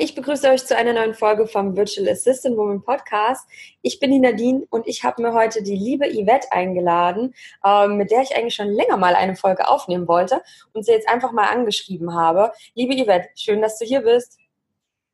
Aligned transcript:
Ich 0.00 0.14
begrüße 0.14 0.48
euch 0.48 0.64
zu 0.64 0.74
einer 0.74 0.94
neuen 0.94 1.12
Folge 1.12 1.46
vom 1.46 1.76
Virtual 1.76 2.08
Assistant 2.08 2.56
Woman 2.56 2.82
Podcast. 2.82 3.46
Ich 3.82 4.00
bin 4.00 4.10
die 4.10 4.18
Nadine 4.18 4.66
und 4.70 4.88
ich 4.88 5.04
habe 5.04 5.20
mir 5.20 5.34
heute 5.34 5.62
die 5.62 5.76
liebe 5.76 6.06
Yvette 6.06 6.50
eingeladen, 6.52 7.34
ähm, 7.62 7.98
mit 7.98 8.10
der 8.10 8.22
ich 8.22 8.34
eigentlich 8.34 8.54
schon 8.54 8.70
länger 8.70 8.96
mal 8.96 9.14
eine 9.14 9.36
Folge 9.36 9.68
aufnehmen 9.68 10.08
wollte 10.08 10.40
und 10.72 10.86
sie 10.86 10.92
jetzt 10.92 11.06
einfach 11.06 11.32
mal 11.32 11.48
angeschrieben 11.48 12.14
habe. 12.14 12.50
Liebe 12.74 12.94
Yvette, 12.94 13.28
schön, 13.36 13.60
dass 13.60 13.78
du 13.78 13.84
hier 13.84 14.00
bist. 14.00 14.38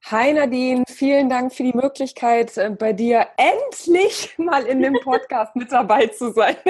Hi 0.05 0.33
Nadine, 0.33 0.85
vielen 0.87 1.29
Dank 1.29 1.53
für 1.53 1.65
die 1.65 1.77
Möglichkeit, 1.77 2.57
äh, 2.57 2.71
bei 2.71 2.93
dir 2.93 3.27
endlich 3.37 4.35
mal 4.39 4.67
in 4.67 4.83
dem 4.83 4.95
Podcast 5.03 5.57
mit 5.57 5.73
dabei 5.73 6.07
zu 6.07 6.33
sein. 6.33 6.57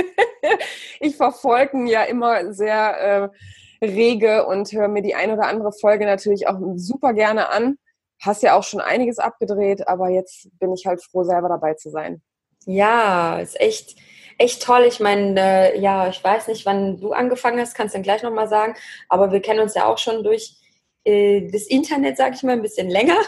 Ich 1.01 1.17
verfolge 1.17 1.77
ihn 1.77 1.87
ja 1.89 2.05
immer 2.05 2.55
sehr 2.55 3.33
äh, 3.83 3.85
rege 3.85 4.47
und 4.47 4.71
höre 4.73 4.87
mir 4.87 5.03
die 5.03 5.17
ein 5.17 5.33
oder 5.33 5.49
andere 5.49 5.73
Folge 5.73 6.07
natürlich 6.07 6.47
auch 6.47 6.59
super 6.77 7.13
gerne 7.13 7.51
an. 7.51 7.77
Hast 8.21 8.43
ja 8.43 8.57
auch 8.57 8.65
schon 8.65 8.81
einiges 8.81 9.19
abgedreht, 9.19 9.87
aber 9.89 10.09
jetzt 10.09 10.49
bin 10.59 10.73
ich 10.73 10.87
halt 10.87 11.03
froh, 11.03 11.25
selber 11.25 11.49
dabei 11.49 11.75
zu 11.75 11.91
sein. 11.91 12.23
Ja, 12.65 13.39
ist 13.39 13.61
echt, 13.61 13.97
echt 14.39 14.63
toll. 14.63 14.85
Ich 14.89 15.01
meine, 15.01 15.41
äh, 15.41 15.79
ja, 15.81 16.09
ich 16.09 16.23
weiß 16.23 16.49
nicht, 16.49 16.67
wann 16.67 17.01
du 17.01 17.13
angefangen 17.13 17.61
hast, 17.61 17.75
kannst 17.75 17.95
du 17.95 17.99
dann 17.99 18.03
gleich 18.03 18.23
nochmal 18.23 18.49
sagen, 18.49 18.75
aber 19.09 19.33
wir 19.33 19.41
kennen 19.41 19.61
uns 19.61 19.75
ja 19.75 19.87
auch 19.87 19.99
schon 19.99 20.25
durch 20.25 20.57
äh, 21.05 21.49
das 21.51 21.63
Internet, 21.63 22.17
sage 22.17 22.35
ich 22.35 22.43
mal, 22.43 22.53
ein 22.53 22.63
bisschen 22.63 22.91
länger. 22.91 23.19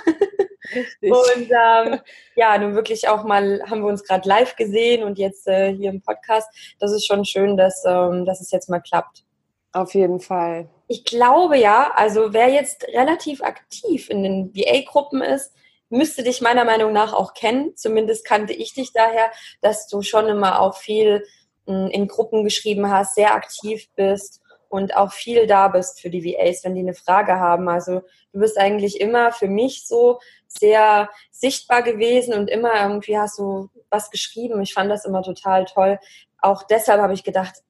Und 1.00 1.50
ähm, 1.50 2.00
ja, 2.36 2.58
nun 2.58 2.74
wirklich 2.74 3.08
auch 3.08 3.24
mal 3.24 3.62
haben 3.68 3.80
wir 3.80 3.88
uns 3.88 4.04
gerade 4.04 4.28
live 4.28 4.56
gesehen 4.56 5.02
und 5.02 5.18
jetzt 5.18 5.46
äh, 5.48 5.72
hier 5.72 5.90
im 5.90 6.02
Podcast. 6.02 6.48
Das 6.78 6.92
ist 6.92 7.06
schon 7.06 7.24
schön, 7.24 7.56
dass, 7.56 7.84
ähm, 7.86 8.26
dass 8.26 8.40
es 8.40 8.50
jetzt 8.50 8.68
mal 8.68 8.80
klappt. 8.80 9.24
Auf 9.72 9.94
jeden 9.94 10.20
Fall. 10.20 10.68
Ich 10.88 11.04
glaube 11.04 11.58
ja, 11.58 11.92
also 11.94 12.32
wer 12.32 12.48
jetzt 12.48 12.84
relativ 12.88 13.42
aktiv 13.42 14.08
in 14.08 14.22
den 14.22 14.54
VA-Gruppen 14.54 15.20
ist, 15.20 15.52
müsste 15.90 16.22
dich 16.22 16.40
meiner 16.40 16.64
Meinung 16.64 16.92
nach 16.92 17.12
auch 17.12 17.34
kennen. 17.34 17.76
Zumindest 17.76 18.24
kannte 18.24 18.54
ich 18.54 18.72
dich 18.72 18.92
daher, 18.92 19.30
dass 19.60 19.86
du 19.86 20.02
schon 20.02 20.28
immer 20.28 20.60
auch 20.60 20.76
viel 20.76 21.24
hm, 21.66 21.88
in 21.88 22.08
Gruppen 22.08 22.42
geschrieben 22.42 22.90
hast, 22.90 23.14
sehr 23.14 23.34
aktiv 23.34 23.88
bist 23.96 24.40
und 24.70 24.96
auch 24.96 25.12
viel 25.12 25.46
da 25.46 25.68
bist 25.68 26.00
für 26.00 26.10
die 26.10 26.24
VAs, 26.24 26.64
wenn 26.64 26.74
die 26.74 26.80
eine 26.80 26.94
Frage 26.94 27.38
haben. 27.38 27.68
Also 27.68 28.02
du 28.32 28.40
bist 28.40 28.58
eigentlich 28.58 29.00
immer 29.00 29.32
für 29.32 29.48
mich 29.48 29.86
so 29.86 30.20
sehr 30.46 31.10
sichtbar 31.30 31.82
gewesen 31.82 32.34
und 32.34 32.48
immer 32.48 32.74
irgendwie 32.80 33.18
hast 33.18 33.38
du 33.38 33.68
was 33.90 34.10
geschrieben. 34.10 34.60
Ich 34.62 34.74
fand 34.74 34.90
das 34.90 35.04
immer 35.04 35.22
total 35.22 35.64
toll. 35.64 35.98
Auch 36.38 36.62
deshalb 36.62 37.00
habe 37.00 37.14
ich 37.14 37.24
gedacht, 37.24 37.62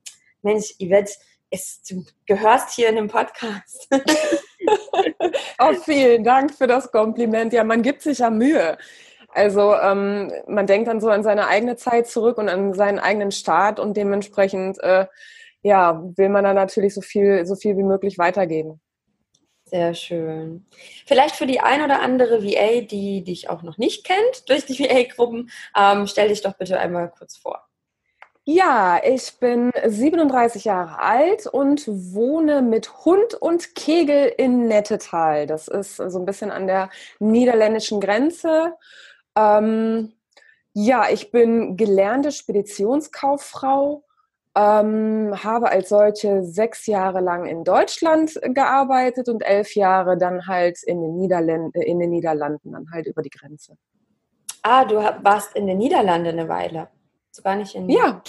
Mensch, 0.42 0.74
Yvette, 0.78 1.12
es, 1.50 1.82
du 1.82 2.04
gehörst 2.26 2.74
hier 2.74 2.88
in 2.88 2.96
dem 2.96 3.08
Podcast. 3.08 3.88
oh, 5.58 5.72
vielen 5.84 6.24
Dank 6.24 6.54
für 6.54 6.66
das 6.66 6.90
Kompliment. 6.90 7.52
Ja, 7.52 7.64
man 7.64 7.82
gibt 7.82 8.02
sich 8.02 8.18
ja 8.18 8.30
Mühe. 8.30 8.76
Also 9.28 9.74
ähm, 9.74 10.32
man 10.46 10.66
denkt 10.66 10.88
dann 10.88 11.00
so 11.00 11.08
an 11.08 11.22
seine 11.22 11.48
eigene 11.48 11.76
Zeit 11.76 12.08
zurück 12.08 12.38
und 12.38 12.48
an 12.48 12.74
seinen 12.74 12.98
eigenen 12.98 13.30
Start 13.30 13.78
und 13.78 13.96
dementsprechend 13.96 14.78
äh, 14.82 15.06
ja, 15.62 16.02
will 16.16 16.28
man 16.28 16.44
dann 16.44 16.56
natürlich 16.56 16.94
so 16.94 17.00
viel, 17.00 17.44
so 17.44 17.54
viel 17.54 17.76
wie 17.76 17.82
möglich 17.82 18.18
weitergeben. 18.18 18.80
Sehr 19.64 19.92
schön. 19.92 20.66
Vielleicht 21.06 21.36
für 21.36 21.46
die 21.46 21.60
ein 21.60 21.82
oder 21.82 22.00
andere 22.00 22.42
VA, 22.42 22.80
die 22.80 23.22
dich 23.22 23.50
auch 23.50 23.62
noch 23.62 23.76
nicht 23.76 24.04
kennt 24.04 24.48
durch 24.48 24.64
die 24.64 24.78
VA-Gruppen, 24.78 25.50
ähm, 25.76 26.06
stell 26.06 26.28
dich 26.28 26.40
doch 26.40 26.54
bitte 26.54 26.78
einmal 26.78 27.10
kurz 27.10 27.36
vor. 27.36 27.67
Ja, 28.50 28.98
ich 29.04 29.38
bin 29.40 29.72
37 29.84 30.64
Jahre 30.64 30.98
alt 31.00 31.46
und 31.46 31.86
wohne 31.86 32.62
mit 32.62 33.04
Hund 33.04 33.34
und 33.34 33.74
Kegel 33.74 34.32
in 34.38 34.64
Nettetal. 34.64 35.46
Das 35.46 35.68
ist 35.68 35.96
so 35.96 36.18
ein 36.18 36.24
bisschen 36.24 36.50
an 36.50 36.66
der 36.66 36.88
niederländischen 37.18 38.00
Grenze. 38.00 38.72
Ähm, 39.36 40.14
ja, 40.72 41.10
ich 41.10 41.30
bin 41.30 41.76
gelernte 41.76 42.32
Speditionskauffrau, 42.32 44.02
ähm, 44.56 45.34
habe 45.44 45.68
als 45.68 45.90
solche 45.90 46.42
sechs 46.42 46.86
Jahre 46.86 47.20
lang 47.20 47.44
in 47.44 47.64
Deutschland 47.64 48.40
gearbeitet 48.42 49.28
und 49.28 49.42
elf 49.42 49.74
Jahre 49.74 50.16
dann 50.16 50.46
halt 50.46 50.82
in 50.84 51.02
den, 51.02 51.18
Niederländ 51.18 51.76
in 51.76 51.98
den 51.98 52.08
Niederlanden, 52.08 52.72
dann 52.72 52.86
halt 52.94 53.08
über 53.08 53.20
die 53.20 53.28
Grenze. 53.28 53.76
Ah, 54.62 54.86
du 54.86 54.94
warst 54.96 55.54
in 55.54 55.66
den 55.66 55.76
Niederlanden 55.76 56.38
eine 56.38 56.48
Weile. 56.48 56.88
So 57.30 57.42
gar 57.42 57.56
nicht 57.56 57.74
in. 57.74 57.88
Ja, 57.88 58.22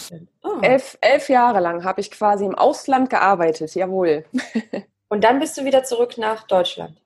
oh. 0.44 0.60
elf, 0.62 0.98
elf 1.02 1.30
Jahre 1.30 1.60
lang 1.60 1.84
habe 1.84 2.02
ich 2.02 2.12
quasi 2.12 2.46
im 2.46 2.56
Ausland 2.56 3.10
gearbeitet, 3.10 3.74
jawohl. 3.76 4.26
Und 5.10 5.24
dann 5.24 5.40
bist 5.40 5.58
du 5.58 5.66
wieder 5.66 5.84
zurück 5.84 6.18
nach 6.18 6.44
Deutschland. 6.44 7.02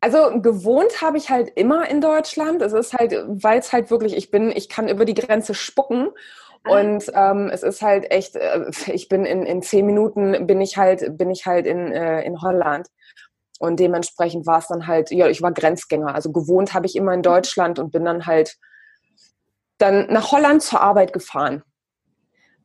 Also 0.00 0.40
gewohnt 0.40 1.00
habe 1.00 1.16
ich 1.16 1.30
halt 1.30 1.50
immer 1.54 1.88
in 1.88 2.00
Deutschland. 2.00 2.62
Es 2.62 2.72
ist 2.72 2.92
halt, 2.92 3.14
weil 3.26 3.58
es 3.58 3.72
halt 3.72 3.90
wirklich, 3.90 4.16
ich 4.16 4.30
bin, 4.30 4.50
ich 4.50 4.68
kann 4.68 4.88
über 4.88 5.04
die 5.04 5.14
Grenze 5.14 5.54
spucken. 5.54 6.10
Ah. 6.64 6.80
Und 6.80 7.10
ähm, 7.14 7.48
es 7.52 7.62
ist 7.62 7.82
halt 7.82 8.10
echt, 8.10 8.36
äh, 8.36 8.70
ich 8.86 9.08
bin 9.08 9.24
in, 9.24 9.44
in 9.44 9.62
zehn 9.62 9.86
Minuten 9.86 10.46
bin 10.46 10.60
ich 10.60 10.76
halt, 10.76 11.16
bin 11.16 11.30
ich 11.30 11.46
halt 11.46 11.66
in, 11.66 11.92
äh, 11.92 12.22
in 12.22 12.42
Holland. 12.42 12.88
Und 13.58 13.80
dementsprechend 13.80 14.46
war 14.46 14.58
es 14.58 14.68
dann 14.68 14.86
halt, 14.86 15.10
ja, 15.10 15.28
ich 15.28 15.40
war 15.42 15.52
Grenzgänger. 15.52 16.14
Also 16.14 16.30
gewohnt 16.30 16.74
habe 16.74 16.86
ich 16.86 16.96
immer 16.96 17.14
in 17.14 17.22
Deutschland 17.22 17.78
und 17.78 17.90
bin 17.90 18.04
dann 18.04 18.26
halt 18.26 18.56
dann 19.78 20.12
nach 20.12 20.32
Holland 20.32 20.62
zur 20.62 20.80
Arbeit 20.80 21.12
gefahren. 21.12 21.62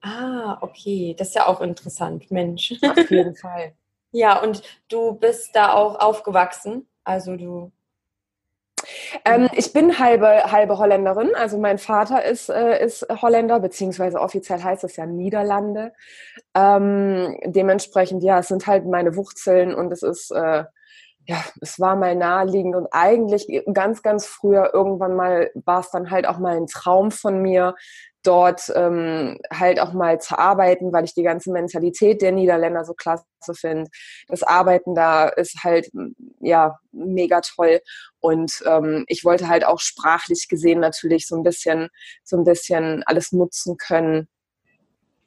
Ah, 0.02 0.58
okay. 0.62 1.16
Das 1.18 1.30
ist 1.30 1.36
ja 1.36 1.48
auch 1.48 1.62
interessant, 1.62 2.32
Mensch. 2.32 2.74
Auf 2.82 3.12
jeden 3.12 3.36
Fall. 3.42 3.74
ja, 4.12 4.42
und 4.42 4.62
du 4.90 5.14
bist 5.14 5.56
da 5.56 5.74
auch 5.74 6.00
aufgewachsen. 6.00 6.88
Also 7.04 7.36
du. 7.38 7.72
Ähm, 9.26 9.48
ich 9.54 9.74
bin 9.74 10.00
halbe, 10.00 10.52
halbe 10.52 10.80
Holländerin. 10.80 11.36
Also 11.36 11.60
mein 11.60 11.78
Vater 11.78 12.26
ist, 12.26 12.50
äh, 12.50 12.84
ist 12.84 13.06
Holländer, 13.22 13.60
beziehungsweise 13.60 14.20
offiziell 14.20 14.64
heißt 14.64 14.84
es 14.84 14.96
ja 14.96 15.06
Niederlande. 15.06 15.94
Ähm, 16.56 17.38
dementsprechend, 17.46 18.24
ja, 18.24 18.40
es 18.40 18.48
sind 18.48 18.66
halt 18.66 18.88
meine 18.88 19.16
Wurzeln 19.16 19.76
und 19.76 19.92
es 19.92 20.02
ist 20.02 20.32
äh, 20.32 20.64
ja, 21.28 21.44
es 21.62 21.80
war 21.80 21.96
mal 21.96 22.16
naheliegend 22.16 22.76
und 22.76 22.88
eigentlich 22.92 23.48
ganz, 23.74 24.02
ganz 24.02 24.26
früher 24.26 24.74
irgendwann 24.74 25.16
mal 25.16 25.52
war 25.54 25.82
es 25.82 25.92
dann 25.92 26.10
halt 26.10 26.28
auch 26.28 26.40
mal 26.40 26.58
ein 26.58 26.68
Traum 26.68 27.12
von 27.12 27.42
mir, 27.42 27.76
dort 28.24 28.72
ähm, 28.76 29.40
halt 29.52 29.80
auch 29.80 29.94
mal 29.94 30.20
zu 30.20 30.38
arbeiten, 30.38 30.94
weil 30.94 31.06
ich 31.06 31.14
die 31.14 31.24
ganze 31.24 31.52
Mentalität 31.52 32.22
der 32.22 32.32
Niederländer 32.32 32.86
so 32.86 32.94
klasse 32.94 33.26
finde. 33.54 33.90
Das 34.28 34.44
Arbeiten 34.44 34.94
da 34.96 35.28
ist 35.28 35.64
halt 35.64 35.90
ja 36.40 36.80
mega 36.92 37.42
toll 37.42 37.82
und 38.20 38.64
ähm, 38.66 39.06
ich 39.08 39.24
wollte 39.26 39.48
halt 39.48 39.66
auch 39.66 39.80
sprachlich 39.80 40.48
gesehen 40.48 40.80
natürlich 40.80 41.28
so 41.28 41.36
ein 41.36 41.44
bisschen 41.44 41.90
so 42.24 42.38
ein 42.38 42.44
bisschen 42.44 43.04
alles 43.06 43.32
nutzen 43.32 43.78
können, 43.78 44.28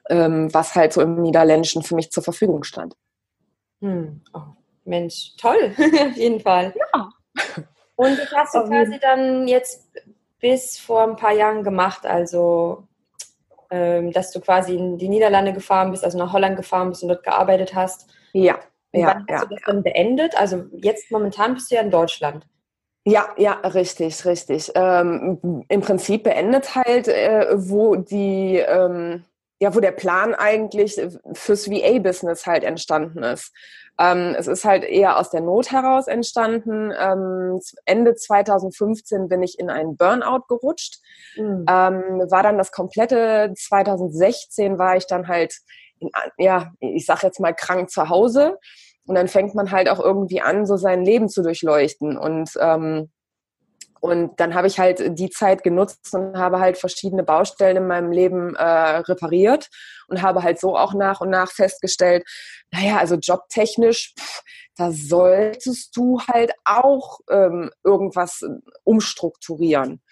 ähm, 0.08 0.52
was 0.52 0.74
halt 0.74 0.92
so 0.92 1.00
im 1.00 1.22
Niederländischen 1.22 1.82
für 1.82 1.96
mich 1.96 2.10
zur 2.10 2.22
Verfügung 2.22 2.62
stand. 2.62 2.94
Hm. 3.80 4.22
Oh 4.32 4.63
Mensch, 4.84 5.34
toll, 5.36 5.74
auf 5.78 6.16
jeden 6.16 6.40
Fall. 6.40 6.74
Ja. 6.94 7.10
Und 7.96 8.18
das 8.18 8.32
hast 8.32 8.54
du 8.54 8.60
um, 8.60 8.68
quasi 8.68 8.98
dann 8.98 9.48
jetzt 9.48 9.88
bis 10.40 10.78
vor 10.78 11.02
ein 11.04 11.16
paar 11.16 11.32
Jahren 11.32 11.62
gemacht, 11.62 12.04
also 12.06 12.86
ähm, 13.70 14.12
dass 14.12 14.30
du 14.30 14.40
quasi 14.40 14.76
in 14.76 14.98
die 14.98 15.08
Niederlande 15.08 15.52
gefahren 15.52 15.90
bist, 15.90 16.04
also 16.04 16.18
nach 16.18 16.32
Holland 16.32 16.56
gefahren 16.56 16.90
bist 16.90 17.02
und 17.02 17.08
dort 17.08 17.24
gearbeitet 17.24 17.74
hast. 17.74 18.08
Ja. 18.32 18.58
Und 18.92 19.00
ja, 19.00 19.06
wann 19.08 19.26
hast 19.28 19.30
ja, 19.30 19.40
du 19.40 19.54
das 19.54 19.60
ja. 19.66 19.72
dann 19.72 19.82
beendet? 19.82 20.36
Also 20.38 20.64
jetzt 20.72 21.10
momentan 21.10 21.54
bist 21.54 21.70
du 21.70 21.76
ja 21.76 21.80
in 21.80 21.90
Deutschland. 21.90 22.46
Ja, 23.06 23.28
ja, 23.36 23.52
richtig, 23.52 24.24
richtig. 24.24 24.70
Ähm, 24.74 25.64
Im 25.68 25.80
Prinzip 25.82 26.24
beendet 26.24 26.74
halt, 26.74 27.08
äh, 27.08 27.48
wo 27.54 27.96
die 27.96 28.56
ähm, 28.56 29.24
ja, 29.60 29.74
wo 29.74 29.80
der 29.80 29.92
Plan 29.92 30.34
eigentlich 30.34 31.00
fürs 31.32 31.70
VA-Business 31.70 32.46
halt 32.46 32.64
entstanden 32.64 33.22
ist. 33.22 33.52
Ähm, 33.98 34.34
es 34.36 34.48
ist 34.48 34.64
halt 34.64 34.82
eher 34.82 35.18
aus 35.18 35.30
der 35.30 35.40
Not 35.40 35.70
heraus 35.70 36.08
entstanden. 36.08 36.92
Ähm, 36.98 37.60
Ende 37.84 38.16
2015 38.16 39.28
bin 39.28 39.42
ich 39.42 39.58
in 39.58 39.70
einen 39.70 39.96
Burnout 39.96 40.46
gerutscht. 40.48 40.98
Mhm. 41.36 41.64
Ähm, 41.68 42.02
war 42.30 42.42
dann 42.42 42.58
das 42.58 42.72
komplette 42.72 43.54
2016 43.56 44.78
war 44.78 44.96
ich 44.96 45.06
dann 45.06 45.28
halt, 45.28 45.54
in, 46.00 46.10
ja, 46.38 46.72
ich 46.80 47.06
sag 47.06 47.22
jetzt 47.22 47.38
mal 47.38 47.54
krank 47.54 47.90
zu 47.90 48.08
Hause. 48.08 48.58
Und 49.06 49.14
dann 49.14 49.28
fängt 49.28 49.54
man 49.54 49.70
halt 49.70 49.88
auch 49.88 50.00
irgendwie 50.00 50.40
an, 50.40 50.66
so 50.66 50.76
sein 50.76 51.04
Leben 51.04 51.28
zu 51.28 51.42
durchleuchten. 51.42 52.16
Und 52.18 52.50
ähm, 52.58 53.10
und 54.04 54.38
dann 54.38 54.54
habe 54.54 54.66
ich 54.66 54.78
halt 54.78 55.18
die 55.18 55.30
Zeit 55.30 55.62
genutzt 55.62 56.12
und 56.12 56.36
habe 56.36 56.60
halt 56.60 56.76
verschiedene 56.76 57.22
Baustellen 57.22 57.78
in 57.78 57.86
meinem 57.86 58.12
Leben 58.12 58.54
äh, 58.54 58.62
repariert 58.62 59.70
und 60.08 60.20
habe 60.20 60.42
halt 60.42 60.60
so 60.60 60.76
auch 60.76 60.92
nach 60.92 61.22
und 61.22 61.30
nach 61.30 61.50
festgestellt, 61.50 62.22
naja, 62.70 62.98
also 62.98 63.14
jobtechnisch, 63.14 64.12
pff, 64.20 64.42
da 64.76 64.92
solltest 64.92 65.96
du 65.96 66.20
halt 66.20 66.52
auch 66.66 67.20
ähm, 67.30 67.70
irgendwas 67.82 68.44
umstrukturieren. 68.82 70.02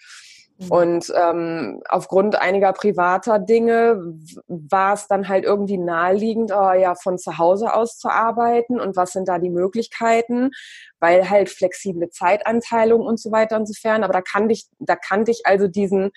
Mhm. 0.57 0.71
Und 0.71 1.13
ähm, 1.15 1.81
aufgrund 1.89 2.35
einiger 2.35 2.73
privater 2.73 3.39
Dinge 3.39 3.99
war 4.47 4.93
es 4.93 5.07
dann 5.07 5.27
halt 5.27 5.43
irgendwie 5.43 5.77
naheliegend, 5.77 6.51
oh, 6.53 6.73
ja, 6.73 6.95
von 6.95 7.17
zu 7.17 7.37
Hause 7.37 7.73
aus 7.73 7.97
zu 7.97 8.09
arbeiten 8.09 8.79
und 8.79 8.95
was 8.95 9.11
sind 9.11 9.27
da 9.27 9.39
die 9.39 9.49
Möglichkeiten, 9.49 10.51
weil 10.99 11.29
halt 11.29 11.49
flexible 11.49 12.09
Zeitanteilung 12.09 13.01
und 13.01 13.19
so 13.19 13.31
weiter 13.31 13.57
und 13.57 13.67
so 13.67 13.73
fern. 13.73 14.03
Aber 14.03 14.13
da 14.13 14.21
kannte 14.21 14.53
ich, 14.53 14.65
da 14.79 14.95
kannte 14.95 15.31
ich 15.31 15.45
also 15.45 15.67
diesen 15.67 16.11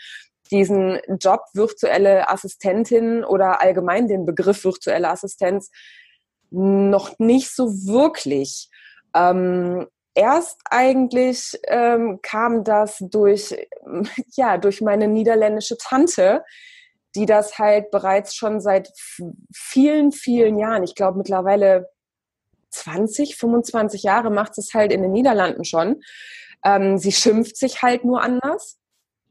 diesen 0.50 1.00
Job 1.21 1.41
virtuelle 1.55 2.31
Assistentin 2.31 3.25
oder 3.25 3.61
allgemein 3.61 4.06
den 4.06 4.25
Begriff 4.25 4.65
virtuelle 4.65 5.09
Assistenz 5.09 5.71
noch 6.50 7.19
nicht 7.19 7.55
so 7.55 7.67
wirklich. 7.67 8.71
Ähm, 9.15 9.87
erst 10.17 10.61
eigentlich 10.71 11.59
ähm, 11.69 12.21
kam 12.23 12.65
das 12.65 12.99
durch, 13.01 13.55
ja, 14.37 14.59
durch 14.59 14.81
meine 14.81 15.07
niederländische 15.07 15.77
Tante, 15.77 16.43
die 17.15 17.27
das 17.27 17.59
halt 17.59 17.91
bereits 17.91 18.35
schon 18.35 18.61
seit 18.61 18.91
vielen, 19.55 20.13
vielen 20.13 20.59
Jahren, 20.59 20.83
ich 20.83 20.95
glaube 20.95 21.19
mittlerweile 21.19 21.89
20, 22.71 23.37
25 23.37 24.03
Jahre 24.03 24.31
macht 24.31 24.59
es 24.59 24.75
halt 24.75 24.93
in 24.93 25.03
den 25.03 25.13
Niederlanden 25.13 25.65
schon. 25.65 26.03
Ähm, 26.65 26.99
sie 26.99 27.12
schimpft 27.12 27.57
sich 27.57 27.83
halt 27.83 28.05
nur 28.05 28.23
anders. 28.23 28.79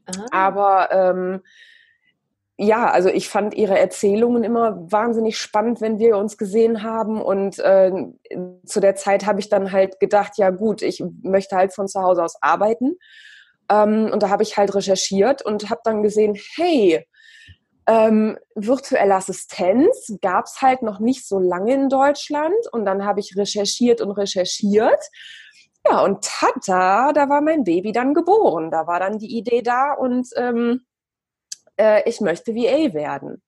Aha. 0.06 0.26
Aber 0.30 0.90
ähm, 0.92 1.42
ja, 2.58 2.90
also 2.90 3.10
ich 3.10 3.28
fand 3.28 3.54
ihre 3.54 3.78
Erzählungen 3.78 4.42
immer 4.42 4.90
wahnsinnig 4.90 5.38
spannend, 5.38 5.82
wenn 5.82 5.98
wir 5.98 6.16
uns 6.16 6.38
gesehen 6.38 6.82
haben. 6.82 7.20
Und 7.20 7.58
äh, 7.58 7.92
zu 8.64 8.80
der 8.80 8.94
Zeit 8.94 9.26
habe 9.26 9.40
ich 9.40 9.50
dann 9.50 9.72
halt 9.72 10.00
gedacht, 10.00 10.32
ja 10.38 10.48
gut, 10.50 10.80
ich 10.80 11.04
möchte 11.22 11.54
halt 11.54 11.74
von 11.74 11.86
zu 11.86 12.00
Hause 12.00 12.24
aus 12.24 12.40
arbeiten. 12.40 12.96
Ähm, 13.70 14.10
und 14.10 14.22
da 14.22 14.30
habe 14.30 14.42
ich 14.42 14.56
halt 14.56 14.74
recherchiert 14.74 15.42
und 15.42 15.68
habe 15.68 15.82
dann 15.84 16.02
gesehen, 16.02 16.34
hey, 16.56 17.06
ähm, 17.86 18.38
virtuelle 18.54 19.16
Assistenz 19.16 20.16
gab 20.22 20.46
es 20.46 20.62
halt 20.62 20.80
noch 20.80 20.98
nicht 20.98 21.28
so 21.28 21.38
lange 21.38 21.74
in 21.74 21.90
Deutschland. 21.90 22.56
Und 22.72 22.86
dann 22.86 23.04
habe 23.04 23.20
ich 23.20 23.36
recherchiert 23.36 24.00
und 24.00 24.12
recherchiert. 24.12 25.04
Ja, 25.86 26.02
und 26.02 26.24
tata, 26.24 27.12
da 27.12 27.28
war 27.28 27.42
mein 27.42 27.64
Baby 27.64 27.92
dann 27.92 28.14
geboren. 28.14 28.70
Da 28.70 28.86
war 28.86 28.98
dann 28.98 29.18
die 29.18 29.36
Idee 29.36 29.60
da 29.60 29.92
und 29.92 30.26
ähm, 30.36 30.85
äh, 31.76 32.08
ich 32.08 32.20
möchte 32.20 32.54
VA 32.54 32.94
werden. 32.94 33.42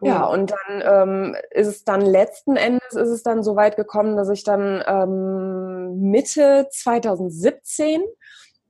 Ja, 0.00 0.26
und 0.26 0.52
dann 0.52 0.82
ähm, 0.84 1.36
ist 1.50 1.66
es 1.66 1.84
dann 1.84 2.02
letzten 2.02 2.56
Endes 2.56 2.92
ist 2.92 3.08
es 3.08 3.22
dann 3.24 3.42
so 3.42 3.56
weit 3.56 3.76
gekommen, 3.76 4.16
dass 4.16 4.28
ich 4.28 4.44
dann 4.44 4.82
ähm, 4.86 6.10
Mitte 6.10 6.68
2017, 6.70 8.02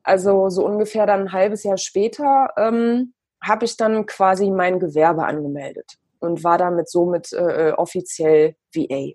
also 0.02 0.49
so 0.49 0.64
ungefähr 0.64 1.05
dann 1.05 1.22
ein 1.22 1.32
halbes 1.32 1.64
Jahr 1.64 1.76
später, 1.76 2.49
ähm, 2.56 3.12
habe 3.43 3.66
ich 3.66 3.76
dann 3.76 4.06
quasi 4.06 4.50
mein 4.50 4.81
Gewerbe 4.81 5.25
angemeldet 5.25 5.99
und 6.19 6.43
war 6.44 6.56
damit 6.56 6.88
somit 6.88 7.32
äh, 7.32 7.72
offiziell 7.76 8.56
VA. 8.75 9.12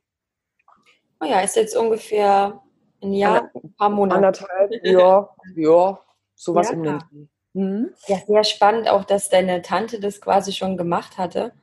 Oh 1.20 1.26
ja, 1.26 1.42
ist 1.42 1.56
jetzt 1.56 1.76
ungefähr 1.76 2.62
ein 3.02 3.14
Jahr, 3.14 3.50
ein 3.56 3.74
paar 3.76 3.90
Monate. 3.90 4.18
Anderthalb, 4.18 4.72
ja, 4.84 5.30
ja, 5.56 6.00
sowas 6.36 6.70
ja. 6.70 6.74
im 6.76 6.84
den 6.84 7.30
Mhm. 7.54 7.94
Ja, 8.08 8.18
sehr 8.28 8.44
spannend 8.44 8.90
auch, 8.90 9.06
dass 9.06 9.30
deine 9.30 9.62
Tante 9.62 10.00
das 10.00 10.22
quasi 10.22 10.52
schon 10.52 10.78
gemacht 10.78 11.18
hatte, 11.18 11.54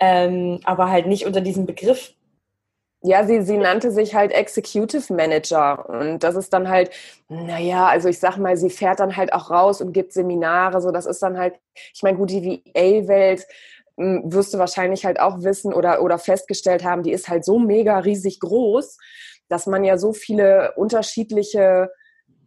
ähm, 0.00 0.60
aber 0.64 0.90
halt 0.90 1.06
nicht 1.06 1.26
unter 1.26 1.40
diesem 1.40 1.66
Begriff. 1.66 2.14
Ja, 3.02 3.24
sie, 3.24 3.42
sie 3.42 3.56
nannte 3.56 3.92
sich 3.92 4.14
halt 4.14 4.32
Executive 4.32 5.12
Manager 5.14 5.88
und 5.88 6.24
das 6.24 6.34
ist 6.34 6.52
dann 6.52 6.68
halt, 6.68 6.90
naja, 7.28 7.86
also 7.86 8.08
ich 8.08 8.18
sag 8.18 8.38
mal, 8.38 8.56
sie 8.56 8.70
fährt 8.70 8.98
dann 8.98 9.16
halt 9.16 9.32
auch 9.32 9.50
raus 9.50 9.80
und 9.80 9.92
gibt 9.92 10.12
Seminare, 10.12 10.80
so 10.80 10.90
das 10.90 11.06
ist 11.06 11.22
dann 11.22 11.38
halt, 11.38 11.54
ich 11.94 12.02
meine, 12.02 12.18
gut, 12.18 12.30
die 12.30 12.62
VA-Welt 12.74 13.46
hm, 13.96 14.32
wirst 14.32 14.52
du 14.52 14.58
wahrscheinlich 14.58 15.04
halt 15.04 15.20
auch 15.20 15.42
wissen 15.42 15.72
oder, 15.72 16.02
oder 16.02 16.18
festgestellt 16.18 16.84
haben, 16.84 17.04
die 17.04 17.12
ist 17.12 17.28
halt 17.28 17.44
so 17.44 17.60
mega 17.60 17.98
riesig 18.00 18.40
groß, 18.40 18.98
dass 19.48 19.66
man 19.66 19.84
ja 19.84 19.96
so 19.96 20.12
viele 20.12 20.72
unterschiedliche 20.74 21.90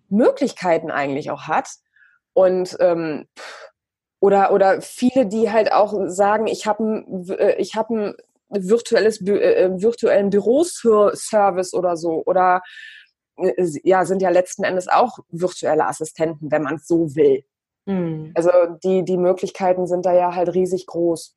Möglichkeiten 0.09 0.91
eigentlich 0.91 1.31
auch 1.31 1.43
hat. 1.43 1.69
Und 2.33 2.77
ähm, 2.79 3.27
oder, 4.19 4.53
oder 4.53 4.81
viele, 4.81 5.25
die 5.25 5.51
halt 5.51 5.71
auch 5.73 5.93
sagen, 6.05 6.47
ich 6.47 6.67
habe 6.67 6.83
ein, 6.83 7.29
äh, 7.29 7.55
ich 7.57 7.75
hab 7.75 7.89
ein 7.89 8.13
virtuelles, 8.49 9.21
äh, 9.21 9.31
äh, 9.31 9.81
virtuellen 9.81 10.29
Büroservice 10.29 11.73
oder 11.73 11.97
so. 11.97 12.23
Oder 12.25 12.61
äh, 13.37 13.53
ja, 13.83 14.05
sind 14.05 14.21
ja 14.21 14.29
letzten 14.29 14.63
Endes 14.63 14.87
auch 14.87 15.19
virtuelle 15.29 15.87
Assistenten, 15.87 16.51
wenn 16.51 16.61
man 16.61 16.75
es 16.75 16.87
so 16.87 17.15
will. 17.15 17.43
Mhm. 17.85 18.31
Also 18.35 18.51
die, 18.83 19.03
die 19.03 19.17
Möglichkeiten 19.17 19.87
sind 19.87 20.05
da 20.05 20.13
ja 20.13 20.35
halt 20.35 20.53
riesig 20.53 20.85
groß. 20.85 21.35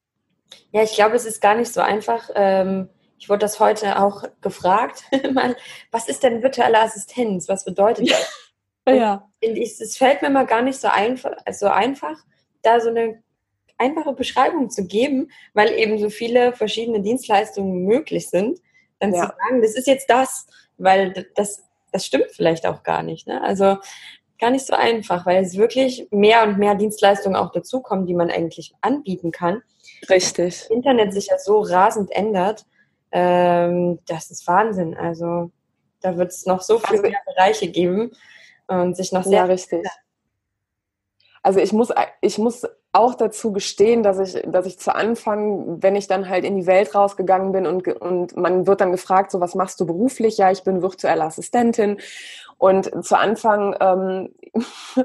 Ja, 0.72 0.82
ich 0.82 0.94
glaube, 0.94 1.16
es 1.16 1.24
ist 1.24 1.40
gar 1.40 1.54
nicht 1.54 1.72
so 1.72 1.80
einfach. 1.80 2.28
Ähm, 2.34 2.88
ich 3.18 3.28
wurde 3.28 3.40
das 3.40 3.60
heute 3.60 3.98
auch 3.98 4.24
gefragt, 4.42 5.04
was 5.90 6.08
ist 6.08 6.22
denn 6.22 6.42
virtuelle 6.42 6.80
Assistenz? 6.80 7.48
Was 7.48 7.64
bedeutet 7.64 8.10
das? 8.10 8.50
Ja. 8.88 9.28
Ich, 9.40 9.80
es 9.80 9.96
fällt 9.96 10.22
mir 10.22 10.30
mal 10.30 10.46
gar 10.46 10.62
nicht 10.62 10.80
so 10.80 10.88
einfach, 10.88 11.32
so 11.52 11.66
einfach, 11.66 12.18
da 12.62 12.80
so 12.80 12.88
eine 12.88 13.22
einfache 13.78 14.12
Beschreibung 14.12 14.70
zu 14.70 14.86
geben, 14.86 15.30
weil 15.52 15.72
eben 15.72 15.98
so 15.98 16.10
viele 16.10 16.52
verschiedene 16.52 17.00
Dienstleistungen 17.00 17.84
möglich 17.84 18.30
sind, 18.30 18.60
dann 19.00 19.12
ja. 19.12 19.22
zu 19.22 19.36
sagen, 19.36 19.62
das 19.62 19.74
ist 19.74 19.86
jetzt 19.86 20.08
das, 20.08 20.46
weil 20.78 21.26
das, 21.34 21.64
das 21.92 22.06
stimmt 22.06 22.30
vielleicht 22.30 22.66
auch 22.66 22.82
gar 22.82 23.02
nicht. 23.02 23.26
Ne? 23.26 23.42
Also 23.42 23.78
gar 24.38 24.50
nicht 24.50 24.66
so 24.66 24.74
einfach, 24.74 25.26
weil 25.26 25.42
es 25.42 25.56
wirklich 25.56 26.08
mehr 26.10 26.42
und 26.44 26.58
mehr 26.58 26.74
Dienstleistungen 26.74 27.36
auch 27.36 27.52
dazukommen, 27.52 28.06
die 28.06 28.14
man 28.14 28.30
eigentlich 28.30 28.74
anbieten 28.80 29.30
kann. 29.30 29.62
Richtig. 30.08 30.60
Das 30.60 30.70
Internet 30.70 31.12
sich 31.12 31.28
ja 31.28 31.38
so 31.38 31.60
rasend 31.60 32.10
ändert, 32.12 32.66
ähm, 33.12 34.00
das 34.06 34.30
ist 34.30 34.46
Wahnsinn. 34.46 34.96
Also 34.96 35.50
da 36.00 36.16
wird 36.16 36.32
es 36.32 36.46
noch 36.46 36.60
so 36.60 36.78
viele 36.78 37.00
also, 37.00 37.10
mehr 37.10 37.20
Bereiche 37.26 37.68
geben 37.68 38.12
und 38.66 38.96
sich 38.96 39.12
noch 39.12 39.24
sehr. 39.24 39.32
Ja, 39.32 39.44
richtig. 39.44 39.86
Also 41.42 41.60
ich 41.60 41.74
muss, 41.74 41.90
ich 42.22 42.38
muss 42.38 42.66
auch 42.92 43.14
dazu 43.14 43.52
gestehen, 43.52 44.02
dass 44.02 44.18
ich, 44.18 44.42
dass 44.46 44.64
ich 44.64 44.78
zu 44.78 44.94
Anfang, 44.94 45.82
wenn 45.82 45.94
ich 45.94 46.06
dann 46.06 46.28
halt 46.28 46.44
in 46.44 46.56
die 46.56 46.66
Welt 46.66 46.94
rausgegangen 46.94 47.52
bin 47.52 47.66
und, 47.66 47.86
und 47.86 48.36
man 48.36 48.66
wird 48.66 48.80
dann 48.80 48.92
gefragt, 48.92 49.30
so 49.30 49.40
was 49.40 49.54
machst 49.54 49.78
du 49.78 49.84
beruflich? 49.84 50.38
Ja, 50.38 50.50
ich 50.50 50.62
bin 50.62 50.80
virtuelle 50.80 51.24
Assistentin. 51.24 51.98
Und 52.56 53.04
zu 53.04 53.18
Anfang, 53.18 53.76
ähm, 53.78 54.34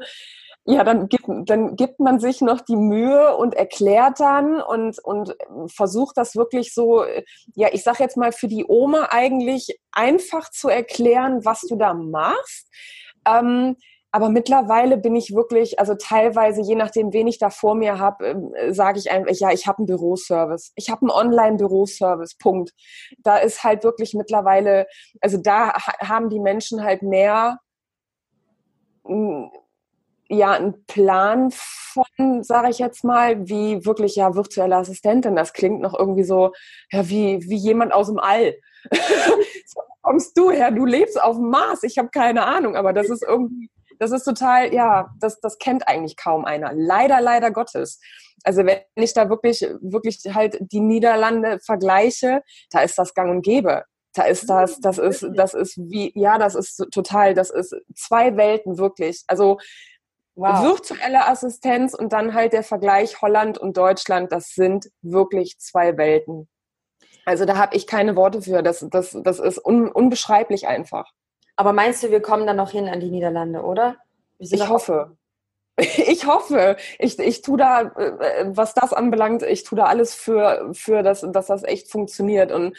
ja, 0.65 0.83
dann 0.85 1.09
gibt, 1.09 1.25
dann 1.27 1.75
gibt 1.75 1.99
man 1.99 2.21
sich 2.21 2.39
noch 2.39 2.61
die 2.61 2.77
Mühe 2.77 3.35
und 3.35 3.55
erklärt 3.55 4.21
dann 4.21 4.61
und, 4.61 4.99
und 4.99 5.35
versucht 5.67 6.15
das 6.15 6.37
wirklich 6.37 6.73
so, 6.73 7.03
ja, 7.55 7.69
ich 7.71 7.83
sag 7.83 7.99
jetzt 7.99 8.15
mal 8.15 8.31
für 8.31 8.47
die 8.47 8.65
Oma 8.65 9.07
eigentlich 9.09 9.77
einfach 9.91 10.51
zu 10.51 10.69
erklären, 10.69 11.43
was 11.43 11.61
du 11.61 11.75
da 11.75 11.93
machst 11.93 12.69
ähm, 13.37 13.75
aber 14.11 14.29
mittlerweile 14.29 14.97
bin 14.97 15.15
ich 15.15 15.35
wirklich, 15.35 15.79
also 15.79 15.93
teilweise, 15.93 16.61
je 16.61 16.75
nachdem, 16.75 17.13
wen 17.13 17.27
ich 17.27 17.37
da 17.37 17.51
vor 17.51 17.75
mir 17.75 17.99
habe, 17.99 18.53
äh, 18.55 18.73
sage 18.73 18.97
ich 18.97 19.11
einfach, 19.11 19.31
ja, 19.35 19.51
ich 19.51 19.67
habe 19.67 19.79
einen 19.79 19.87
Büroservice. 19.87 20.71
Ich 20.75 20.89
habe 20.89 21.01
einen 21.01 21.11
Online-Büroservice, 21.11 22.35
Punkt. 22.37 22.73
Da 23.19 23.37
ist 23.37 23.63
halt 23.63 23.83
wirklich 23.83 24.15
mittlerweile, 24.15 24.87
also 25.21 25.37
da 25.37 25.73
haben 25.99 26.29
die 26.29 26.39
Menschen 26.39 26.83
halt 26.83 27.03
mehr, 27.03 27.59
ja, 30.29 30.51
einen 30.51 30.85
Plan 30.85 31.51
von, 31.51 32.43
sage 32.43 32.69
ich 32.69 32.79
jetzt 32.79 33.03
mal, 33.03 33.47
wie 33.47 33.85
wirklich, 33.85 34.15
ja, 34.15 34.35
virtuelle 34.35 34.75
Assistentin. 34.77 35.35
Das 35.35 35.53
klingt 35.53 35.81
noch 35.81 35.97
irgendwie 35.97 36.23
so, 36.23 36.51
ja, 36.91 37.09
wie, 37.09 37.41
wie 37.43 37.57
jemand 37.57 37.93
aus 37.93 38.07
dem 38.07 38.19
All. 38.19 38.55
kommst 40.09 40.35
du 40.35 40.49
her? 40.49 40.71
Du 40.71 40.85
lebst 40.85 41.21
auf 41.21 41.35
dem 41.35 41.51
Mars. 41.51 41.83
Ich 41.83 41.99
habe 41.99 42.09
keine 42.09 42.43
Ahnung, 42.45 42.75
aber 42.75 42.93
das 42.93 43.09
ist 43.09 43.23
irgendwie, 43.23 43.69
das 43.99 44.11
ist 44.11 44.23
total, 44.23 44.73
ja, 44.73 45.11
das, 45.19 45.39
das 45.39 45.59
kennt 45.59 45.87
eigentlich 45.87 46.17
kaum 46.17 46.45
einer. 46.45 46.71
Leider, 46.73 47.21
leider 47.21 47.51
Gottes. 47.51 47.99
Also 48.43 48.65
wenn 48.65 48.79
ich 48.95 49.13
da 49.13 49.29
wirklich, 49.29 49.61
wirklich 49.81 50.19
halt 50.33 50.57
die 50.61 50.79
Niederlande 50.79 51.59
vergleiche, 51.63 52.41
da 52.71 52.79
ist 52.79 52.97
das 52.97 53.13
gang 53.13 53.29
und 53.29 53.43
gäbe. 53.43 53.83
Da 54.15 54.23
ist 54.23 54.49
das, 54.49 54.79
das 54.79 54.97
ist, 54.97 55.27
das 55.35 55.53
ist 55.53 55.77
wie, 55.77 56.11
ja, 56.15 56.39
das 56.39 56.55
ist 56.55 56.87
total, 56.91 57.35
das 57.35 57.51
ist 57.51 57.75
zwei 57.95 58.35
Welten 58.35 58.79
wirklich. 58.79 59.21
Also 59.27 59.59
wow. 60.33 60.63
virtuelle 60.63 61.27
Assistenz 61.27 61.93
und 61.93 62.13
dann 62.13 62.33
halt 62.33 62.53
der 62.53 62.63
Vergleich 62.63 63.21
Holland 63.21 63.59
und 63.59 63.77
Deutschland, 63.77 64.31
das 64.31 64.55
sind 64.55 64.89
wirklich 65.03 65.59
zwei 65.59 65.97
Welten. 65.97 66.49
Also 67.25 67.45
da 67.45 67.57
habe 67.57 67.75
ich 67.75 67.87
keine 67.87 68.15
Worte 68.15 68.41
für. 68.41 68.63
Das, 68.63 68.85
das, 68.89 69.17
das 69.23 69.39
ist 69.39 69.63
un, 69.63 69.89
unbeschreiblich 69.89 70.67
einfach. 70.67 71.11
Aber 71.55 71.73
meinst 71.73 72.03
du, 72.03 72.11
wir 72.11 72.21
kommen 72.21 72.47
dann 72.47 72.55
noch 72.55 72.71
hin 72.71 72.87
an 72.87 72.99
die 72.99 73.09
Niederlande, 73.09 73.61
oder? 73.61 73.97
Ich 74.37 74.67
hoffe. 74.67 75.17
Ich 75.81 76.27
hoffe. 76.27 76.75
Ich, 76.97 77.17
ich 77.19 77.41
tue 77.41 77.57
da, 77.57 77.83
äh, 77.83 78.47
was 78.47 78.73
das 78.73 78.91
anbelangt, 78.91 79.43
ich 79.43 79.63
tue 79.63 79.77
da 79.77 79.85
alles 79.85 80.13
für, 80.13 80.71
für 80.73 81.03
das, 81.03 81.25
dass 81.31 81.47
das 81.47 81.63
echt 81.63 81.89
funktioniert. 81.89 82.51
Und 82.51 82.75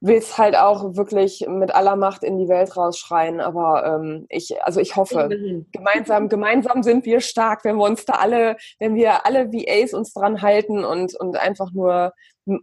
will 0.00 0.16
es 0.16 0.36
halt 0.36 0.56
auch 0.56 0.96
wirklich 0.96 1.46
mit 1.48 1.74
aller 1.74 1.96
Macht 1.96 2.22
in 2.22 2.38
die 2.38 2.48
Welt 2.48 2.76
rausschreien. 2.76 3.40
Aber 3.40 3.84
ähm, 3.86 4.26
ich, 4.28 4.62
also 4.62 4.80
ich 4.80 4.96
hoffe, 4.96 5.28
gemeinsam, 5.72 6.28
gemeinsam 6.28 6.82
sind 6.82 7.06
wir 7.06 7.20
stark, 7.20 7.64
wenn 7.64 7.76
wir 7.76 7.84
uns 7.84 8.04
da 8.04 8.14
alle, 8.14 8.56
wenn 8.78 8.94
wir 8.94 9.24
alle 9.26 9.52
VAs 9.52 9.94
uns 9.94 10.12
dran 10.12 10.42
halten 10.42 10.84
und, 10.84 11.14
und 11.14 11.36
einfach 11.36 11.72
nur 11.72 12.12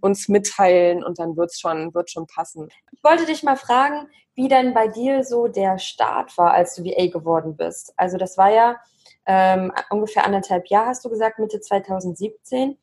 uns 0.02 0.30
mitteilen 0.30 1.04
und 1.04 1.20
dann 1.20 1.36
wird's 1.36 1.60
schon, 1.60 1.94
wird 1.94 2.10
schon 2.10 2.28
passen. 2.28 2.70
Ich 2.92 3.04
wollte 3.04 3.26
dich 3.26 3.44
mal 3.44 3.58
fragen, 3.58 4.08
wie 4.36 4.48
denn 4.48 4.74
bei 4.74 4.88
dir 4.88 5.24
so 5.24 5.48
der 5.48 5.78
Start 5.78 6.38
war, 6.38 6.54
als 6.54 6.76
du 6.76 6.84
VA 6.84 7.08
geworden 7.08 7.58
bist. 7.58 7.94
Also 7.98 8.18
das 8.18 8.38
war 8.38 8.52
ja 8.52 8.78
ähm, 9.26 9.72
ungefähr 9.90 10.26
anderthalb 10.26 10.68
Jahre, 10.68 10.88
hast 10.88 11.04
du 11.04 11.10
gesagt, 11.10 11.40
Mitte 11.40 11.60
2017 11.60 12.78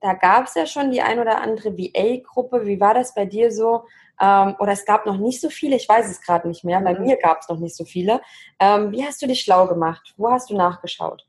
da 0.00 0.14
gab 0.14 0.46
es 0.46 0.54
ja 0.54 0.66
schon 0.66 0.90
die 0.90 1.02
ein 1.02 1.18
oder 1.18 1.40
andere 1.40 1.76
VA-Gruppe. 1.76 2.66
Wie 2.66 2.80
war 2.80 2.94
das 2.94 3.14
bei 3.14 3.26
dir 3.26 3.50
so? 3.52 3.84
Ähm, 4.20 4.56
oder 4.58 4.72
es 4.72 4.84
gab 4.84 5.06
noch 5.06 5.18
nicht 5.18 5.40
so 5.40 5.48
viele, 5.50 5.76
ich 5.76 5.88
weiß 5.88 6.10
es 6.10 6.20
gerade 6.20 6.48
nicht 6.48 6.64
mehr. 6.64 6.80
Bei 6.80 6.94
mhm. 6.94 7.04
mir 7.04 7.16
gab 7.16 7.40
es 7.40 7.48
noch 7.48 7.58
nicht 7.58 7.76
so 7.76 7.84
viele. 7.84 8.20
Ähm, 8.58 8.92
wie 8.92 9.04
hast 9.04 9.22
du 9.22 9.26
dich 9.26 9.40
schlau 9.40 9.66
gemacht? 9.66 10.14
Wo 10.16 10.30
hast 10.30 10.50
du 10.50 10.56
nachgeschaut? 10.56 11.27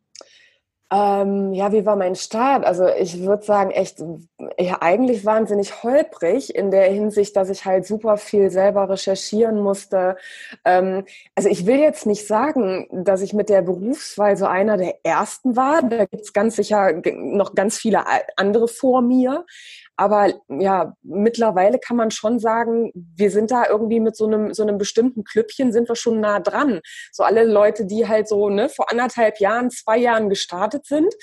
Ähm, 0.92 1.54
ja, 1.54 1.72
wie 1.72 1.86
war 1.86 1.96
mein 1.96 2.16
Start? 2.16 2.66
Also 2.66 2.88
ich 2.88 3.22
würde 3.22 3.44
sagen, 3.44 3.70
echt, 3.70 4.04
ja, 4.58 4.78
eigentlich 4.82 5.24
wahnsinnig 5.24 5.84
holprig 5.84 6.56
in 6.56 6.72
der 6.72 6.86
Hinsicht, 6.86 7.36
dass 7.36 7.52
ich 7.52 7.66
halt 7.66 7.86
super 7.86 8.18
viel 8.18 8.50
selber 8.50 8.90
recherchieren 8.90 9.62
musste. 9.62 10.18
Ähm, 10.66 11.06
also 11.36 11.48
ich 11.48 11.68
will 11.68 11.80
jetzt 11.80 12.08
nicht 12.08 12.26
sagen, 12.26 12.88
dass 12.92 13.22
ich 13.22 13.34
mit 13.34 13.50
der 13.50 13.62
Berufswahl 13.62 14.36
so 14.36 14.48
einer 14.48 14.78
der 14.78 14.96
ersten 15.04 15.56
war. 15.56 15.84
Da 15.84 16.06
gibt's 16.06 16.34
ganz 16.34 16.56
sicher 16.56 16.92
noch 17.16 17.54
ganz 17.54 17.78
viele 17.78 18.04
andere 18.36 18.68
vor 18.68 19.04
mir. 19.04 19.46
Aber 20.00 20.34
ja, 20.48 20.96
mittlerweile 21.04 21.78
kann 21.78 21.98
man 21.98 22.10
schon 22.10 22.40
sagen, 22.40 22.90
wir 22.96 23.32
sind 23.32 23.52
da 23.52 23.68
irgendwie 23.68 24.00
mit 24.00 24.16
so 24.16 24.28
einem, 24.28 24.54
so 24.54 24.64
einem 24.64 24.78
bestimmten 24.78 25.26
Klüppchen 25.26 25.74
sind 25.74 25.90
wir 25.90 25.98
schon 25.98 26.22
nah 26.22 26.40
dran. 26.40 26.80
So 27.12 27.24
alle 27.24 27.44
Leute, 27.44 27.86
die 27.86 28.08
halt 28.08 28.30
so 28.30 28.50
ne, 28.50 28.70
vor 28.70 28.90
anderthalb 28.90 29.42
Jahren, 29.42 29.70
zwei 29.72 29.98
Jahren 29.98 30.30
gestartet 30.30 30.86
sind, 30.86 31.14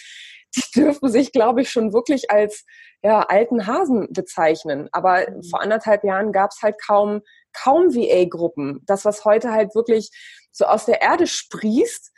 die 0.55 0.61
dürfen 0.77 1.09
sich, 1.09 1.33
glaube 1.33 1.63
ich, 1.63 1.71
schon 1.71 1.95
wirklich 1.95 2.31
als 2.31 2.67
ja, 3.03 3.21
alten 3.21 3.67
Hasen 3.67 4.09
bezeichnen. 4.13 4.91
Aber 4.93 5.27
mhm. 5.27 5.43
vor 5.45 5.63
anderthalb 5.63 6.05
Jahren 6.05 6.31
gab 6.31 6.51
es 6.51 6.61
halt 6.61 6.77
kaum, 6.79 7.23
kaum 7.55 7.95
VA-Gruppen. 7.95 8.83
Das, 8.85 9.07
was 9.07 9.25
heute 9.25 9.53
halt 9.53 9.75
wirklich 9.75 10.11
so 10.53 10.67
aus 10.67 10.85
der 10.85 11.01
Erde 11.01 11.27
sprießt, 11.27 12.13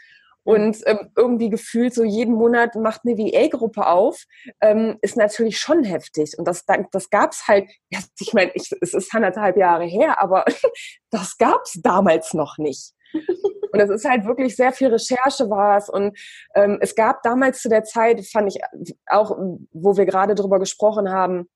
und 0.48 0.78
ähm, 0.86 1.10
irgendwie 1.14 1.50
gefühlt 1.50 1.92
so 1.92 2.04
jeden 2.04 2.32
Monat 2.32 2.74
macht 2.74 3.02
eine 3.04 3.18
VA-Gruppe 3.18 3.86
auf, 3.86 4.24
ähm, 4.62 4.96
ist 5.02 5.14
natürlich 5.14 5.60
schon 5.60 5.84
heftig. 5.84 6.38
Und 6.38 6.48
das, 6.48 6.64
das 6.90 7.10
gab's 7.10 7.46
halt, 7.48 7.70
ich 8.18 8.32
meine, 8.32 8.52
es 8.54 8.72
ist 8.94 9.14
anderthalb 9.14 9.58
Jahre 9.58 9.84
her, 9.84 10.22
aber 10.22 10.46
das 11.10 11.36
gab's 11.36 11.78
damals 11.82 12.32
noch 12.32 12.56
nicht. 12.56 12.94
Und 13.12 13.78
es 13.78 13.90
ist 13.90 14.08
halt 14.08 14.24
wirklich 14.24 14.56
sehr 14.56 14.72
viel 14.72 14.88
Recherche 14.88 15.50
war 15.50 15.76
es. 15.76 15.90
Und 15.90 16.18
ähm, 16.54 16.78
es 16.80 16.94
gab 16.94 17.22
damals 17.22 17.60
zu 17.60 17.68
der 17.68 17.84
Zeit, 17.84 18.26
fand 18.26 18.48
ich 18.48 18.62
auch, 19.10 19.36
wo 19.72 19.98
wir 19.98 20.06
gerade 20.06 20.34
drüber 20.34 20.58
gesprochen 20.58 21.10
haben, 21.10 21.50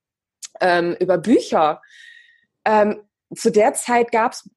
ähm, 0.60 0.98
über 1.00 1.16
Bücher. 1.16 1.80
Ähm, 2.66 3.00
zu 3.34 3.50
der 3.50 3.72
Zeit 3.72 4.12
gab 4.12 4.32
es 4.32 4.50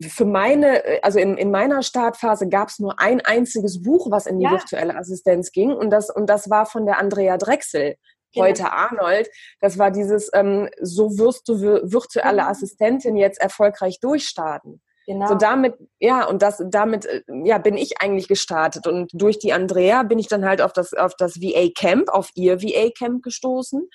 für 0.00 0.24
meine, 0.24 0.82
also 1.02 1.18
in, 1.18 1.36
in 1.36 1.50
meiner 1.50 1.82
Startphase 1.82 2.48
gab 2.48 2.68
es 2.68 2.78
nur 2.78 3.00
ein 3.00 3.20
einziges 3.20 3.82
Buch, 3.82 4.10
was 4.10 4.26
in 4.26 4.38
die 4.38 4.44
ja. 4.44 4.52
virtuelle 4.52 4.96
Assistenz 4.96 5.50
ging 5.50 5.72
und 5.72 5.90
das, 5.90 6.08
und 6.10 6.26
das 6.26 6.48
war 6.50 6.66
von 6.66 6.86
der 6.86 6.98
Andrea 6.98 7.36
Drechsel, 7.36 7.96
genau. 8.32 8.46
heute 8.46 8.72
Arnold. 8.72 9.28
Das 9.60 9.78
war 9.78 9.90
dieses, 9.90 10.30
ähm, 10.34 10.68
so 10.80 11.18
wirst 11.18 11.48
du 11.48 11.60
virtuelle 11.60 12.42
mhm. 12.42 12.48
Assistentin 12.48 13.16
jetzt 13.16 13.40
erfolgreich 13.40 13.98
durchstarten. 14.00 14.80
Genau. 15.06 15.28
So 15.28 15.34
damit, 15.36 15.74
ja, 16.00 16.26
und 16.26 16.42
das, 16.42 16.62
damit, 16.68 17.06
äh, 17.06 17.22
ja, 17.44 17.58
bin 17.58 17.76
ich 17.76 18.00
eigentlich 18.00 18.26
gestartet. 18.26 18.86
Und 18.86 19.10
durch 19.12 19.38
die 19.38 19.52
Andrea 19.52 20.02
bin 20.02 20.18
ich 20.18 20.26
dann 20.26 20.44
halt 20.44 20.60
auf 20.60 20.72
das, 20.72 20.94
auf 20.94 21.14
das 21.16 21.40
VA 21.40 21.68
Camp, 21.76 22.08
auf 22.08 22.30
ihr 22.34 22.60
VA 22.60 22.90
Camp 22.96 23.22
gestoßen. 23.22 23.88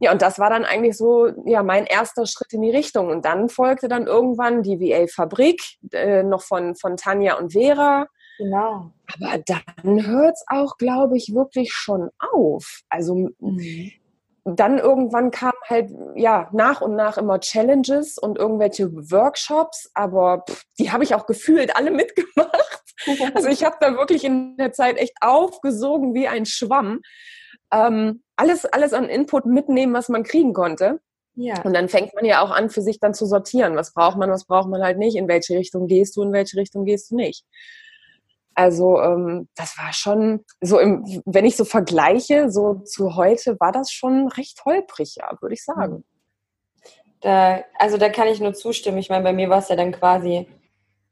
Ja, 0.00 0.12
und 0.12 0.22
das 0.22 0.38
war 0.38 0.48
dann 0.50 0.64
eigentlich 0.64 0.96
so 0.96 1.28
ja 1.44 1.62
mein 1.62 1.84
erster 1.84 2.26
Schritt 2.26 2.52
in 2.52 2.62
die 2.62 2.70
Richtung. 2.70 3.08
Und 3.08 3.24
dann 3.24 3.48
folgte 3.48 3.88
dann 3.88 4.06
irgendwann 4.06 4.62
die 4.62 4.80
VA-Fabrik, 4.80 5.60
äh, 5.92 6.22
noch 6.22 6.42
von, 6.42 6.76
von 6.76 6.96
Tanja 6.96 7.36
und 7.38 7.52
Vera. 7.52 8.06
Genau. 8.38 8.92
Aber 9.12 9.38
dann 9.44 10.06
hört 10.06 10.34
es 10.34 10.44
auch, 10.46 10.76
glaube 10.76 11.16
ich, 11.16 11.34
wirklich 11.34 11.72
schon 11.72 12.10
auf. 12.18 12.82
Also 12.88 13.30
mhm. 13.40 13.90
dann 14.44 14.78
irgendwann 14.78 15.32
kamen 15.32 15.58
halt 15.66 15.90
ja 16.14 16.48
nach 16.52 16.80
und 16.80 16.94
nach 16.94 17.18
immer 17.18 17.40
Challenges 17.40 18.18
und 18.18 18.38
irgendwelche 18.38 18.92
Workshops, 19.10 19.90
aber 19.94 20.44
pff, 20.48 20.62
die 20.78 20.92
habe 20.92 21.02
ich 21.02 21.16
auch 21.16 21.26
gefühlt 21.26 21.74
alle 21.74 21.90
mitgemacht. 21.90 22.84
also 23.34 23.48
ich 23.48 23.64
habe 23.64 23.76
da 23.80 23.96
wirklich 23.96 24.22
in 24.22 24.56
der 24.56 24.72
Zeit 24.72 24.96
echt 24.96 25.16
aufgesogen 25.20 26.14
wie 26.14 26.28
ein 26.28 26.46
Schwamm 26.46 27.00
ähm, 27.72 28.22
alles, 28.36 28.64
alles 28.64 28.92
an 28.92 29.08
Input 29.08 29.46
mitnehmen, 29.46 29.94
was 29.94 30.08
man 30.08 30.22
kriegen 30.22 30.52
konnte. 30.52 31.00
Ja. 31.34 31.62
Und 31.62 31.72
dann 31.74 31.88
fängt 31.88 32.14
man 32.14 32.24
ja 32.24 32.42
auch 32.42 32.50
an, 32.50 32.68
für 32.68 32.82
sich 32.82 32.98
dann 32.98 33.14
zu 33.14 33.24
sortieren. 33.24 33.76
Was 33.76 33.92
braucht 33.92 34.16
man, 34.16 34.30
was 34.30 34.44
braucht 34.44 34.68
man 34.68 34.82
halt 34.82 34.98
nicht, 34.98 35.16
in 35.16 35.28
welche 35.28 35.54
Richtung 35.56 35.86
gehst 35.86 36.16
du, 36.16 36.22
in 36.22 36.32
welche 36.32 36.56
Richtung 36.56 36.84
gehst 36.84 37.10
du 37.10 37.16
nicht. 37.16 37.44
Also 38.54 39.00
ähm, 39.00 39.48
das 39.54 39.78
war 39.78 39.92
schon 39.92 40.44
so, 40.60 40.80
im, 40.80 41.22
wenn 41.26 41.44
ich 41.44 41.56
so 41.56 41.64
vergleiche, 41.64 42.50
so 42.50 42.74
zu 42.80 43.14
heute, 43.14 43.56
war 43.60 43.70
das 43.70 43.92
schon 43.92 44.26
recht 44.26 44.64
holprig, 44.64 45.14
ja, 45.16 45.30
würde 45.40 45.54
ich 45.54 45.64
sagen. 45.64 45.94
Hm. 45.94 46.04
Da, 47.20 47.64
also 47.78 47.98
da 47.98 48.08
kann 48.08 48.28
ich 48.28 48.40
nur 48.40 48.54
zustimmen. 48.54 48.98
Ich 48.98 49.10
meine, 49.10 49.24
bei 49.24 49.32
mir 49.32 49.48
war 49.48 49.58
es 49.58 49.68
ja 49.68 49.76
dann 49.76 49.92
quasi 49.92 50.48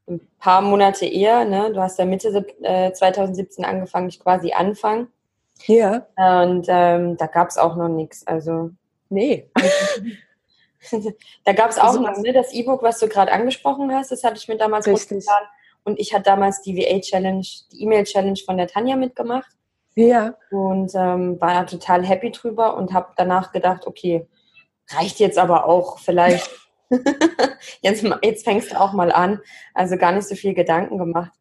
ein 0.09 0.21
paar 0.39 0.61
Monate 0.61 1.05
eher. 1.05 1.45
Ne? 1.45 1.71
Du 1.73 1.81
hast 1.81 1.99
ja 1.99 2.05
Mitte 2.05 2.45
äh, 2.61 2.91
2017 2.91 3.65
angefangen, 3.65 4.09
ich 4.09 4.19
quasi 4.19 4.53
Anfang. 4.53 5.07
Ja. 5.65 6.07
Und 6.15 6.67
ähm, 6.69 7.17
da 7.17 7.27
gab 7.27 7.49
es 7.49 7.57
auch 7.57 7.75
noch 7.75 7.89
nichts. 7.89 8.25
Also. 8.25 8.71
Nee. 9.09 9.49
da 11.45 11.53
gab 11.53 11.69
es 11.69 11.77
auch 11.77 11.87
also, 11.87 12.01
noch 12.01 12.17
ne, 12.17 12.33
das 12.33 12.53
E-Book, 12.53 12.83
was 12.83 12.99
du 12.99 13.07
gerade 13.07 13.31
angesprochen 13.31 13.93
hast. 13.93 14.11
Das 14.11 14.23
hatte 14.23 14.37
ich 14.37 14.47
mir 14.47 14.57
damals 14.57 14.87
runtergeladen. 14.87 15.47
Und 15.83 15.99
ich 15.99 16.13
hatte 16.13 16.23
damals 16.23 16.61
die 16.61 16.75
VA-Challenge, 16.75 17.45
die 17.71 17.83
E-Mail-Challenge 17.83 18.39
von 18.45 18.57
der 18.57 18.67
Tanja 18.67 18.95
mitgemacht. 18.95 19.49
Ja. 19.95 20.35
Und 20.51 20.93
ähm, 20.95 21.39
war 21.41 21.65
total 21.65 22.05
happy 22.05 22.31
drüber 22.31 22.77
und 22.77 22.93
habe 22.93 23.13
danach 23.15 23.51
gedacht, 23.51 23.87
okay, 23.87 24.27
reicht 24.91 25.19
jetzt 25.19 25.37
aber 25.37 25.65
auch 25.65 25.99
vielleicht. 25.99 26.49
jetzt, 27.81 28.05
jetzt 28.21 28.43
fängst 28.43 28.71
du 28.71 28.79
auch 28.79 28.93
mal 28.93 29.11
an. 29.11 29.41
Also 29.73 29.97
gar 29.97 30.11
nicht 30.11 30.27
so 30.27 30.35
viel 30.35 30.53
Gedanken 30.53 30.97
gemacht. 30.97 31.31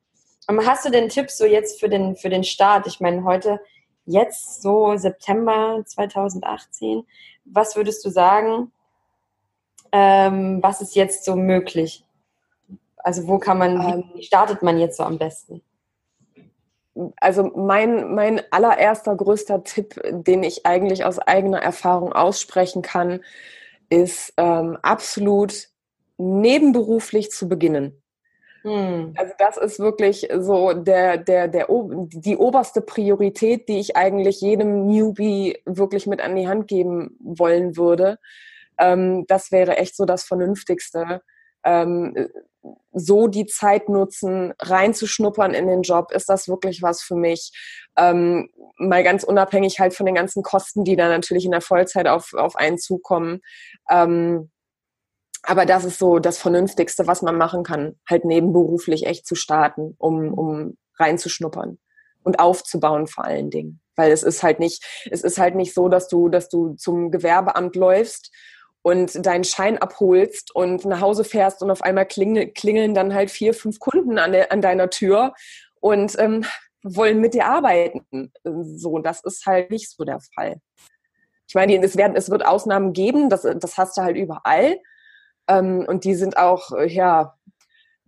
Aber 0.46 0.64
hast 0.64 0.84
du 0.84 0.90
denn 0.90 1.08
Tipps 1.08 1.36
so 1.36 1.44
jetzt 1.44 1.80
für 1.80 1.88
den, 1.88 2.16
für 2.16 2.30
den 2.30 2.44
Start? 2.44 2.86
Ich 2.86 3.00
meine, 3.00 3.24
heute 3.24 3.60
jetzt 4.06 4.62
so 4.62 4.96
September 4.96 5.82
2018, 5.84 7.06
was 7.44 7.76
würdest 7.76 8.04
du 8.04 8.10
sagen, 8.10 8.72
ähm, 9.92 10.62
was 10.62 10.80
ist 10.80 10.94
jetzt 10.94 11.24
so 11.24 11.36
möglich? 11.36 12.04
Also 12.98 13.28
wo 13.28 13.38
kann 13.38 13.58
man, 13.58 13.80
ähm, 13.80 14.04
wie 14.14 14.22
startet 14.22 14.62
man 14.62 14.78
jetzt 14.78 14.96
so 14.96 15.04
am 15.04 15.18
besten? 15.18 15.62
Also 17.16 17.44
mein, 17.54 18.14
mein 18.14 18.40
allererster 18.50 19.14
größter 19.14 19.64
Tipp, 19.64 20.00
den 20.10 20.42
ich 20.42 20.64
eigentlich 20.64 21.04
aus 21.04 21.18
eigener 21.18 21.58
Erfahrung 21.58 22.12
aussprechen 22.12 22.82
kann, 22.82 23.20
ist 23.90 24.32
ähm, 24.38 24.78
absolut 24.82 25.68
nebenberuflich 26.16 27.30
zu 27.30 27.48
beginnen. 27.48 28.02
Hm. 28.66 29.14
Also 29.16 29.32
das 29.38 29.56
ist 29.58 29.78
wirklich 29.78 30.28
so 30.40 30.72
der, 30.72 31.18
der, 31.18 31.46
der, 31.46 31.68
die 31.68 32.36
oberste 32.36 32.80
Priorität, 32.80 33.68
die 33.68 33.78
ich 33.78 33.96
eigentlich 33.96 34.40
jedem 34.40 34.86
Newbie 34.86 35.56
wirklich 35.66 36.08
mit 36.08 36.20
an 36.20 36.34
die 36.34 36.48
Hand 36.48 36.66
geben 36.66 37.16
wollen 37.20 37.76
würde. 37.76 38.18
Ähm, 38.76 39.24
das 39.28 39.52
wäre 39.52 39.76
echt 39.76 39.94
so 39.94 40.04
das 40.04 40.24
Vernünftigste. 40.24 41.22
ähm, 41.64 42.28
so 42.92 43.28
die 43.28 43.46
Zeit 43.46 43.88
nutzen, 43.88 44.52
reinzuschnuppern 44.58 45.54
in 45.54 45.68
den 45.68 45.82
Job, 45.82 46.10
ist 46.12 46.28
das 46.28 46.48
wirklich 46.48 46.82
was 46.82 47.02
für 47.02 47.14
mich? 47.14 47.52
Ähm, 47.96 48.50
mal 48.78 49.04
ganz 49.04 49.22
unabhängig 49.22 49.78
halt 49.78 49.94
von 49.94 50.06
den 50.06 50.14
ganzen 50.14 50.42
Kosten, 50.42 50.84
die 50.84 50.96
da 50.96 51.08
natürlich 51.08 51.44
in 51.44 51.52
der 51.52 51.60
Vollzeit 51.60 52.08
auf, 52.08 52.32
auf 52.34 52.56
einen 52.56 52.78
zukommen. 52.78 53.40
Ähm, 53.90 54.50
aber 55.46 55.66
das 55.66 55.84
ist 55.84 55.98
so 55.98 56.18
das 56.18 56.38
Vernünftigste, 56.38 57.06
was 57.06 57.22
man 57.22 57.36
machen 57.36 57.62
kann, 57.62 57.98
halt 58.08 58.24
nebenberuflich 58.24 59.06
echt 59.06 59.26
zu 59.26 59.34
starten, 59.34 59.94
um, 59.98 60.34
um 60.34 60.76
reinzuschnuppern 60.98 61.78
und 62.22 62.40
aufzubauen 62.40 63.06
vor 63.06 63.24
allen 63.24 63.50
Dingen. 63.50 63.80
Weil 63.94 64.12
es 64.12 64.22
ist 64.22 64.42
halt 64.42 64.60
nicht, 64.60 64.84
es 65.10 65.22
ist 65.22 65.38
halt 65.38 65.54
nicht 65.54 65.72
so, 65.72 65.88
dass 65.88 66.08
du, 66.08 66.28
dass 66.28 66.48
du 66.48 66.74
zum 66.74 67.10
Gewerbeamt 67.10 67.76
läufst 67.76 68.32
und 68.82 69.24
deinen 69.24 69.44
Schein 69.44 69.78
abholst 69.78 70.54
und 70.54 70.84
nach 70.84 71.00
Hause 71.00 71.24
fährst 71.24 71.62
und 71.62 71.70
auf 71.70 71.82
einmal 71.82 72.06
klingeln, 72.06 72.52
klingeln 72.52 72.94
dann 72.94 73.14
halt 73.14 73.30
vier, 73.30 73.54
fünf 73.54 73.78
Kunden 73.78 74.18
an, 74.18 74.32
der, 74.32 74.52
an 74.52 74.60
deiner 74.60 74.90
Tür 74.90 75.34
und 75.80 76.18
ähm, 76.18 76.44
wollen 76.82 77.20
mit 77.20 77.34
dir 77.34 77.46
arbeiten. 77.46 78.32
So, 78.44 78.98
das 78.98 79.24
ist 79.24 79.46
halt 79.46 79.70
nicht 79.70 79.90
so 79.90 80.04
der 80.04 80.20
Fall. 80.34 80.60
Ich 81.48 81.54
meine, 81.54 81.76
es, 81.82 81.96
werden, 81.96 82.16
es 82.16 82.30
wird 82.30 82.44
Ausnahmen 82.44 82.92
geben, 82.92 83.30
das, 83.30 83.42
das 83.42 83.78
hast 83.78 83.96
du 83.96 84.02
halt 84.02 84.16
überall. 84.16 84.78
Ähm, 85.48 85.84
und 85.86 86.04
die 86.04 86.14
sind 86.14 86.36
auch, 86.36 86.72
äh, 86.72 86.88
ja, 86.88 87.34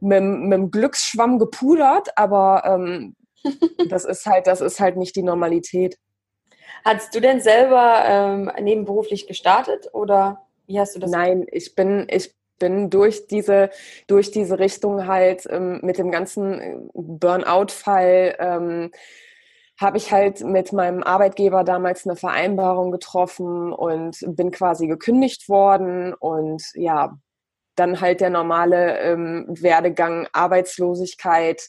mit, 0.00 0.22
mit 0.22 0.52
dem 0.52 0.70
Glücksschwamm 0.70 1.38
gepudert, 1.38 2.08
aber 2.16 2.62
ähm, 2.64 3.16
das 3.88 4.04
ist 4.04 4.26
halt, 4.26 4.46
das 4.46 4.60
ist 4.60 4.80
halt 4.80 4.96
nicht 4.96 5.16
die 5.16 5.22
Normalität. 5.22 5.98
Hast 6.84 7.14
du 7.14 7.20
denn 7.20 7.40
selber 7.40 8.04
ähm, 8.06 8.50
nebenberuflich 8.60 9.26
gestartet 9.26 9.88
oder 9.92 10.46
wie 10.66 10.78
hast 10.78 10.94
du 10.94 11.00
das? 11.00 11.10
Nein, 11.10 11.46
ich 11.50 11.74
bin, 11.74 12.06
ich 12.10 12.34
bin 12.58 12.90
durch 12.90 13.26
diese, 13.26 13.70
durch 14.06 14.30
diese 14.30 14.58
Richtung 14.58 15.06
halt 15.06 15.46
ähm, 15.50 15.80
mit 15.82 15.98
dem 15.98 16.10
ganzen 16.10 16.60
äh, 16.60 16.76
Burnout-Fall 16.94 18.36
ähm, 18.38 18.90
habe 19.80 19.96
ich 19.96 20.12
halt 20.12 20.42
mit 20.42 20.72
meinem 20.72 21.02
Arbeitgeber 21.04 21.62
damals 21.62 22.04
eine 22.04 22.16
Vereinbarung 22.16 22.90
getroffen 22.90 23.72
und 23.72 24.18
bin 24.26 24.50
quasi 24.50 24.88
gekündigt 24.88 25.48
worden 25.48 26.14
und 26.14 26.62
ja, 26.74 27.16
dann 27.78 28.00
halt 28.00 28.20
der 28.20 28.30
normale 28.30 28.98
ähm, 29.00 29.46
Werdegang 29.48 30.28
Arbeitslosigkeit, 30.32 31.68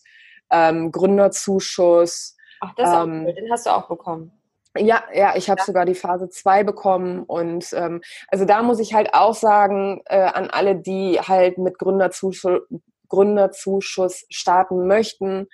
ähm, 0.51 0.91
Gründerzuschuss. 0.91 2.35
Ach, 2.61 2.73
das 2.75 2.89
ähm, 2.89 3.25
cool. 3.25 3.33
den 3.33 3.51
hast 3.51 3.65
du 3.65 3.69
auch 3.71 3.87
bekommen. 3.87 4.31
Ja, 4.77 5.03
ja, 5.13 5.35
ich 5.35 5.49
habe 5.49 5.59
ja. 5.59 5.65
sogar 5.65 5.85
die 5.85 5.95
Phase 5.95 6.29
2 6.29 6.63
bekommen 6.63 7.23
und 7.23 7.73
ähm, 7.73 8.01
also 8.27 8.45
da 8.45 8.61
muss 8.61 8.79
ich 8.79 8.93
halt 8.93 9.13
auch 9.13 9.33
sagen 9.33 10.01
äh, 10.05 10.19
an 10.19 10.49
alle, 10.49 10.75
die 10.75 11.19
halt 11.19 11.57
mit 11.57 11.79
Gründerzuschuss, 11.79 12.61
Gründerzuschuss 13.07 14.25
starten 14.29 14.85
möchten, 14.85 15.47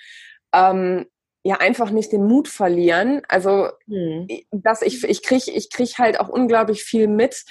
ähm, 0.53 1.05
ja 1.43 1.57
einfach 1.57 1.91
nicht 1.91 2.11
den 2.11 2.25
Mut 2.25 2.47
verlieren. 2.47 3.21
Also 3.29 3.69
hm. 3.87 4.27
dass 4.51 4.81
ich 4.81 5.03
ich 5.03 5.23
krieg 5.23 5.47
ich 5.47 5.69
krieg 5.69 5.97
halt 5.97 6.19
auch 6.19 6.27
unglaublich 6.27 6.83
viel 6.83 7.07
mit 7.07 7.45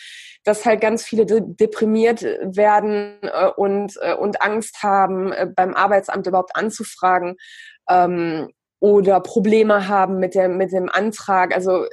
dass 0.44 0.64
halt 0.64 0.80
ganz 0.80 1.04
viele 1.04 1.26
de 1.26 1.40
deprimiert 1.42 2.22
werden 2.22 3.18
äh, 3.22 3.48
und, 3.56 3.94
äh, 4.00 4.14
und 4.14 4.42
Angst 4.42 4.82
haben, 4.82 5.32
äh, 5.32 5.46
beim 5.54 5.74
Arbeitsamt 5.74 6.26
überhaupt 6.26 6.54
anzufragen. 6.54 7.36
Ähm, 7.88 8.48
oder 8.80 9.20
Probleme 9.20 9.88
haben 9.88 10.18
mit, 10.18 10.34
der, 10.34 10.50
mit 10.50 10.70
dem 10.70 10.90
Antrag. 10.90 11.54
Also 11.54 11.86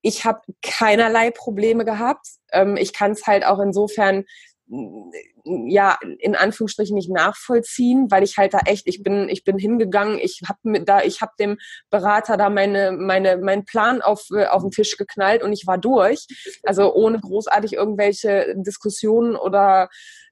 ich 0.00 0.24
habe 0.24 0.40
keinerlei 0.62 1.30
Probleme 1.30 1.84
gehabt. 1.84 2.26
Ähm, 2.52 2.78
ich 2.78 2.94
kann 2.94 3.10
es 3.10 3.26
halt 3.26 3.44
auch 3.44 3.58
insofern 3.58 4.24
ja 4.70 5.98
in 6.18 6.36
Anführungsstrichen 6.36 6.94
nicht 6.94 7.10
nachvollziehen, 7.10 8.10
weil 8.10 8.22
ich 8.22 8.36
halt 8.36 8.52
da 8.52 8.60
echt, 8.66 8.86
ich 8.86 9.02
bin, 9.02 9.28
ich 9.28 9.44
bin 9.44 9.58
hingegangen, 9.58 10.18
ich 10.18 10.42
habe 10.46 10.84
da, 10.84 11.02
ich 11.02 11.22
habe 11.22 11.32
dem 11.38 11.58
Berater 11.90 12.36
da 12.36 12.50
meine, 12.50 12.92
meine, 12.92 13.38
meinen 13.38 13.64
Plan 13.64 14.02
auf, 14.02 14.26
äh, 14.30 14.46
auf 14.46 14.62
den 14.62 14.70
Tisch 14.70 14.96
geknallt 14.96 15.42
und 15.42 15.52
ich 15.52 15.66
war 15.66 15.78
durch. 15.78 16.26
Also 16.64 16.94
ohne 16.94 17.18
großartig 17.18 17.72
irgendwelche 17.72 18.54
Diskussionen 18.56 19.36
oder 19.36 19.88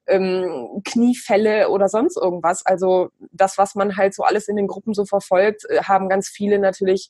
ähm, 0.07 0.81
Kniefälle 0.85 1.69
oder 1.69 1.89
sonst 1.89 2.17
irgendwas. 2.17 2.65
Also 2.65 3.09
das, 3.31 3.57
was 3.57 3.75
man 3.75 3.97
halt 3.97 4.13
so 4.13 4.23
alles 4.23 4.47
in 4.47 4.55
den 4.55 4.67
Gruppen 4.67 4.93
so 4.93 5.05
verfolgt, 5.05 5.65
äh, 5.69 5.83
haben 5.83 6.09
ganz 6.09 6.29
viele 6.29 6.59
natürlich, 6.59 7.09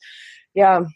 ja, 0.54 0.86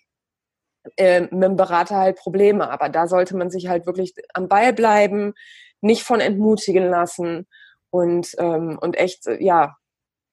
äh, 0.97 1.21
mit 1.21 1.43
dem 1.43 1.57
Berater 1.57 1.97
halt 1.97 2.17
Probleme. 2.17 2.71
Aber 2.71 2.89
da 2.89 3.07
sollte 3.07 3.37
man 3.37 3.51
sich 3.51 3.69
halt 3.69 3.87
wirklich 3.87 4.15
am 4.35 4.49
Ball 4.49 4.73
bleiben, 4.73 5.35
nicht 5.83 6.05
von 6.05 6.21
entmutigen 6.21 6.89
lassen 6.89 7.47
und, 7.91 8.35
ähm, 8.39 8.79
und 8.81 8.97
echt, 8.97 9.27
äh, 9.27 9.43
ja, 9.43 9.77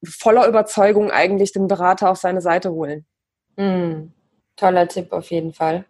voller 0.05 0.47
Überzeugung 0.47 1.11
eigentlich 1.11 1.51
den 1.51 1.67
Berater 1.67 2.09
auf 2.09 2.17
seine 2.17 2.39
Seite 2.39 2.71
holen. 2.71 3.05
Mm, 3.57 4.11
toller 4.55 4.87
Tipp 4.87 5.11
auf 5.11 5.29
jeden 5.31 5.53
Fall. 5.53 5.85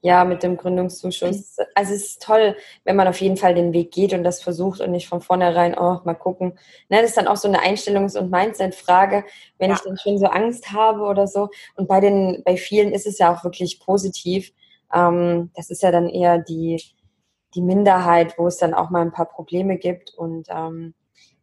Ja, 0.00 0.24
mit 0.26 0.42
dem 0.42 0.58
Gründungszuschuss. 0.58 1.56
Also 1.74 1.94
es 1.94 2.06
ist 2.06 2.22
toll, 2.22 2.56
wenn 2.84 2.94
man 2.94 3.08
auf 3.08 3.22
jeden 3.22 3.38
Fall 3.38 3.54
den 3.54 3.72
Weg 3.72 3.90
geht 3.90 4.12
und 4.12 4.22
das 4.22 4.42
versucht 4.42 4.80
und 4.80 4.90
nicht 4.90 5.08
von 5.08 5.22
vornherein, 5.22 5.74
oh, 5.78 6.00
mal 6.04 6.12
gucken. 6.12 6.58
Ne, 6.90 7.00
das 7.00 7.10
ist 7.10 7.16
dann 7.16 7.26
auch 7.26 7.36
so 7.36 7.48
eine 7.48 7.60
Einstellungs- 7.60 8.18
und 8.18 8.30
Mindset-Frage, 8.30 9.24
wenn 9.58 9.70
ja. 9.70 9.76
ich 9.76 9.82
dann 9.82 9.96
schon 9.96 10.18
so 10.18 10.26
Angst 10.26 10.72
habe 10.72 11.00
oder 11.04 11.26
so. 11.26 11.48
Und 11.76 11.88
bei 11.88 12.00
den, 12.00 12.42
bei 12.44 12.58
vielen 12.58 12.92
ist 12.92 13.06
es 13.06 13.18
ja 13.18 13.34
auch 13.34 13.44
wirklich 13.44 13.80
positiv. 13.80 14.52
Ähm, 14.92 15.50
das 15.54 15.70
ist 15.70 15.82
ja 15.82 15.90
dann 15.90 16.10
eher 16.10 16.38
die, 16.38 16.82
die 17.54 17.62
Minderheit, 17.62 18.38
wo 18.38 18.46
es 18.46 18.58
dann 18.58 18.74
auch 18.74 18.90
mal 18.90 19.02
ein 19.02 19.12
paar 19.12 19.26
Probleme 19.26 19.78
gibt. 19.78 20.14
Und 20.14 20.48
ähm, 20.50 20.94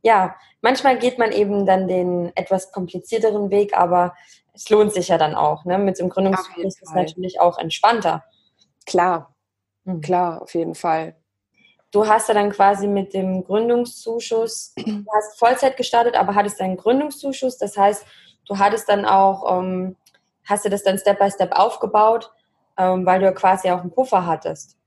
ja, 0.01 0.35
manchmal 0.61 0.97
geht 0.97 1.17
man 1.17 1.31
eben 1.31 1.65
dann 1.65 1.87
den 1.87 2.31
etwas 2.35 2.71
komplizierteren 2.71 3.49
Weg, 3.51 3.77
aber 3.77 4.13
es 4.53 4.69
lohnt 4.69 4.93
sich 4.93 5.07
ja 5.09 5.17
dann 5.17 5.35
auch. 5.35 5.65
Ne? 5.65 5.77
Mit 5.77 5.99
dem 5.99 6.09
Gründungskurs 6.09 6.65
ist 6.65 6.81
es 6.81 6.93
natürlich 6.93 7.39
auch 7.39 7.57
entspannter. 7.57 8.23
Klar, 8.85 9.35
mhm. 9.83 10.01
klar, 10.01 10.41
auf 10.41 10.53
jeden 10.53 10.75
Fall. 10.75 11.15
Du 11.91 12.07
hast 12.07 12.29
ja 12.29 12.33
dann 12.33 12.51
quasi 12.51 12.87
mit 12.87 13.13
dem 13.13 13.43
Gründungszuschuss, 13.43 14.73
du 14.77 15.05
hast 15.13 15.37
Vollzeit 15.37 15.75
gestartet, 15.75 16.15
aber 16.15 16.35
hattest 16.35 16.61
einen 16.61 16.77
Gründungszuschuss. 16.77 17.57
Das 17.57 17.77
heißt, 17.77 18.05
du 18.47 18.57
hattest 18.57 18.87
dann 18.87 19.05
auch, 19.05 19.59
ähm, 19.59 19.97
hast 20.45 20.65
du 20.65 20.69
das 20.69 20.83
dann 20.83 20.97
Step 20.97 21.19
by 21.19 21.29
Step 21.29 21.51
aufgebaut, 21.51 22.31
ähm, 22.77 23.05
weil 23.05 23.19
du 23.19 23.33
quasi 23.33 23.69
auch 23.69 23.81
einen 23.81 23.91
Puffer 23.91 24.25
hattest. 24.25 24.77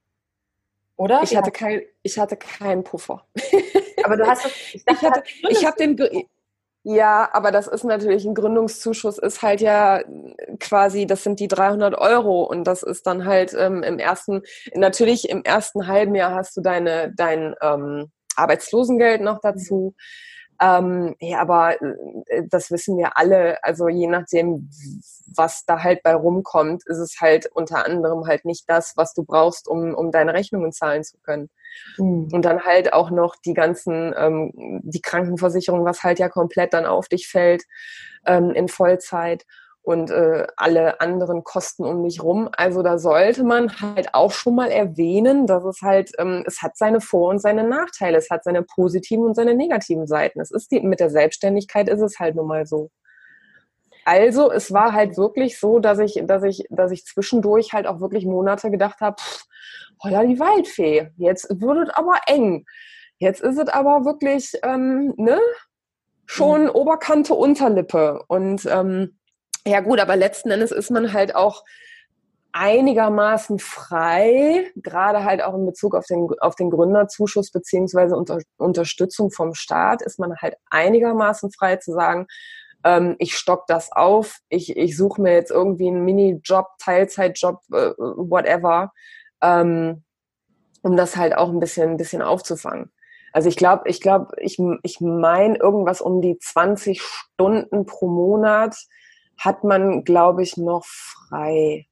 Oder? 0.96 1.22
Ich 1.22 1.37
hatte, 1.37 1.50
kein, 1.50 1.83
ich 2.02 2.18
hatte 2.18 2.37
keinen 2.37 2.85
Puffer. 2.85 3.26
Aber 4.04 4.16
du 4.16 4.26
hast 4.26 4.46
ich, 4.72 4.85
ich 4.87 5.02
hatte, 5.02 5.22
ich 5.48 5.64
habe 5.64 5.76
den 5.76 6.26
ja, 6.87 7.30
aber 7.33 7.50
das 7.50 7.66
ist 7.66 7.83
natürlich 7.83 8.26
ein 8.26 8.35
Gründungszuschuss, 8.35 9.16
ist 9.16 9.40
halt 9.40 9.62
ja 9.62 10.02
quasi, 10.61 11.07
das 11.07 11.22
sind 11.22 11.40
die 11.40 11.48
300 11.48 11.94
Euro 11.94 12.42
und 12.42 12.64
das 12.64 12.83
ist 12.83 13.07
dann 13.07 13.24
halt 13.24 13.54
ähm, 13.59 13.83
im 13.83 13.98
ersten, 13.98 14.42
natürlich 14.74 15.30
im 15.30 15.42
ersten 15.44 15.87
halben 15.87 16.14
Jahr 16.14 16.35
hast 16.35 16.54
du 16.59 16.61
deine 16.61 17.11
dein 17.16 17.54
ähm, 17.62 18.12
Arbeitslosengeld 18.37 19.22
noch 19.22 19.40
dazu. 19.40 19.94
Ähm, 20.61 21.17
ja, 21.21 21.40
aber 21.40 21.81
äh, 21.83 22.43
das 22.49 22.71
wissen 22.71 22.97
wir 22.97 23.17
alle. 23.19 23.62
Also 23.64 23.88
je 23.88 24.07
nachdem, 24.07 24.71
was 25.35 25.64
da 25.67 25.83
halt 25.83 26.03
bei 26.03 26.14
rumkommt, 26.14 26.83
ist 26.87 26.99
es 26.99 27.21
halt 27.21 27.47
unter 27.53 27.85
anderem 27.85 28.27
halt 28.27 28.45
nicht 28.45 28.64
das, 28.69 28.93
was 28.97 29.14
du 29.14 29.25
brauchst, 29.25 29.69
um, 29.69 29.95
um 29.95 30.11
deine 30.12 30.35
Rechnungen 30.35 30.73
zahlen 30.73 31.03
zu 31.05 31.19
können. 31.19 31.51
Mhm. 31.99 32.29
Und 32.33 32.45
dann 32.45 32.64
halt 32.64 32.93
auch 32.93 33.11
noch 33.11 33.37
die 33.45 33.55
ganzen, 33.55 34.14
ähm, 34.17 34.53
die 34.85 35.01
Krankenversicherung, 35.01 35.85
was 35.85 36.03
halt 36.03 36.19
ja 36.19 36.29
komplett 36.29 36.73
dann 36.73 36.87
auf 36.87 37.09
dich 37.09 37.29
fällt 37.29 37.64
ähm, 38.27 38.51
in 38.51 38.69
Vollzeit 38.69 39.45
und 39.85 40.11
äh, 40.11 40.47
alle 40.57 41.03
anderen 41.03 41.44
Kosten 41.44 41.85
um 41.85 42.01
mich 42.01 42.23
rum. 42.23 42.49
Also 42.57 42.83
da 42.83 42.99
sollte 42.99 43.44
man 43.44 43.70
halt 43.81 44.14
auch 44.14 44.33
schon 44.33 44.55
mal 44.55 44.70
erwähnen, 44.70 45.47
dass 45.47 45.62
es 45.64 45.83
halt, 45.83 46.11
ähm, 46.18 46.42
es 46.47 46.62
hat 46.62 46.79
seine 46.79 47.03
Vor- 47.03 47.29
und 47.29 47.38
seine 47.38 47.68
Nachteile, 47.68 48.16
es 48.16 48.31
hat 48.31 48.44
seine 48.44 48.62
positiven 48.62 49.27
und 49.27 49.35
seine 49.35 49.55
negativen 49.55 50.07
Seiten. 50.07 50.40
Es 50.40 50.51
ist 50.51 50.70
die, 50.70 50.81
mit 50.81 51.01
der 51.01 51.11
Selbstständigkeit 51.11 51.90
ist 51.90 52.01
es 52.01 52.18
halt 52.18 52.35
nun 52.35 52.47
mal 52.47 52.64
so. 52.64 52.90
Also 54.07 54.51
es 54.51 54.73
war 54.73 54.94
halt 54.94 55.18
wirklich 55.18 55.61
so, 55.61 55.81
dass 55.81 55.99
ich, 55.99 56.18
dass 56.25 56.44
ich, 56.44 56.64
dass 56.70 56.90
ich 56.90 57.05
zwischendurch 57.05 57.75
halt 57.75 57.87
auch 57.87 58.01
wirklich 58.01 58.25
Monate 58.25 58.70
gedacht 58.70 59.01
habe, 59.03 59.16
holla 60.03 60.25
die 60.25 60.40
Waldfee, 60.40 61.11
jetzt 61.16 61.49
wird 61.61 61.88
es 61.88 61.94
aber 61.94 62.20
eng. 62.27 62.64
Jetzt 63.18 63.42
ist 63.42 63.59
es 63.59 63.68
aber 63.68 64.07
wirklich, 64.07 64.53
ähm, 64.62 65.12
ne, 65.18 65.38
schon 66.25 66.64
mhm. 66.64 66.70
Oberkante, 66.70 67.35
Unterlippe. 67.35 68.23
Und 68.29 68.64
ähm, 68.64 69.18
ja 69.66 69.81
gut, 69.81 70.00
aber 70.00 70.16
letzten 70.16 70.50
Endes 70.50 70.72
ist 70.72 70.90
man 70.90 71.12
halt 71.12 71.35
auch 71.35 71.64
einigermaßen 72.53 73.59
frei, 73.59 74.70
gerade 74.77 75.24
halt 75.24 75.42
auch 75.42 75.55
in 75.55 75.66
Bezug 75.66 75.96
auf 75.96 76.07
den, 76.07 76.29
auf 76.40 76.55
den 76.55 76.70
Gründerzuschuss 76.70 77.50
beziehungsweise 77.50 78.16
unter, 78.16 78.38
Unterstützung 78.59 79.33
vom 79.33 79.55
Staat, 79.55 80.03
ist 80.03 80.20
man 80.20 80.37
halt 80.37 80.55
einigermaßen 80.70 81.50
frei 81.50 81.77
zu 81.77 81.92
sagen, 81.92 82.29
ähm, 82.85 83.16
ich 83.18 83.37
stock 83.37 83.66
das 83.66 83.90
auf, 83.90 84.38
ich, 84.50 84.77
ich 84.77 84.96
suche 84.96 85.20
mir 85.20 85.33
jetzt 85.33 85.50
irgendwie 85.50 85.88
einen 85.88 86.05
Minijob, 86.05 86.68
Teilzeitjob, 86.79 87.59
äh, 87.72 87.90
whatever, 87.98 88.92
ähm, 89.42 90.05
um 90.83 90.96
das 90.96 91.16
halt 91.16 91.37
auch 91.37 91.48
ein 91.48 91.59
bisschen, 91.59 91.90
ein 91.90 91.96
bisschen 91.96 92.22
aufzufangen. 92.22 92.92
Also 93.33 93.48
ich 93.48 93.57
glaube, 93.57 93.88
ich 93.88 94.00
glaube, 94.00 94.29
ich, 94.38 94.61
ich 94.85 95.00
meine 95.00 95.59
irgendwas 95.59 96.00
um 96.00 96.20
die 96.22 96.38
20 96.38 97.03
Stunden 97.03 97.85
pro 97.85 98.07
Monat 98.07 98.77
hat 99.38 99.64
man, 99.64 100.05
glaube 100.05 100.42
ich, 100.42 100.57
noch 100.57 100.85
frei. 100.85 101.87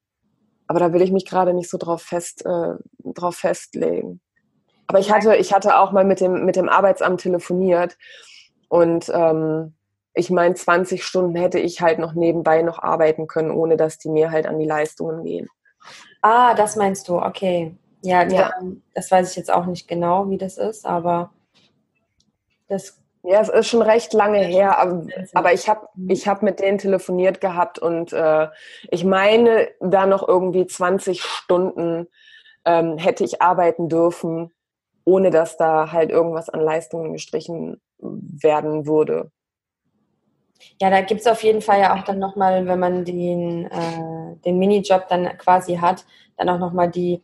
Aber 0.67 0.81
da 0.81 0.93
will 0.93 1.03
ich 1.03 1.13
mich 1.13 1.27
gerade 1.27 1.55
nicht 1.55 1.71
so 1.71 1.79
drauf 1.79 2.03
fest, 2.03 2.47
äh, 2.47 2.75
drauf 3.05 3.37
festlegen. 3.37 4.21
Aber 4.87 4.99
ich 4.99 5.11
hatte, 5.11 5.37
ich 5.37 5.53
hatte 5.53 5.79
auch 5.79 5.93
mal 5.93 6.05
mit 6.05 6.21
dem, 6.21 6.45
mit 6.45 6.57
dem 6.57 6.69
Arbeitsamt 6.69 7.21
telefoniert 7.21 7.97
und 8.69 9.11
ähm, 9.15 9.75
ich 10.15 10.31
meine, 10.31 10.55
20 10.55 11.05
Stunden 11.05 11.35
hätte 11.37 11.59
ich 11.59 11.81
halt 11.81 11.99
noch 11.99 12.15
nebenbei 12.15 12.63
noch 12.63 12.79
arbeiten 12.79 13.27
können, 13.27 13.51
ohne 13.51 13.77
dass 13.77 13.99
die 13.99 14.11
mir 14.11 14.31
halt 14.31 14.47
an 14.47 14.59
die 14.59 14.67
Leistungen 14.67 15.25
gehen. 15.25 15.49
Ah, 16.21 16.55
das 16.55 16.77
meinst 16.77 17.09
du, 17.09 17.17
okay. 17.17 17.75
Ja, 18.03 18.27
ja. 18.29 18.53
das 18.95 19.11
weiß 19.11 19.31
ich 19.31 19.37
jetzt 19.37 19.51
auch 19.51 19.67
nicht 19.67 19.89
genau, 19.89 20.29
wie 20.29 20.39
das 20.39 20.59
ist, 20.59 20.85
aber 20.85 21.33
das. 22.69 23.02
Ja, 23.25 23.41
es 23.41 23.49
ist 23.49 23.69
schon 23.69 23.83
recht 23.83 24.13
lange 24.15 24.41
her, 24.41 24.79
aber, 24.79 25.07
aber 25.35 25.53
ich 25.53 25.69
habe 25.69 25.87
mhm. 25.95 26.11
ich 26.11 26.27
hab 26.27 26.43
mit 26.43 26.59
denen 26.59 26.79
telefoniert 26.79 27.41
gehabt 27.41 27.79
und 27.79 28.13
äh, 28.13 28.49
ich 28.91 29.05
meine, 29.05 29.69
da 29.81 30.07
noch 30.07 30.27
irgendwie 30.27 30.67
20 30.67 31.23
Stunden 31.23 32.09
ähm, 32.65 32.99
hätte 32.99 33.23
ich 33.23 33.41
arbeiten 33.41 33.89
dürfen, 33.89 34.53
ohne 35.05 35.31
dass 35.31 35.57
da 35.57 35.93
halt 35.93 36.11
irgendwas 36.11 36.49
an 36.49 36.61
Leistungen 36.61 37.13
gestrichen 37.13 37.81
werden 37.99 38.87
würde. 38.87 39.31
Ja, 40.81 40.91
da 40.91 41.01
gibt 41.01 41.21
es 41.21 41.27
auf 41.27 41.43
jeden 41.43 41.61
Fall 41.61 41.81
ja 41.81 41.95
auch 41.95 42.05
dann 42.05 42.19
nochmal, 42.19 42.67
wenn 42.67 42.79
man 42.79 43.05
den, 43.05 43.67
äh, 43.67 44.37
den 44.45 44.59
Minijob 44.59 45.09
dann 45.09 45.37
quasi 45.39 45.77
hat, 45.77 46.05
dann 46.37 46.49
auch 46.49 46.59
nochmal 46.59 46.91
die 46.91 47.23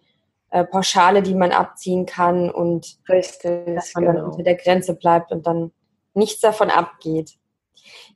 äh, 0.50 0.64
Pauschale, 0.64 1.22
die 1.22 1.34
man 1.34 1.52
abziehen 1.52 2.06
kann 2.06 2.50
und 2.50 2.98
Richtig, 3.08 3.74
dass 3.74 3.94
man 3.94 4.04
genau. 4.04 4.16
dann 4.16 4.24
unter 4.30 4.42
der 4.42 4.56
Grenze 4.56 4.94
bleibt 4.94 5.32
und 5.32 5.46
dann 5.46 5.72
nichts 6.18 6.40
davon 6.40 6.70
abgeht. 6.70 7.38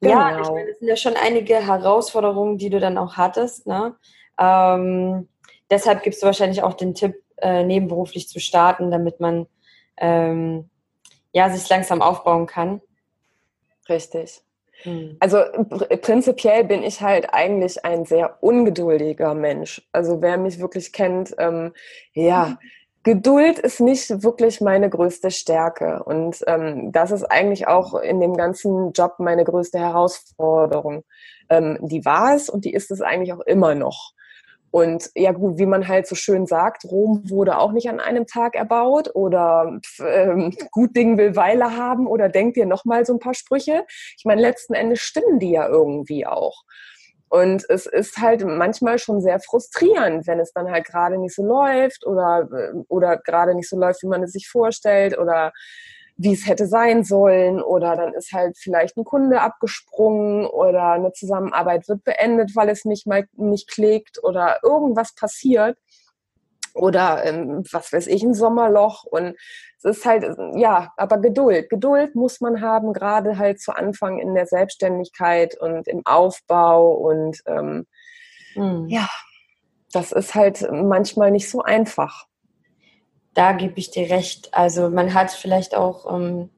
Genau. 0.01 0.15
Ja, 0.15 0.41
ich 0.41 0.51
meine, 0.51 0.67
das 0.69 0.79
sind 0.79 0.89
ja 0.89 0.97
schon 0.97 1.15
einige 1.17 1.55
Herausforderungen, 1.67 2.59
die 2.59 2.71
du 2.71 2.81
dann 2.81 2.99
auch 2.99 3.17
hattest. 3.17 3.67
Ne? 3.67 3.95
Ähm, 4.39 5.29
deshalb 5.71 6.03
gibst 6.03 6.23
du 6.23 6.27
wahrscheinlich 6.27 6.63
auch 6.63 6.75
den 6.75 6.95
Tipp, 6.95 7.15
äh, 7.39 7.65
nebenberuflich 7.65 8.29
zu 8.29 8.41
starten, 8.41 8.91
damit 8.91 9.21
man 9.21 9.47
ähm, 9.97 10.69
ja, 11.33 11.51
sich 11.51 11.69
langsam 11.69 12.03
aufbauen 12.03 12.47
kann. 12.47 12.81
Richtig. 13.89 14.43
Hm. 14.83 15.17
Also 15.21 15.39
pr 15.69 15.97
prinzipiell 15.97 16.65
bin 16.65 16.83
ich 16.83 17.01
halt 17.01 17.33
eigentlich 17.33 17.85
ein 17.85 18.05
sehr 18.05 18.39
ungeduldiger 18.43 19.35
Mensch. 19.35 19.83
Also 19.93 20.21
wer 20.23 20.37
mich 20.39 20.59
wirklich 20.59 20.93
kennt, 20.93 21.35
ähm, 21.39 21.73
ja. 22.13 22.59
Geduld 23.05 23.59
ist 23.59 23.81
nicht 23.81 24.23
wirklich 24.23 24.61
meine 24.61 24.89
größte 24.89 25.31
Stärke. 25.31 26.03
Und 26.05 26.43
ähm, 26.47 26.93
das 26.93 27.11
ist 27.11 27.25
eigentlich 27.25 27.67
auch 27.67 27.95
in 27.95 28.21
dem 28.21 28.37
ganzen 28.37 28.93
Job 28.93 29.15
meine 29.19 29.45
größte 29.45 29.79
Herausforderung. 29.79 31.05
Ähm, 31.49 31.79
die 31.83 32.05
war 32.05 32.35
es 32.35 32.49
und 32.49 32.65
die 32.65 32.73
ist 32.73 32.91
es 32.91 33.01
eigentlich 33.01 33.33
auch 33.33 33.41
immer 33.41 33.75
noch. 33.75 34.13
Und 34.73 35.11
ja 35.15 35.33
gut, 35.33 35.59
wie 35.59 35.67
man 35.67 35.87
halt 35.87 36.07
so 36.07 36.15
schön 36.15 36.47
sagt, 36.47 36.87
Rom 36.87 37.29
wurde 37.29 37.59
auch 37.59 37.73
nicht 37.73 37.91
an 37.91 38.01
einem 38.01 38.27
Tag 38.27 38.55
erbaut 38.55 39.11
oder 39.15 39.79
ähm, 40.01 40.57
gut 40.71 40.97
Ding 40.97 41.19
will 41.19 41.37
Weile 41.37 41.77
haben 41.77 42.07
oder 42.07 42.31
denkt 42.31 42.57
ihr 42.57 42.65
nochmal 42.65 43.05
so 43.05 43.13
ein 43.13 43.19
paar 43.19 43.35
Sprüche. 43.35 43.85
Ich 44.17 44.25
meine, 44.25 44.41
letzten 44.41 44.73
Endes 44.73 45.01
stimmen 45.01 45.39
die 45.41 45.51
ja 45.51 45.69
irgendwie 45.69 46.27
auch. 46.27 46.63
Und 47.33 47.65
es 47.71 47.87
ist 47.87 48.19
halt 48.19 48.45
manchmal 48.45 48.99
schon 48.99 49.23
sehr 49.23 49.41
frustrierend, 49.41 50.27
wenn 50.27 50.39
es 50.39 50.53
dann 50.53 50.71
halt 50.71 50.85
gerade 50.85 51.17
nicht 51.17 51.35
so 51.35 51.43
läuft 51.43 52.07
oder, 52.07 52.47
äh, 52.53 52.75
oder 52.89 53.17
gerade 53.17 53.55
nicht 53.55 53.71
so 53.71 53.79
läuft, 53.79 54.03
wie 54.03 54.09
man 54.09 54.23
es 54.23 54.33
sich 54.33 54.51
vorstellt 54.51 55.17
oder 55.17 55.51
wie 56.19 56.35
es 56.35 56.47
hätte 56.47 56.67
sein 56.67 57.05
sollen. 57.05 57.63
Oder 57.63 57.97
dann 57.97 58.13
ist 58.13 58.33
halt 58.35 58.59
vielleicht 58.59 58.99
ein 58.99 59.05
Kunde 59.05 59.41
abgesprungen 59.41 60.45
oder 60.45 60.93
eine 60.93 61.13
Zusammenarbeit 61.13 61.89
wird 61.89 62.05
beendet, 62.05 62.55
weil 62.55 62.69
es 62.69 62.85
nicht 62.85 63.07
mal 63.07 63.25
nicht 63.33 63.67
klickt 63.71 64.23
oder 64.23 64.59
irgendwas 64.63 65.15
passiert 65.15 65.79
oder 66.75 67.25
ähm, 67.25 67.65
was 67.71 67.93
weiß 67.93 68.07
ich, 68.07 68.23
ein 68.23 68.35
Sommerloch 68.35 69.05
und 69.05 69.37
es 69.79 69.85
ist 69.85 70.07
halt, 70.07 70.25
ja, 70.55 70.93
aber 70.97 71.19
Geduld. 71.19 71.69
Geduld 71.69 72.15
muss 72.15 72.41
man 72.41 72.61
haben, 72.61 72.93
gerade 72.93 73.39
halt 73.39 73.61
zu 73.61 73.73
Anfang 73.75 74.19
in 74.19 74.35
der 74.35 74.47
Selbstständigkeit 74.47 75.61
und 75.61 75.89
im 75.89 76.03
Aufbau 76.05 76.93
und 76.93 77.43
ähm, 77.47 77.87
mhm. 78.55 78.87
ja, 78.89 79.09
das 79.93 80.13
ist 80.13 80.35
halt 80.35 80.67
manchmal 80.71 81.31
nicht 81.31 81.51
so 81.51 81.63
einfach 81.63 82.27
da 83.35 83.53
gebe 83.53 83.75
ich 83.77 83.91
dir 83.91 84.11
recht. 84.11 84.53
Also 84.53 84.91
man 84.91 85.15
hat 85.15 85.31
vielleicht 85.31 85.75
auch 85.75 86.13
ähm, 86.13 86.51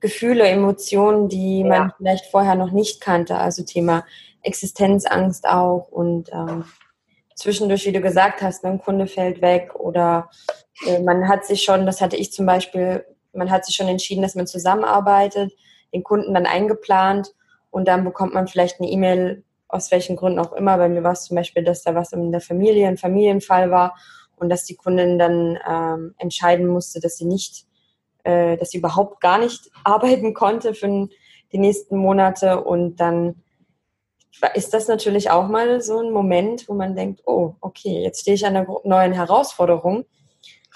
Gefühle, 0.00 0.46
Emotionen, 0.46 1.28
die 1.28 1.60
ja. 1.60 1.66
man 1.66 1.92
vielleicht 1.96 2.26
vorher 2.26 2.54
noch 2.54 2.72
nicht 2.72 3.00
kannte. 3.00 3.36
Also 3.36 3.62
Thema 3.64 4.04
Existenzangst 4.42 5.46
auch 5.46 5.88
und 5.90 6.30
ähm, 6.32 6.64
zwischendurch, 7.40 7.86
wie 7.86 7.92
du 7.92 8.00
gesagt 8.00 8.42
hast, 8.42 8.64
ein 8.64 8.80
Kunde 8.80 9.06
fällt 9.06 9.40
weg 9.40 9.74
oder 9.74 10.30
äh, 10.86 11.00
man 11.00 11.28
hat 11.28 11.44
sich 11.44 11.62
schon, 11.62 11.86
das 11.86 12.00
hatte 12.00 12.16
ich 12.16 12.32
zum 12.32 12.46
Beispiel, 12.46 13.04
man 13.32 13.50
hat 13.50 13.64
sich 13.64 13.74
schon 13.74 13.88
entschieden, 13.88 14.22
dass 14.22 14.34
man 14.34 14.46
zusammenarbeitet, 14.46 15.52
den 15.92 16.02
Kunden 16.02 16.34
dann 16.34 16.46
eingeplant 16.46 17.34
und 17.70 17.88
dann 17.88 18.04
bekommt 18.04 18.34
man 18.34 18.46
vielleicht 18.46 18.80
eine 18.80 18.90
E-Mail, 18.90 19.42
aus 19.68 19.90
welchen 19.90 20.16
Gründen 20.16 20.38
auch 20.38 20.52
immer. 20.52 20.76
Bei 20.76 20.88
mir 20.88 21.02
war 21.02 21.12
es 21.12 21.24
zum 21.24 21.36
Beispiel, 21.36 21.64
dass 21.64 21.82
da 21.82 21.94
was 21.94 22.12
in 22.12 22.32
der 22.32 22.40
Familie, 22.40 22.88
ein 22.88 22.98
Familienfall 22.98 23.70
war 23.70 23.96
und 24.36 24.50
dass 24.50 24.64
die 24.64 24.74
Kundin 24.74 25.18
dann 25.18 25.58
ähm, 25.68 26.14
entscheiden 26.18 26.66
musste, 26.66 27.00
dass 27.00 27.16
sie 27.16 27.24
nicht, 27.24 27.66
äh, 28.24 28.56
dass 28.56 28.70
sie 28.70 28.78
überhaupt 28.78 29.20
gar 29.20 29.38
nicht 29.38 29.70
arbeiten 29.84 30.34
konnte 30.34 30.74
für 30.74 31.08
die 31.52 31.58
nächsten 31.58 31.96
Monate 31.96 32.62
und 32.62 32.96
dann 32.96 33.42
ist 34.48 34.72
das 34.72 34.88
natürlich 34.88 35.30
auch 35.30 35.48
mal 35.48 35.80
so 35.80 35.98
ein 35.98 36.10
Moment, 36.10 36.68
wo 36.68 36.74
man 36.74 36.96
denkt, 36.96 37.22
oh, 37.26 37.54
okay, 37.60 38.02
jetzt 38.02 38.22
stehe 38.22 38.34
ich 38.34 38.46
an 38.46 38.56
einer 38.56 38.66
neuen 38.84 39.12
Herausforderung. 39.12 40.04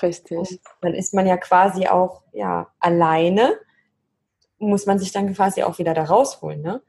Richtig. 0.03 0.39
Und 0.39 0.61
dann 0.81 0.95
ist 0.95 1.15
man 1.15 1.27
ja 1.27 1.37
quasi 1.37 1.87
auch 1.87 2.23
ja 2.33 2.69
alleine, 2.81 3.59
muss 4.59 4.87
man 4.87 4.99
sich 4.99 5.13
dann 5.13 5.35
quasi 5.35 5.63
auch 5.63 5.79
wieder 5.79 5.95
da 5.95 6.05
rausholen, 6.05 6.63
ne? 6.63 6.83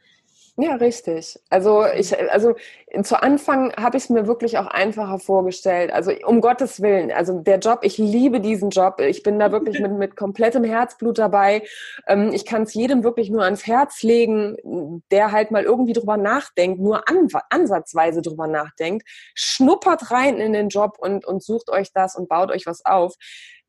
Ja, 0.57 0.75
richtig. 0.75 1.37
Also 1.49 1.85
ich, 1.85 2.17
also 2.31 2.55
zu 3.03 3.21
Anfang 3.21 3.73
habe 3.73 3.97
ich 3.97 4.03
es 4.03 4.09
mir 4.09 4.25
wirklich 4.25 4.57
auch 4.57 4.67
einfacher 4.67 5.19
vorgestellt. 5.19 5.91
Also 5.91 6.13
um 6.25 6.39
Gottes 6.39 6.81
Willen, 6.81 7.11
also 7.11 7.39
der 7.41 7.59
Job, 7.59 7.79
ich 7.81 7.97
liebe 7.97 8.39
diesen 8.39 8.69
Job. 8.69 9.01
Ich 9.01 9.21
bin 9.21 9.37
da 9.37 9.51
wirklich 9.51 9.81
mit, 9.81 9.91
mit 9.91 10.15
komplettem 10.15 10.63
Herzblut 10.63 11.17
dabei. 11.17 11.63
Ähm, 12.07 12.31
ich 12.31 12.45
kann 12.45 12.63
es 12.63 12.73
jedem 12.73 13.03
wirklich 13.03 13.29
nur 13.29 13.43
ans 13.43 13.67
Herz 13.67 14.01
legen, 14.01 15.01
der 15.11 15.33
halt 15.33 15.51
mal 15.51 15.63
irgendwie 15.63 15.91
drüber 15.91 16.15
nachdenkt, 16.15 16.79
nur 16.79 17.09
an, 17.09 17.27
ansatzweise 17.49 18.21
drüber 18.21 18.47
nachdenkt. 18.47 19.05
Schnuppert 19.33 20.09
rein 20.11 20.37
in 20.37 20.53
den 20.53 20.69
Job 20.69 20.95
und, 20.99 21.25
und 21.25 21.43
sucht 21.43 21.69
euch 21.69 21.91
das 21.91 22.15
und 22.15 22.29
baut 22.29 22.49
euch 22.49 22.65
was 22.65 22.85
auf. 22.85 23.13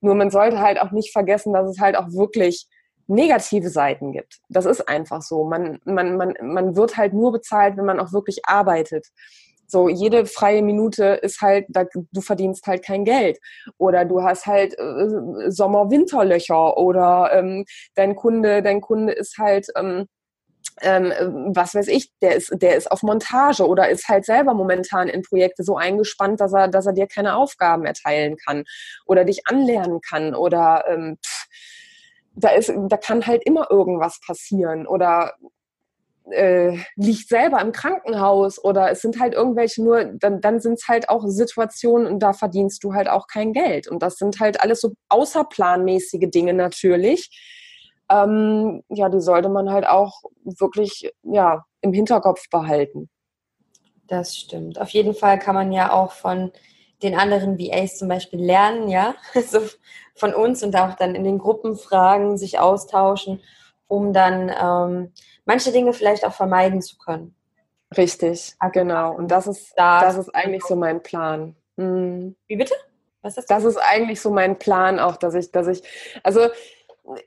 Nur 0.01 0.15
man 0.15 0.31
sollte 0.31 0.61
halt 0.61 0.81
auch 0.81 0.93
nicht 0.93 1.11
vergessen, 1.11 1.53
dass 1.53 1.69
es 1.69 1.81
halt 1.81 1.97
auch 1.97 2.13
wirklich 2.13 2.69
negative 3.07 3.71
Seiten 3.71 4.13
gibt. 4.13 4.39
Das 4.49 4.67
ist 4.67 4.89
einfach 4.89 5.23
so. 5.23 5.45
Man, 5.45 5.81
man, 5.85 6.17
man, 6.17 6.35
man 6.43 6.77
wird 6.77 6.97
halt 6.97 7.13
nur 7.13 7.33
bezahlt, 7.33 7.77
wenn 7.77 7.85
man 7.85 8.01
auch 8.01 8.13
wirklich 8.13 8.41
arbeitet. 8.45 9.07
So, 9.69 9.89
jede 9.89 10.27
freie 10.27 10.63
Minute 10.63 11.05
ist 11.23 11.41
halt, 11.41 11.67
da, 11.69 11.85
du 11.93 12.21
verdienst 12.21 12.67
halt 12.67 12.85
kein 12.85 13.05
Geld. 13.05 13.39
Oder 13.79 14.05
du 14.05 14.23
hast 14.23 14.47
halt 14.47 14.79
äh, 14.79 15.51
Sommer-Winterlöcher 15.51 16.77
oder 16.77 17.31
ähm, 17.33 17.65
dein 17.95 18.15
Kunde, 18.15 18.63
dein 18.63 18.81
Kunde 18.81 19.13
ist 19.13 19.39
halt, 19.39 19.67
ähm, 19.77 20.07
ähm, 20.83 21.13
was 21.55 21.75
weiß 21.75 21.89
ich, 21.89 22.11
der 22.21 22.37
ist, 22.37 22.53
der 22.55 22.77
ist 22.77 22.91
auf 22.91 23.03
Montage 23.03 23.67
oder 23.67 23.89
ist 23.89 24.09
halt 24.09 24.25
selber 24.25 24.55
momentan 24.55 25.09
in 25.09 25.23
Projekte 25.23 25.63
so 25.65 25.77
eingespannt, 25.77 26.41
dass 26.41 26.53
er, 26.53 26.69
dass 26.69 26.87
er 26.87 26.93
dir 26.93 27.07
keine 27.07 27.37
Aufgaben 27.37 27.87
erteilen 27.87 28.37
kann 28.37 28.65
oder 29.07 29.25
dich 29.25 29.47
anlernen 29.47 30.01
kann 30.01 30.35
oder 30.35 30.85
ähm, 30.89 31.19
pff, 31.25 31.46
da 32.37 32.51
ist, 32.51 32.73
da 32.89 32.97
kann 32.97 33.27
halt 33.27 33.43
immer 33.45 33.71
irgendwas 33.71 34.21
passieren 34.25 34.87
oder 34.87 35.35
äh, 36.31 36.79
liegt 36.97 37.29
selber 37.29 37.61
im 37.61 37.73
Krankenhaus 37.73 38.63
oder 38.63 38.91
es 38.91 39.01
sind 39.01 39.21
halt 39.21 39.35
irgendwelche 39.35 39.83
nur, 39.83 40.05
dann, 40.05 40.41
dann 40.41 40.61
sind 40.61 40.75
es 40.75 40.89
halt 40.89 41.09
auch 41.09 41.25
Situationen 41.27 42.07
und 42.07 42.21
da 42.21 42.33
verdienst 42.33 42.83
du 42.85 42.95
halt 42.95 43.09
auch 43.09 43.27
kein 43.27 43.53
Geld. 43.53 43.89
Und 43.89 44.03
das 44.03 44.17
sind 44.17 44.41
halt 44.41 44.61
alles 44.61 44.81
so 44.81 44.93
außerplanmäßige 45.09 46.31
Dinge 46.31 46.53
natürlich. 46.53 47.31
Ähm, 48.11 48.83
ja, 48.89 49.09
die 49.09 49.21
sollte 49.21 49.49
man 49.49 49.71
halt 49.71 49.87
auch 49.87 50.23
wirklich 50.45 51.11
ja, 51.23 51.65
im 51.81 51.93
Hinterkopf 51.93 52.49
behalten. 52.51 53.09
Das 54.07 54.37
stimmt. 54.37 54.81
Auf 54.81 54.91
jeden 54.91 55.15
Fall 55.15 55.39
kann 55.39 55.55
man 55.55 55.73
ja 55.73 55.93
auch 55.93 56.13
von 56.13 56.53
den 57.03 57.19
anderen 57.19 57.59
VAs 57.59 57.99
zum 57.99 58.09
Beispiel 58.09 58.41
lernen, 58.41 58.89
ja, 58.89 59.15
so 59.47 59.61
von 60.15 60.35
uns 60.35 60.63
und 60.63 60.75
auch 60.77 60.95
dann 60.95 61.15
in 61.15 61.25
den 61.25 61.39
Gruppen 61.39 61.77
fragen, 61.77 62.39
sich 62.39 62.59
austauschen, 62.59 63.43
um 63.87 64.13
dann 64.13 64.51
ähm, 64.51 65.13
manche 65.45 65.73
Dinge 65.73 65.93
vielleicht 65.93 66.25
auch 66.25 66.33
vermeiden 66.33 66.81
zu 66.83 66.97
können. 66.99 67.35
Richtig, 67.97 68.55
also, 68.59 68.73
genau. 68.73 69.15
Und 69.15 69.31
das 69.31 69.47
ist, 69.47 69.73
das 69.77 70.17
ist 70.17 70.35
eigentlich 70.35 70.65
so 70.65 70.75
mein 70.75 71.03
Plan. 71.03 71.55
Mhm. 71.77 72.35
Wie 72.49 72.57
bitte? 72.57 72.75
Was 73.23 73.37
ist 73.37 73.51
das? 73.51 73.63
Das 73.63 73.65
ist 73.65 73.79
eigentlich 73.79 74.21
so 74.21 74.31
mein 74.31 74.59
Plan 74.59 74.99
auch, 74.99 75.17
dass 75.17 75.35
ich, 75.35 75.51
dass 75.53 75.67
ich, 75.69 75.83
also 76.23 76.49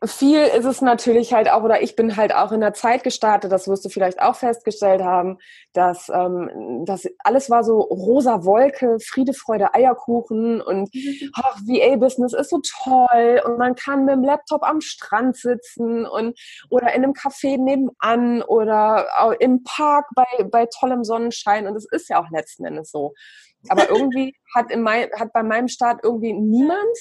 viel 0.04 0.42
ist 0.42 0.66
es 0.66 0.82
natürlich 0.82 1.34
halt 1.34 1.50
auch, 1.50 1.64
oder 1.64 1.82
ich 1.82 1.96
bin 1.96 2.18
halt 2.18 2.34
auch 2.34 2.52
in 2.52 2.60
der 2.60 2.74
Zeit 2.74 3.04
gestartet, 3.04 3.52
das 3.52 3.68
wirst 3.68 3.86
du 3.86 3.90
vielleicht 3.90 4.22
auch 4.22 4.36
festgestellt 4.36 5.02
haben, 5.02 5.38
dass 5.74 6.10
ähm, 6.10 6.84
das 6.86 7.08
alles 7.20 7.50
war 7.50 7.64
so 7.64 7.80
rosa 7.80 8.44
Wolke, 8.44 8.98
Friede, 9.00 9.34
Freude, 9.34 9.74
Eierkuchen 9.74 10.62
und 10.62 10.90
ach, 11.34 11.58
VA-Business 11.66 12.34
ist 12.34 12.50
so 12.50 12.60
toll 12.84 13.42
und 13.46 13.58
man 13.58 13.76
kann 13.76 14.06
mit 14.06 14.16
dem 14.16 14.24
Laptop 14.24 14.64
am 14.64 14.82
Strand 14.82 15.38
sitzen 15.38 16.06
und 16.06 16.38
oder 16.70 16.94
in 16.94 17.04
einem 17.04 17.14
Café 17.14 17.58
nebenan 17.58 18.42
oder 18.42 19.08
im 19.40 19.64
Park 19.64 20.08
bei, 20.14 20.44
bei 20.44 20.66
tollem 20.66 21.04
Sonnenschein 21.04 21.68
und 21.68 21.76
es 21.76 21.88
ist 21.90 22.10
ja 22.10 22.22
auch 22.22 22.30
letzten 22.32 22.66
Endes 22.66 22.92
so. 22.92 23.14
Aber 23.70 23.90
irgendwie 23.90 24.36
hat, 24.54 24.72
in 24.72 24.82
mein, 24.82 25.10
hat 25.18 25.32
bei 25.32 25.44
meinem 25.44 25.70
Start 25.70 26.02
irgendwie 26.04 26.34
niemand 26.34 26.98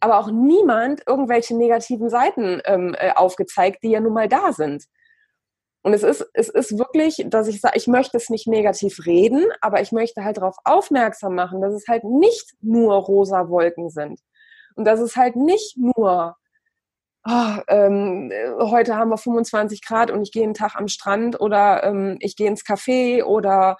aber 0.00 0.18
auch 0.18 0.30
niemand 0.30 1.02
irgendwelche 1.06 1.56
negativen 1.56 2.08
Seiten 2.10 2.60
ähm, 2.64 2.94
äh, 2.98 3.12
aufgezeigt, 3.12 3.82
die 3.82 3.90
ja 3.90 4.00
nun 4.00 4.12
mal 4.12 4.28
da 4.28 4.52
sind. 4.52 4.84
Und 5.86 5.92
es 5.94 6.02
ist, 6.02 6.28
es 6.34 6.48
ist 6.48 6.78
wirklich, 6.78 7.24
dass 7.28 7.46
ich 7.46 7.60
sage, 7.60 7.76
ich 7.76 7.86
möchte 7.86 8.16
es 8.16 8.28
nicht 8.28 8.48
negativ 8.48 9.06
reden, 9.06 9.44
aber 9.60 9.80
ich 9.80 9.92
möchte 9.92 10.24
halt 10.24 10.36
darauf 10.36 10.56
aufmerksam 10.64 11.36
machen, 11.36 11.60
dass 11.60 11.72
es 11.72 11.86
halt 11.86 12.02
nicht 12.02 12.54
nur 12.60 12.96
rosa 12.96 13.48
Wolken 13.48 13.88
sind. 13.90 14.18
Und 14.74 14.84
dass 14.84 14.98
es 14.98 15.14
halt 15.14 15.36
nicht 15.36 15.76
nur, 15.76 16.34
oh, 17.24 17.56
ähm, 17.68 18.32
heute 18.58 18.96
haben 18.96 19.10
wir 19.10 19.16
25 19.16 19.80
Grad 19.80 20.10
und 20.10 20.22
ich 20.22 20.32
gehe 20.32 20.42
einen 20.42 20.54
Tag 20.54 20.74
am 20.74 20.88
Strand 20.88 21.40
oder 21.40 21.84
ähm, 21.84 22.16
ich 22.18 22.34
gehe 22.34 22.48
ins 22.48 22.64
Café 22.64 23.22
oder 23.22 23.76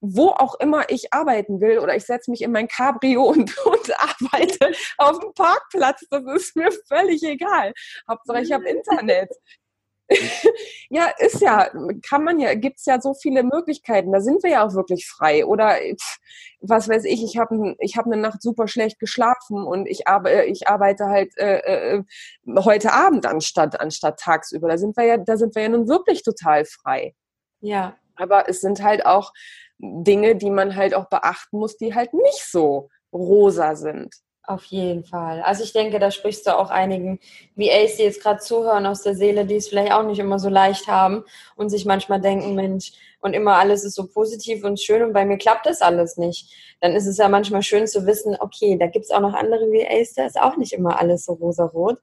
wo 0.00 0.28
auch 0.28 0.54
immer 0.60 0.88
ich 0.88 1.12
arbeiten 1.12 1.60
will 1.60 1.78
oder 1.78 1.94
ich 1.94 2.04
setze 2.04 2.30
mich 2.30 2.42
in 2.42 2.52
mein 2.52 2.68
Cabrio 2.68 3.24
und, 3.24 3.56
und 3.66 4.00
arbeite 4.00 4.72
auf 4.98 5.18
dem 5.18 5.32
Parkplatz, 5.34 6.04
das 6.10 6.22
ist 6.34 6.56
mir 6.56 6.70
völlig 6.88 7.22
egal. 7.22 7.72
Hauptsache 8.08 8.42
ich 8.42 8.52
habe 8.52 8.68
Internet. 8.68 9.30
ja, 10.90 11.10
ist 11.18 11.40
ja, 11.40 11.70
kann 12.08 12.24
man 12.24 12.40
ja, 12.40 12.54
gibt's 12.54 12.84
ja 12.86 13.00
so 13.00 13.14
viele 13.14 13.42
Möglichkeiten. 13.42 14.12
Da 14.12 14.20
sind 14.20 14.42
wir 14.42 14.50
ja 14.50 14.66
auch 14.66 14.74
wirklich 14.74 15.06
frei. 15.08 15.46
Oder 15.46 15.76
was 16.60 16.88
weiß 16.88 17.04
ich, 17.04 17.22
ich 17.22 17.38
habe 17.38 17.76
ich 17.78 17.96
hab 17.96 18.06
eine 18.06 18.16
Nacht 18.16 18.42
super 18.42 18.66
schlecht 18.66 18.98
geschlafen 18.98 19.64
und 19.64 19.86
ich, 19.86 20.08
arbe, 20.08 20.44
ich 20.46 20.68
arbeite 20.68 21.06
halt 21.06 21.36
äh, 21.38 21.58
äh, 21.58 22.02
heute 22.58 22.92
Abend 22.92 23.26
anstatt, 23.26 23.80
anstatt 23.80 24.18
tagsüber. 24.18 24.68
Da 24.68 24.78
sind 24.78 24.96
wir 24.96 25.04
ja, 25.04 25.16
da 25.16 25.36
sind 25.36 25.54
wir 25.54 25.62
ja 25.62 25.68
nun 25.68 25.88
wirklich 25.88 26.22
total 26.22 26.64
frei. 26.64 27.14
Ja. 27.60 27.96
Aber 28.16 28.48
es 28.48 28.60
sind 28.60 28.82
halt 28.82 29.06
auch 29.06 29.32
Dinge, 29.82 30.36
die 30.36 30.50
man 30.50 30.76
halt 30.76 30.94
auch 30.94 31.08
beachten 31.08 31.58
muss, 31.58 31.76
die 31.76 31.94
halt 31.94 32.12
nicht 32.12 32.44
so 32.50 32.90
rosa 33.12 33.74
sind. 33.74 34.14
Auf 34.42 34.64
jeden 34.64 35.04
Fall. 35.04 35.42
Also 35.42 35.62
ich 35.62 35.72
denke, 35.72 35.98
da 35.98 36.10
sprichst 36.10 36.46
du 36.46 36.56
auch 36.56 36.70
einigen 36.70 37.20
VAs, 37.54 37.96
die 37.96 38.02
jetzt 38.02 38.22
gerade 38.22 38.40
zuhören 38.40 38.86
aus 38.86 39.02
der 39.02 39.14
Seele, 39.14 39.44
die 39.44 39.56
es 39.56 39.68
vielleicht 39.68 39.92
auch 39.92 40.02
nicht 40.02 40.18
immer 40.18 40.38
so 40.38 40.48
leicht 40.48 40.88
haben 40.88 41.24
und 41.56 41.68
sich 41.68 41.84
manchmal 41.84 42.20
denken, 42.20 42.54
Mensch, 42.54 42.92
und 43.20 43.34
immer 43.34 43.56
alles 43.56 43.84
ist 43.84 43.94
so 43.94 44.06
positiv 44.06 44.64
und 44.64 44.80
schön 44.80 45.02
und 45.02 45.12
bei 45.12 45.24
mir 45.24 45.38
klappt 45.38 45.66
das 45.66 45.82
alles 45.82 46.16
nicht. 46.16 46.52
Dann 46.80 46.96
ist 46.96 47.06
es 47.06 47.18
ja 47.18 47.28
manchmal 47.28 47.62
schön 47.62 47.86
zu 47.86 48.06
wissen, 48.06 48.36
okay, 48.40 48.76
da 48.78 48.86
gibt 48.86 49.04
es 49.04 49.10
auch 49.10 49.20
noch 49.20 49.34
andere 49.34 49.66
VAs, 49.66 50.14
da 50.14 50.24
ist 50.26 50.40
auch 50.40 50.56
nicht 50.56 50.72
immer 50.72 50.98
alles 50.98 51.26
so 51.26 51.34
rosarot. 51.34 51.98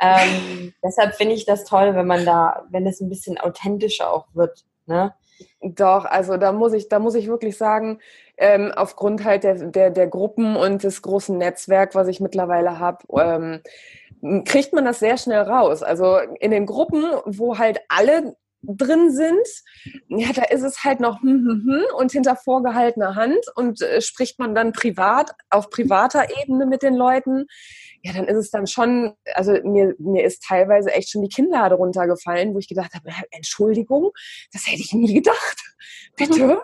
Ähm, 0.00 0.74
deshalb 0.82 1.14
finde 1.14 1.34
ich 1.34 1.44
das 1.44 1.64
toll, 1.64 1.94
wenn 1.94 2.06
man 2.06 2.24
da, 2.24 2.64
wenn 2.70 2.86
es 2.86 3.00
ein 3.00 3.08
bisschen 3.08 3.38
authentischer 3.38 4.12
auch 4.12 4.26
wird. 4.34 4.64
Ne? 4.86 5.14
Doch, 5.60 6.04
also 6.04 6.36
da 6.36 6.52
muss 6.52 6.72
ich, 6.72 6.88
da 6.88 6.98
muss 6.98 7.14
ich 7.14 7.28
wirklich 7.28 7.56
sagen, 7.56 7.98
ähm, 8.36 8.72
aufgrund 8.74 9.24
halt 9.24 9.44
der, 9.44 9.54
der, 9.54 9.90
der 9.90 10.06
Gruppen 10.06 10.56
und 10.56 10.82
des 10.82 11.02
großen 11.02 11.36
Netzwerks, 11.36 11.94
was 11.94 12.08
ich 12.08 12.20
mittlerweile 12.20 12.78
habe, 12.78 12.98
ähm, 13.18 14.44
kriegt 14.44 14.72
man 14.72 14.84
das 14.84 14.98
sehr 14.98 15.18
schnell 15.18 15.42
raus. 15.42 15.82
Also 15.82 16.18
in 16.40 16.50
den 16.50 16.66
Gruppen, 16.66 17.04
wo 17.24 17.58
halt 17.58 17.80
alle 17.88 18.36
drin 18.66 19.10
sind, 19.10 19.46
ja, 20.08 20.32
da 20.32 20.42
ist 20.42 20.62
es 20.62 20.84
halt 20.84 21.00
noch 21.00 21.20
hm, 21.22 21.46
hm, 21.46 21.64
hm, 21.64 21.84
und 21.96 22.12
hinter 22.12 22.36
vorgehaltener 22.36 23.14
Hand 23.14 23.44
und 23.54 23.80
äh, 23.82 24.00
spricht 24.00 24.38
man 24.38 24.54
dann 24.54 24.72
privat, 24.72 25.30
auf 25.50 25.70
privater 25.70 26.26
Ebene 26.40 26.66
mit 26.66 26.82
den 26.82 26.94
Leuten, 26.94 27.46
ja, 28.02 28.12
dann 28.12 28.26
ist 28.26 28.36
es 28.36 28.50
dann 28.50 28.66
schon, 28.66 29.14
also 29.34 29.52
mir, 29.64 29.94
mir 29.98 30.24
ist 30.24 30.42
teilweise 30.42 30.92
echt 30.92 31.10
schon 31.10 31.22
die 31.22 31.28
Kinnlade 31.28 31.74
runtergefallen, 31.74 32.54
wo 32.54 32.58
ich 32.58 32.68
gedacht 32.68 32.94
habe, 32.94 33.10
Entschuldigung, 33.30 34.10
das 34.52 34.66
hätte 34.66 34.82
ich 34.82 34.92
nie 34.92 35.14
gedacht. 35.14 35.60
Bitte? 36.16 36.62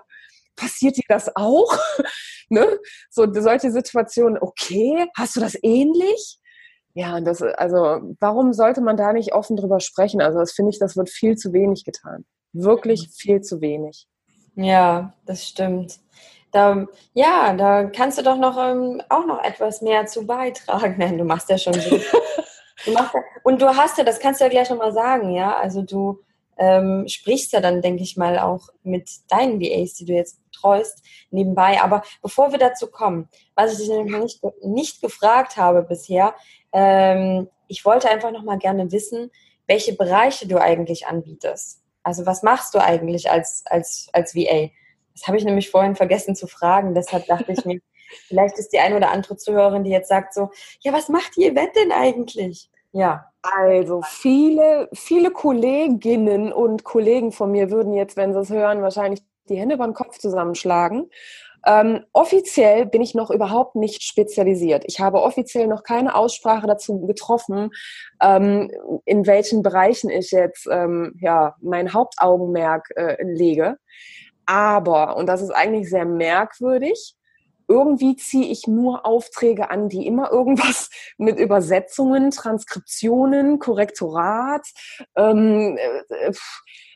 Passiert 0.54 0.96
dir 0.96 1.04
das 1.08 1.34
auch? 1.34 1.76
ne? 2.48 2.78
So 3.10 3.26
solche 3.32 3.70
Situationen, 3.70 4.38
okay, 4.40 5.06
hast 5.16 5.36
du 5.36 5.40
das 5.40 5.56
ähnlich? 5.62 6.38
Ja, 6.94 7.16
und 7.16 7.24
das, 7.24 7.40
also, 7.42 8.14
warum 8.20 8.52
sollte 8.52 8.82
man 8.82 8.96
da 8.96 9.12
nicht 9.12 9.32
offen 9.32 9.56
drüber 9.56 9.80
sprechen? 9.80 10.20
Also, 10.20 10.38
das 10.38 10.52
finde 10.52 10.70
ich, 10.70 10.78
das 10.78 10.96
wird 10.96 11.08
viel 11.08 11.36
zu 11.36 11.52
wenig 11.52 11.84
getan. 11.84 12.24
Wirklich 12.52 13.08
viel 13.10 13.40
zu 13.40 13.60
wenig. 13.60 14.06
Ja, 14.54 15.14
das 15.24 15.46
stimmt. 15.46 16.00
Da, 16.50 16.86
ja, 17.14 17.54
da 17.54 17.84
kannst 17.84 18.18
du 18.18 18.22
doch 18.22 18.36
noch 18.36 18.58
ähm, 18.58 19.00
auch 19.08 19.24
noch 19.24 19.42
etwas 19.42 19.80
mehr 19.80 20.04
zu 20.06 20.26
beitragen. 20.26 20.96
Nein, 20.98 21.16
du 21.16 21.24
machst 21.24 21.48
ja 21.48 21.56
schon 21.56 21.72
so. 21.72 21.96
du 22.84 22.92
machst 22.92 23.14
ja, 23.14 23.20
und 23.42 23.62
du 23.62 23.74
hast 23.74 23.96
ja, 23.96 24.04
das 24.04 24.20
kannst 24.20 24.40
du 24.40 24.44
ja 24.44 24.50
gleich 24.50 24.68
nochmal 24.68 24.92
sagen, 24.92 25.30
ja. 25.30 25.56
Also 25.56 25.80
du 25.80 26.20
ähm, 26.58 27.06
sprichst 27.08 27.52
ja 27.52 27.60
dann, 27.60 27.82
denke 27.82 28.02
ich 28.02 28.16
mal, 28.16 28.38
auch 28.38 28.68
mit 28.82 29.10
deinen 29.28 29.60
VAs, 29.60 29.94
die 29.94 30.04
du 30.04 30.12
jetzt 30.12 30.42
betreust, 30.44 31.02
nebenbei. 31.30 31.80
Aber 31.82 32.02
bevor 32.22 32.52
wir 32.52 32.58
dazu 32.58 32.88
kommen, 32.88 33.28
was 33.54 33.72
ich 33.72 33.78
dich 33.78 33.88
nämlich 33.88 34.20
nicht, 34.20 34.42
nicht 34.62 35.02
gefragt 35.02 35.56
habe 35.56 35.82
bisher, 35.82 36.34
ähm, 36.72 37.48
ich 37.68 37.84
wollte 37.84 38.10
einfach 38.10 38.32
nochmal 38.32 38.58
gerne 38.58 38.92
wissen, 38.92 39.30
welche 39.66 39.94
Bereiche 39.94 40.46
du 40.46 40.60
eigentlich 40.60 41.06
anbietest. 41.06 41.82
Also 42.02 42.26
was 42.26 42.42
machst 42.42 42.74
du 42.74 42.78
eigentlich 42.78 43.30
als, 43.30 43.62
als, 43.66 44.08
als 44.12 44.34
VA? 44.34 44.70
Das 45.14 45.26
habe 45.26 45.36
ich 45.36 45.44
nämlich 45.44 45.70
vorhin 45.70 45.96
vergessen 45.96 46.34
zu 46.34 46.46
fragen. 46.46 46.94
Deshalb 46.94 47.26
dachte 47.26 47.52
ich 47.52 47.64
mir, 47.64 47.80
vielleicht 48.28 48.58
ist 48.58 48.72
die 48.72 48.78
eine 48.78 48.96
oder 48.96 49.10
andere 49.10 49.36
Zuhörerin, 49.36 49.84
die 49.84 49.90
jetzt 49.90 50.08
sagt 50.08 50.34
so, 50.34 50.50
ja, 50.80 50.92
was 50.92 51.08
macht 51.08 51.36
die 51.36 51.46
Event 51.46 51.74
denn 51.76 51.92
eigentlich? 51.92 52.70
Ja. 52.92 53.28
Also 53.42 54.02
viele, 54.04 54.88
viele 54.92 55.32
Kolleginnen 55.32 56.52
und 56.52 56.84
Kollegen 56.84 57.32
von 57.32 57.50
mir 57.50 57.70
würden 57.72 57.92
jetzt, 57.92 58.16
wenn 58.16 58.32
sie 58.32 58.38
es 58.38 58.50
hören, 58.50 58.82
wahrscheinlich 58.82 59.20
die 59.48 59.56
Hände 59.56 59.74
über 59.74 59.84
den 59.84 59.94
Kopf 59.94 60.18
zusammenschlagen. 60.18 61.10
Ähm, 61.64 62.04
offiziell 62.12 62.86
bin 62.86 63.02
ich 63.02 63.14
noch 63.14 63.30
überhaupt 63.30 63.76
nicht 63.76 64.02
spezialisiert. 64.02 64.84
Ich 64.86 65.00
habe 65.00 65.22
offiziell 65.22 65.66
noch 65.68 65.82
keine 65.82 66.14
Aussprache 66.14 66.66
dazu 66.66 67.00
getroffen, 67.06 67.70
ähm, 68.20 68.70
in 69.04 69.26
welchen 69.26 69.62
Bereichen 69.62 70.10
ich 70.10 70.32
jetzt 70.32 70.68
ähm, 70.70 71.14
ja, 71.20 71.56
mein 71.60 71.92
Hauptaugenmerk 71.92 72.90
äh, 72.96 73.22
lege. 73.24 73.76
Aber, 74.46 75.16
und 75.16 75.26
das 75.26 75.40
ist 75.40 75.50
eigentlich 75.50 75.88
sehr 75.88 76.04
merkwürdig, 76.04 77.14
irgendwie 77.72 78.16
ziehe 78.16 78.48
ich 78.48 78.66
nur 78.66 79.06
Aufträge 79.06 79.70
an, 79.70 79.88
die 79.88 80.06
immer 80.06 80.30
irgendwas 80.30 80.90
mit 81.16 81.38
Übersetzungen, 81.38 82.30
Transkriptionen, 82.30 83.58
Korrektorat, 83.58 84.66
ähm, 85.16 85.78
äh, 85.78 86.32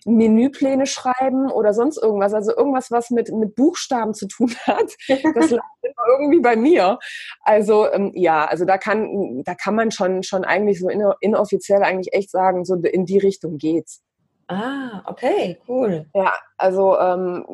Menüpläne 0.04 0.86
schreiben 0.86 1.50
oder 1.50 1.72
sonst 1.72 1.96
irgendwas. 1.96 2.34
Also 2.34 2.54
irgendwas, 2.54 2.90
was 2.90 3.10
mit, 3.10 3.32
mit 3.32 3.54
Buchstaben 3.56 4.12
zu 4.14 4.28
tun 4.28 4.54
hat. 4.66 4.94
Das 5.08 5.08
landet 5.50 5.82
immer 5.82 6.20
irgendwie 6.20 6.40
bei 6.40 6.56
mir. 6.56 6.98
Also 7.40 7.90
ähm, 7.90 8.12
ja, 8.14 8.44
also 8.44 8.66
da 8.66 8.76
kann, 8.76 9.42
da 9.44 9.54
kann 9.54 9.74
man 9.74 9.90
schon, 9.90 10.22
schon 10.22 10.44
eigentlich 10.44 10.78
so 10.78 10.90
inoffiziell 11.20 11.82
eigentlich 11.82 12.12
echt 12.12 12.30
sagen, 12.30 12.66
so 12.66 12.74
in 12.74 13.06
die 13.06 13.18
Richtung 13.18 13.56
geht's. 13.56 14.02
Ah, 14.48 15.02
okay, 15.06 15.58
cool. 15.66 16.06
Ja, 16.14 16.32
also 16.56 16.96
ähm, 16.98 17.44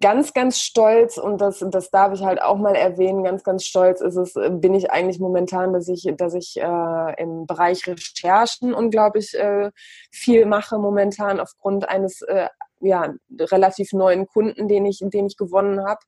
ganz, 0.00 0.32
ganz 0.32 0.58
stolz 0.58 1.18
und 1.18 1.42
das, 1.42 1.62
das 1.70 1.90
darf 1.90 2.14
ich 2.14 2.24
halt 2.24 2.40
auch 2.40 2.56
mal 2.56 2.74
erwähnen. 2.74 3.22
Ganz, 3.22 3.44
ganz 3.44 3.66
stolz 3.66 4.00
ist 4.00 4.16
es, 4.16 4.34
äh, 4.34 4.48
bin 4.50 4.72
ich 4.72 4.90
eigentlich 4.90 5.20
momentan, 5.20 5.74
dass 5.74 5.88
ich, 5.88 6.10
dass 6.16 6.32
ich 6.32 6.56
äh, 6.56 7.22
im 7.22 7.46
Bereich 7.46 7.86
Recherchen 7.86 8.72
unglaublich 8.72 9.34
äh, 9.34 9.70
viel 10.10 10.46
mache 10.46 10.78
momentan 10.78 11.38
aufgrund 11.38 11.86
eines 11.86 12.22
äh, 12.22 12.48
ja 12.80 13.12
relativ 13.38 13.92
neuen 13.92 14.26
Kunden, 14.26 14.68
den 14.68 14.86
ich, 14.86 15.00
den 15.02 15.26
ich 15.26 15.36
gewonnen 15.36 15.84
habe. 15.86 16.00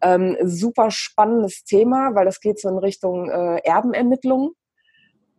Ähm, 0.00 0.38
super 0.44 0.90
spannendes 0.90 1.62
Thema, 1.64 2.14
weil 2.14 2.24
das 2.24 2.40
geht 2.40 2.58
so 2.58 2.70
in 2.70 2.78
Richtung 2.78 3.28
äh, 3.28 3.58
Erbenermittlungen. 3.64 4.52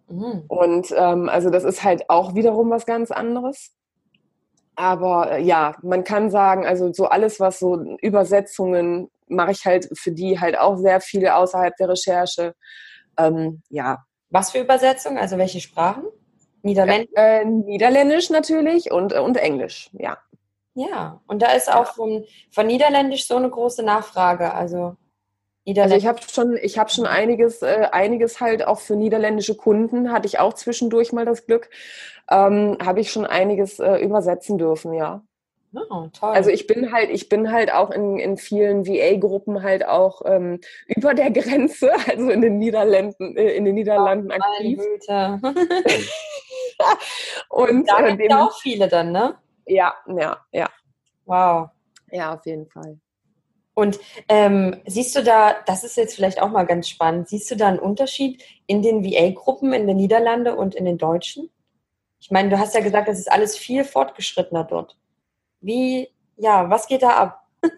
Mhm. 0.07 0.43
Und 0.47 0.93
ähm, 0.95 1.29
also 1.29 1.49
das 1.49 1.63
ist 1.63 1.83
halt 1.83 2.11
auch 2.11 2.35
wiederum 2.35 2.69
was 2.69 2.85
ganz 2.85 3.09
anderes. 3.09 3.71
Aber 4.75 5.31
äh, 5.31 5.41
ja, 5.41 5.75
man 5.81 6.03
kann 6.03 6.29
sagen, 6.29 6.65
also 6.65 6.91
so 6.93 7.05
alles, 7.05 7.39
was 7.39 7.59
so 7.59 7.75
Übersetzungen 8.01 9.09
mache 9.27 9.51
ich 9.51 9.65
halt 9.65 9.89
für 9.97 10.11
die 10.11 10.39
halt 10.39 10.57
auch 10.57 10.77
sehr 10.77 11.01
viel 11.01 11.27
außerhalb 11.27 11.75
der 11.77 11.89
Recherche. 11.89 12.55
Ähm, 13.17 13.61
ja. 13.69 14.03
Was 14.29 14.51
für 14.51 14.59
Übersetzungen? 14.59 15.17
Also 15.17 15.37
welche 15.37 15.61
Sprachen? 15.61 16.03
Niederländisch? 16.61 17.11
Äh, 17.15 17.45
Niederländisch 17.45 18.29
natürlich 18.29 18.91
und, 18.91 19.13
und 19.13 19.37
Englisch, 19.37 19.89
ja. 19.93 20.17
Ja, 20.73 21.21
und 21.27 21.41
da 21.41 21.53
ist 21.53 21.73
auch 21.73 21.93
von, 21.93 22.25
von 22.51 22.67
Niederländisch 22.67 23.27
so 23.27 23.37
eine 23.37 23.49
große 23.49 23.81
Nachfrage. 23.81 24.53
Also 24.53 24.97
Also 25.67 25.95
ich 25.95 26.05
habe 26.05 26.19
schon, 26.31 26.57
ich 26.61 26.77
habe 26.77 26.91
schon 26.91 27.07
einiges, 27.07 27.61
äh, 27.63 27.87
einiges 27.91 28.39
halt 28.39 28.65
auch 28.67 28.79
für 28.79 28.95
niederländische 28.95 29.55
Kunden 29.55 30.11
hatte 30.11 30.27
ich 30.27 30.39
auch 30.39 30.53
zwischendurch 30.53 31.11
mal 31.11 31.25
das 31.25 31.47
Glück, 31.47 31.69
ähm, 32.29 32.77
habe 32.83 32.99
ich 32.99 33.11
schon 33.11 33.25
einiges 33.25 33.79
äh, 33.79 33.97
übersetzen 33.97 34.57
dürfen, 34.59 34.93
ja. 34.93 35.23
Oh, 35.89 36.07
toll. 36.13 36.33
Also 36.33 36.49
ich 36.51 36.67
bin 36.67 36.93
halt, 36.93 37.09
ich 37.09 37.27
bin 37.27 37.51
halt 37.51 37.73
auch 37.73 37.91
in, 37.91 38.17
in 38.17 38.37
vielen 38.37 38.85
VA-Gruppen 38.87 39.61
halt 39.63 39.85
auch 39.85 40.21
ähm, 40.25 40.61
über 40.87 41.13
der 41.13 41.31
Grenze, 41.31 41.91
also 42.09 42.29
in 42.29 42.41
den 42.41 42.57
Niederlanden, 42.59 43.35
äh, 43.35 43.55
in 43.55 43.65
den 43.65 43.75
Niederlanden 43.75 44.31
oh, 44.31 44.35
aktiv. 44.35 44.79
Und 47.49 47.89
da 47.89 48.07
äh, 48.07 48.15
gibt 48.15 48.31
es 48.31 48.37
auch 48.37 48.57
viele 48.59 48.87
dann, 48.87 49.11
ne? 49.11 49.35
Ja, 49.65 49.93
ja, 50.07 50.37
ja. 50.51 50.69
Wow. 51.25 51.69
Ja, 52.11 52.35
auf 52.35 52.45
jeden 52.45 52.67
Fall. 52.67 52.99
Und 53.75 53.99
ähm, 54.29 54.81
siehst 54.87 55.15
du 55.15 55.21
da, 55.21 55.53
das 55.65 55.83
ist 55.83 55.97
jetzt 55.97 56.15
vielleicht 56.15 56.41
auch 56.41 56.49
mal 56.49 56.65
ganz 56.65 56.89
spannend, 56.89 57.27
siehst 57.27 57.51
du 57.51 57.55
da 57.55 57.67
einen 57.67 57.77
Unterschied 57.77 58.41
in 58.67 58.81
den 58.81 59.03
VA-Gruppen 59.03 59.73
in 59.73 59.85
den 59.85 59.97
Niederlanden 59.97 60.57
und 60.57 60.75
in 60.75 60.85
den 60.85 60.97
Deutschen? 60.97 61.51
Ich 62.19 62.31
meine, 62.31 62.49
du 62.49 62.57
hast 62.57 62.73
ja 62.73 62.81
gesagt, 62.81 63.09
das 63.09 63.19
ist 63.19 63.31
alles 63.31 63.57
viel 63.57 63.83
fortgeschrittener 63.83 64.63
dort. 64.63 64.97
Wie, 65.59 66.09
ja, 66.37 66.69
was 66.69 66.87
geht 66.87 67.03
da 67.03 67.09
ab? 67.11 67.41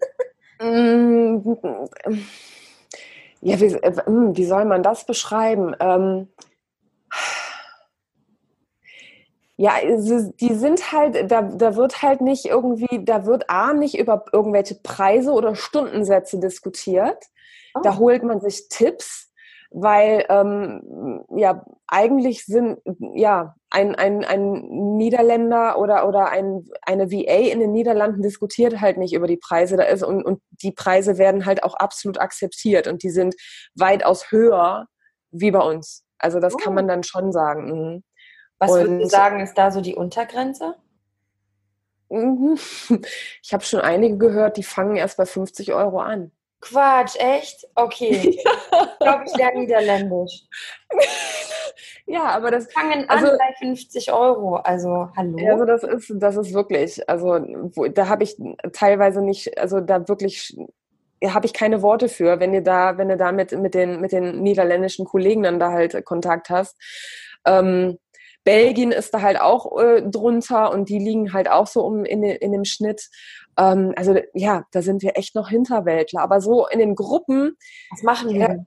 Mm, 0.60 1.56
ja, 3.40 3.60
wie, 3.60 3.66
äh, 3.66 4.02
wie, 4.06 4.44
soll 4.44 4.64
man 4.64 4.82
das 4.82 5.06
beschreiben? 5.06 5.76
Ähm, 5.78 6.26
ja, 9.60 9.72
die 9.82 10.54
sind 10.54 10.92
halt, 10.92 11.30
da, 11.32 11.42
da 11.42 11.74
wird 11.74 12.00
halt 12.00 12.20
nicht 12.20 12.44
irgendwie, 12.44 13.04
da 13.04 13.26
wird 13.26 13.50
A 13.50 13.72
nicht 13.72 13.98
über 13.98 14.24
irgendwelche 14.32 14.76
Preise 14.76 15.32
oder 15.32 15.56
Stundensätze 15.56 16.38
diskutiert. 16.38 17.24
Oh. 17.74 17.80
Da 17.82 17.98
holt 17.98 18.22
man 18.22 18.40
sich 18.40 18.68
Tipps, 18.68 19.32
weil 19.72 20.24
ähm, 20.28 21.24
ja 21.36 21.64
eigentlich 21.88 22.44
sind 22.46 22.78
ja 23.16 23.56
ein, 23.70 23.96
ein, 23.96 24.24
ein 24.24 24.96
Niederländer 24.96 25.76
oder, 25.80 26.06
oder 26.06 26.30
ein, 26.30 26.64
eine 26.82 27.10
VA 27.10 27.50
in 27.50 27.58
den 27.58 27.72
Niederlanden 27.72 28.22
diskutiert 28.22 28.80
halt 28.80 28.96
nicht 28.96 29.12
über 29.12 29.26
die 29.26 29.38
Preise 29.38 29.76
da 29.76 29.82
ist 29.82 30.04
und, 30.04 30.22
und 30.22 30.40
die 30.52 30.72
Preise 30.72 31.18
werden 31.18 31.46
halt 31.46 31.64
auch 31.64 31.74
absolut 31.74 32.20
akzeptiert 32.20 32.86
und 32.86 33.02
die 33.02 33.10
sind 33.10 33.34
weitaus 33.74 34.30
höher 34.30 34.86
wie 35.32 35.50
bei 35.50 35.60
uns. 35.60 36.04
Also 36.16 36.38
das 36.38 36.54
oh. 36.54 36.58
kann 36.58 36.74
man 36.74 36.86
dann 36.86 37.02
schon 37.02 37.32
sagen. 37.32 37.70
Mhm. 37.70 38.04
Was 38.58 38.72
würdest 38.72 39.04
du 39.04 39.08
sagen, 39.08 39.40
ist 39.40 39.54
da 39.54 39.70
so 39.70 39.80
die 39.80 39.94
Untergrenze? 39.94 40.74
Mhm. 42.08 42.58
Ich 43.42 43.52
habe 43.52 43.64
schon 43.64 43.80
einige 43.80 44.18
gehört, 44.18 44.56
die 44.56 44.62
fangen 44.62 44.96
erst 44.96 45.16
bei 45.16 45.26
50 45.26 45.72
Euro 45.72 46.00
an. 46.00 46.32
Quatsch, 46.60 47.16
echt? 47.18 47.66
Okay. 47.74 48.10
ich 48.38 48.44
glaube, 49.00 49.24
ich 49.26 49.36
lerne 49.36 49.60
Niederländisch. 49.60 50.42
ja, 52.06 52.24
aber 52.24 52.50
das 52.50 52.70
fangen 52.72 53.08
an 53.08 53.24
also, 53.24 53.38
bei 53.38 53.54
50 53.58 54.12
Euro. 54.12 54.56
Also 54.56 55.08
hallo. 55.16 55.38
Also 55.50 55.64
das 55.64 55.82
ist, 55.84 56.12
das 56.16 56.36
ist 56.36 56.52
wirklich, 56.52 57.08
also 57.08 57.38
wo, 57.74 57.86
da 57.86 58.08
habe 58.08 58.24
ich 58.24 58.36
teilweise 58.72 59.22
nicht, 59.22 59.56
also 59.58 59.80
da 59.80 60.08
wirklich 60.08 60.56
habe 61.24 61.46
ich 61.46 61.52
keine 61.52 61.82
Worte 61.82 62.08
für, 62.08 62.38
wenn 62.40 62.54
ihr 62.54 62.62
da, 62.62 62.98
wenn 62.98 63.08
du 63.08 63.16
da 63.16 63.32
mit, 63.32 63.52
mit 63.52 63.74
den 63.74 64.00
mit 64.00 64.12
den 64.12 64.42
niederländischen 64.42 65.04
Kollegen 65.04 65.44
dann 65.44 65.60
da 65.60 65.70
halt 65.70 66.04
Kontakt 66.04 66.50
hast. 66.50 66.76
Ähm, 67.44 67.98
Belgien 68.48 68.92
ist 68.92 69.12
da 69.12 69.20
halt 69.20 69.38
auch 69.38 69.78
äh, 69.78 70.00
drunter 70.00 70.72
und 70.72 70.88
die 70.88 70.98
liegen 70.98 71.34
halt 71.34 71.50
auch 71.50 71.66
so 71.66 71.84
um 71.84 72.06
in, 72.06 72.22
in 72.22 72.50
dem 72.50 72.64
Schnitt. 72.64 73.10
Ähm, 73.58 73.92
also 73.94 74.18
ja, 74.32 74.64
da 74.72 74.80
sind 74.80 75.02
wir 75.02 75.18
echt 75.18 75.34
noch 75.34 75.50
Hinterwäldler. 75.50 76.22
Aber 76.22 76.40
so 76.40 76.66
in 76.66 76.78
den 76.78 76.94
Gruppen. 76.94 77.58
Was 77.90 78.02
machen 78.02 78.32
wir? 78.32 78.64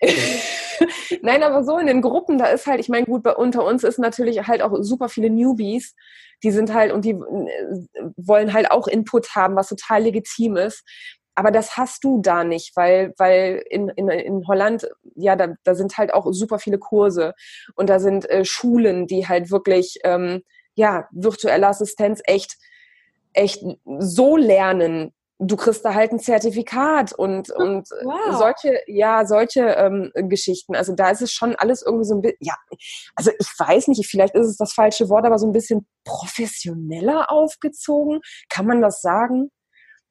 Äh, 0.00 0.12
Nein, 1.22 1.42
aber 1.42 1.64
so 1.64 1.78
in 1.78 1.86
den 1.86 2.02
Gruppen, 2.02 2.36
da 2.36 2.48
ist 2.48 2.66
halt, 2.66 2.80
ich 2.80 2.90
meine, 2.90 3.06
gut, 3.06 3.22
bei, 3.22 3.34
unter 3.34 3.64
uns 3.64 3.82
ist 3.82 3.98
natürlich 3.98 4.46
halt 4.46 4.60
auch 4.60 4.76
super 4.80 5.08
viele 5.08 5.30
Newbies, 5.30 5.94
die 6.42 6.50
sind 6.50 6.74
halt 6.74 6.92
und 6.92 7.06
die 7.06 7.12
äh, 7.12 7.78
wollen 8.16 8.52
halt 8.52 8.70
auch 8.70 8.88
Input 8.88 9.34
haben, 9.34 9.56
was 9.56 9.70
total 9.70 10.02
legitim 10.02 10.58
ist. 10.58 10.84
Aber 11.34 11.50
das 11.50 11.76
hast 11.76 12.04
du 12.04 12.20
da 12.20 12.44
nicht, 12.44 12.76
weil, 12.76 13.14
weil 13.16 13.62
in, 13.70 13.88
in, 13.90 14.08
in 14.08 14.46
Holland, 14.46 14.88
ja, 15.14 15.34
da, 15.36 15.54
da 15.64 15.74
sind 15.74 15.96
halt 15.96 16.12
auch 16.12 16.26
super 16.30 16.58
viele 16.58 16.78
Kurse 16.78 17.34
und 17.74 17.88
da 17.88 18.00
sind 18.00 18.28
äh, 18.28 18.44
Schulen, 18.44 19.06
die 19.06 19.26
halt 19.26 19.50
wirklich, 19.50 19.98
ähm, 20.04 20.42
ja, 20.74 21.08
virtuelle 21.10 21.68
Assistenz 21.68 22.20
echt, 22.24 22.56
echt 23.32 23.64
so 23.98 24.36
lernen. 24.36 25.12
Du 25.38 25.56
kriegst 25.56 25.84
da 25.84 25.94
halt 25.94 26.12
ein 26.12 26.20
Zertifikat 26.20 27.12
und, 27.12 27.50
und 27.50 27.90
wow. 27.90 28.38
solche, 28.38 28.80
ja, 28.86 29.26
solche 29.26 29.62
ähm, 29.70 30.12
Geschichten. 30.14 30.76
Also 30.76 30.94
da 30.94 31.10
ist 31.10 31.22
es 31.22 31.32
schon 31.32 31.56
alles 31.56 31.82
irgendwie 31.82 32.04
so 32.04 32.14
ein 32.14 32.20
bisschen, 32.22 32.38
ja, 32.40 32.54
also 33.16 33.32
ich 33.36 33.48
weiß 33.58 33.88
nicht, 33.88 34.06
vielleicht 34.06 34.34
ist 34.36 34.46
es 34.46 34.56
das 34.56 34.72
falsche 34.72 35.08
Wort, 35.08 35.24
aber 35.24 35.38
so 35.38 35.46
ein 35.46 35.52
bisschen 35.52 35.86
professioneller 36.04 37.32
aufgezogen. 37.32 38.20
Kann 38.50 38.66
man 38.66 38.80
das 38.82 39.00
sagen? 39.00 39.50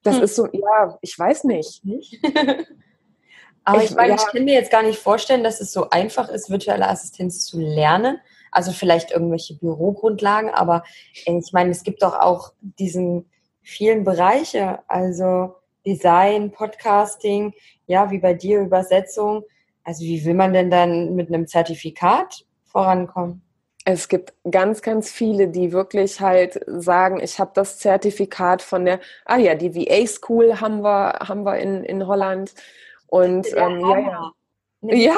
Das 0.03 0.17
hm. 0.17 0.23
ist 0.23 0.35
so, 0.35 0.47
ja, 0.51 0.97
ich 1.01 1.17
weiß 1.17 1.43
nicht. 1.45 1.83
Aber 3.63 3.83
ich, 3.83 3.91
ich 3.91 3.95
meine, 3.95 4.09
ja. 4.09 4.15
ich 4.15 4.25
kann 4.25 4.43
mir 4.43 4.55
jetzt 4.55 4.71
gar 4.71 4.83
nicht 4.83 4.99
vorstellen, 4.99 5.43
dass 5.43 5.61
es 5.61 5.71
so 5.71 5.89
einfach 5.89 6.29
ist, 6.29 6.49
virtuelle 6.49 6.87
Assistenz 6.87 7.45
zu 7.45 7.59
lernen. 7.59 8.19
Also 8.51 8.71
vielleicht 8.71 9.11
irgendwelche 9.11 9.55
Bürogrundlagen, 9.55 10.49
aber 10.49 10.83
ich 11.13 11.53
meine, 11.53 11.69
es 11.69 11.83
gibt 11.83 12.01
doch 12.03 12.19
auch 12.19 12.51
diesen 12.59 13.29
vielen 13.61 14.03
Bereiche, 14.03 14.79
also 14.89 15.55
Design, 15.85 16.51
Podcasting, 16.51 17.53
ja, 17.87 18.11
wie 18.11 18.19
bei 18.19 18.33
dir 18.33 18.59
Übersetzung. 18.59 19.43
Also 19.83 20.03
wie 20.03 20.25
will 20.25 20.33
man 20.33 20.53
denn 20.53 20.69
dann 20.69 21.15
mit 21.15 21.29
einem 21.29 21.47
Zertifikat 21.47 22.45
vorankommen? 22.65 23.41
Es 23.83 24.07
gibt 24.09 24.33
ganz, 24.49 24.81
ganz 24.81 25.11
viele, 25.11 25.47
die 25.47 25.71
wirklich 25.71 26.21
halt 26.21 26.59
sagen, 26.67 27.19
ich 27.19 27.39
habe 27.39 27.51
das 27.55 27.79
Zertifikat 27.79 28.61
von 28.61 28.85
der, 28.85 28.99
ah 29.25 29.37
ja, 29.37 29.55
die 29.55 29.75
VA 29.75 30.05
School 30.05 30.61
haben 30.61 30.81
wir, 30.81 31.19
haben 31.27 31.43
wir 31.43 31.57
in, 31.57 31.83
in 31.83 32.05
Holland. 32.05 32.53
Und 33.07 33.47
ähm, 33.55 33.79
ja, 33.79 33.99
ja. 33.99 34.31
Ja, 34.83 35.15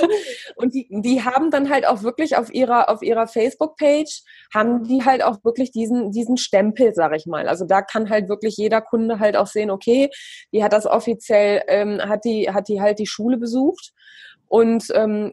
und 0.56 0.74
die, 0.74 0.86
die 0.88 1.24
haben 1.24 1.50
dann 1.50 1.70
halt 1.70 1.86
auch 1.86 2.04
wirklich 2.04 2.36
auf 2.36 2.54
ihrer, 2.54 2.88
auf 2.88 3.02
ihrer 3.02 3.26
Facebook-Page, 3.26 4.22
haben 4.54 4.84
die 4.84 5.04
halt 5.04 5.24
auch 5.24 5.42
wirklich 5.42 5.72
diesen, 5.72 6.12
diesen 6.12 6.36
Stempel, 6.36 6.94
sag 6.94 7.16
ich 7.16 7.26
mal. 7.26 7.48
Also 7.48 7.64
da 7.64 7.82
kann 7.82 8.10
halt 8.10 8.28
wirklich 8.28 8.56
jeder 8.56 8.80
Kunde 8.80 9.18
halt 9.18 9.36
auch 9.36 9.48
sehen, 9.48 9.72
okay, 9.72 10.08
die 10.52 10.62
hat 10.62 10.72
das 10.72 10.86
offiziell, 10.86 11.62
ähm, 11.66 12.00
hat 12.00 12.24
die, 12.24 12.50
hat 12.52 12.68
die 12.68 12.80
halt 12.80 13.00
die 13.00 13.06
Schule 13.08 13.38
besucht 13.38 13.92
und 14.46 14.84
ähm, 14.94 15.32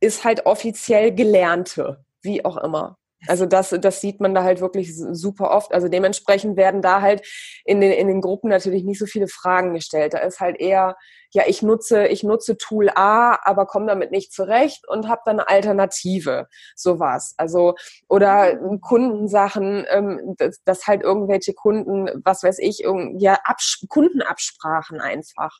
ist 0.00 0.24
halt 0.24 0.46
offiziell 0.46 1.14
Gelernte, 1.14 2.04
wie 2.22 2.44
auch 2.44 2.56
immer. 2.56 2.96
Also 3.26 3.44
das, 3.44 3.70
das 3.80 4.00
sieht 4.00 4.20
man 4.20 4.34
da 4.34 4.44
halt 4.44 4.60
wirklich 4.60 4.96
super 4.96 5.50
oft. 5.50 5.74
Also 5.74 5.88
dementsprechend 5.88 6.56
werden 6.56 6.80
da 6.80 7.02
halt 7.02 7.26
in 7.64 7.80
den, 7.80 7.92
in 7.92 8.08
den 8.08 8.22
Gruppen 8.22 8.48
natürlich 8.48 8.82
nicht 8.82 8.98
so 8.98 9.06
viele 9.06 9.28
Fragen 9.28 9.74
gestellt. 9.74 10.14
Da 10.14 10.18
ist 10.18 10.40
halt 10.40 10.58
eher, 10.58 10.96
ja, 11.32 11.42
ich 11.46 11.60
nutze, 11.60 12.06
ich 12.06 12.22
nutze 12.22 12.56
Tool 12.56 12.88
A, 12.94 13.38
aber 13.42 13.66
komme 13.66 13.86
damit 13.86 14.10
nicht 14.10 14.32
zurecht 14.32 14.88
und 14.88 15.06
habe 15.08 15.20
dann 15.26 15.38
eine 15.38 15.48
Alternative. 15.48 16.48
Sowas. 16.74 17.34
Also, 17.36 17.74
oder 18.08 18.56
Kundensachen, 18.80 19.84
ähm, 19.90 20.34
dass, 20.38 20.62
dass 20.64 20.86
halt 20.86 21.02
irgendwelche 21.02 21.52
Kunden, 21.52 22.08
was 22.24 22.42
weiß 22.42 22.58
ich, 22.58 22.84
ja, 23.18 23.38
Abs 23.44 23.84
Kundenabsprachen 23.88 25.00
einfach 25.00 25.58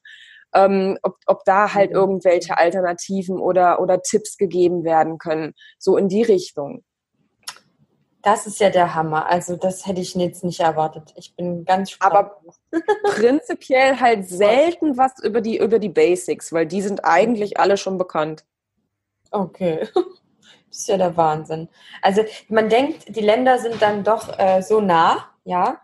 ähm, 0.54 0.98
ob, 1.02 1.16
ob 1.26 1.44
da 1.44 1.74
halt 1.74 1.90
mhm. 1.90 1.96
irgendwelche 1.96 2.58
Alternativen 2.58 3.38
oder, 3.38 3.80
oder 3.80 4.02
Tipps 4.02 4.36
gegeben 4.36 4.84
werden 4.84 5.18
können. 5.18 5.54
So 5.78 5.96
in 5.96 6.08
die 6.08 6.22
Richtung. 6.22 6.84
Das 8.22 8.46
ist 8.46 8.60
ja 8.60 8.68
der 8.68 8.94
Hammer. 8.94 9.26
Also 9.26 9.56
das 9.56 9.86
hätte 9.86 10.00
ich 10.00 10.14
jetzt 10.14 10.44
nicht 10.44 10.60
erwartet. 10.60 11.12
Ich 11.16 11.34
bin 11.36 11.64
ganz 11.64 11.90
spannend. 11.90 12.16
Aber 12.16 12.40
prinzipiell 13.04 13.98
halt 13.98 14.28
selten 14.28 14.98
was 14.98 15.12
über 15.22 15.40
die, 15.40 15.58
über 15.58 15.78
die 15.78 15.88
Basics, 15.88 16.52
weil 16.52 16.66
die 16.66 16.82
sind 16.82 17.04
eigentlich 17.04 17.58
alle 17.58 17.76
schon 17.76 17.98
bekannt. 17.98 18.44
Okay. 19.30 19.88
Das 20.68 20.82
ist 20.82 20.88
ja 20.88 20.98
der 20.98 21.16
Wahnsinn. 21.16 21.68
Also 22.00 22.22
man 22.48 22.68
denkt, 22.68 23.16
die 23.16 23.22
Länder 23.22 23.58
sind 23.58 23.82
dann 23.82 24.04
doch 24.04 24.38
äh, 24.38 24.62
so 24.62 24.80
nah, 24.80 25.28
ja. 25.42 25.80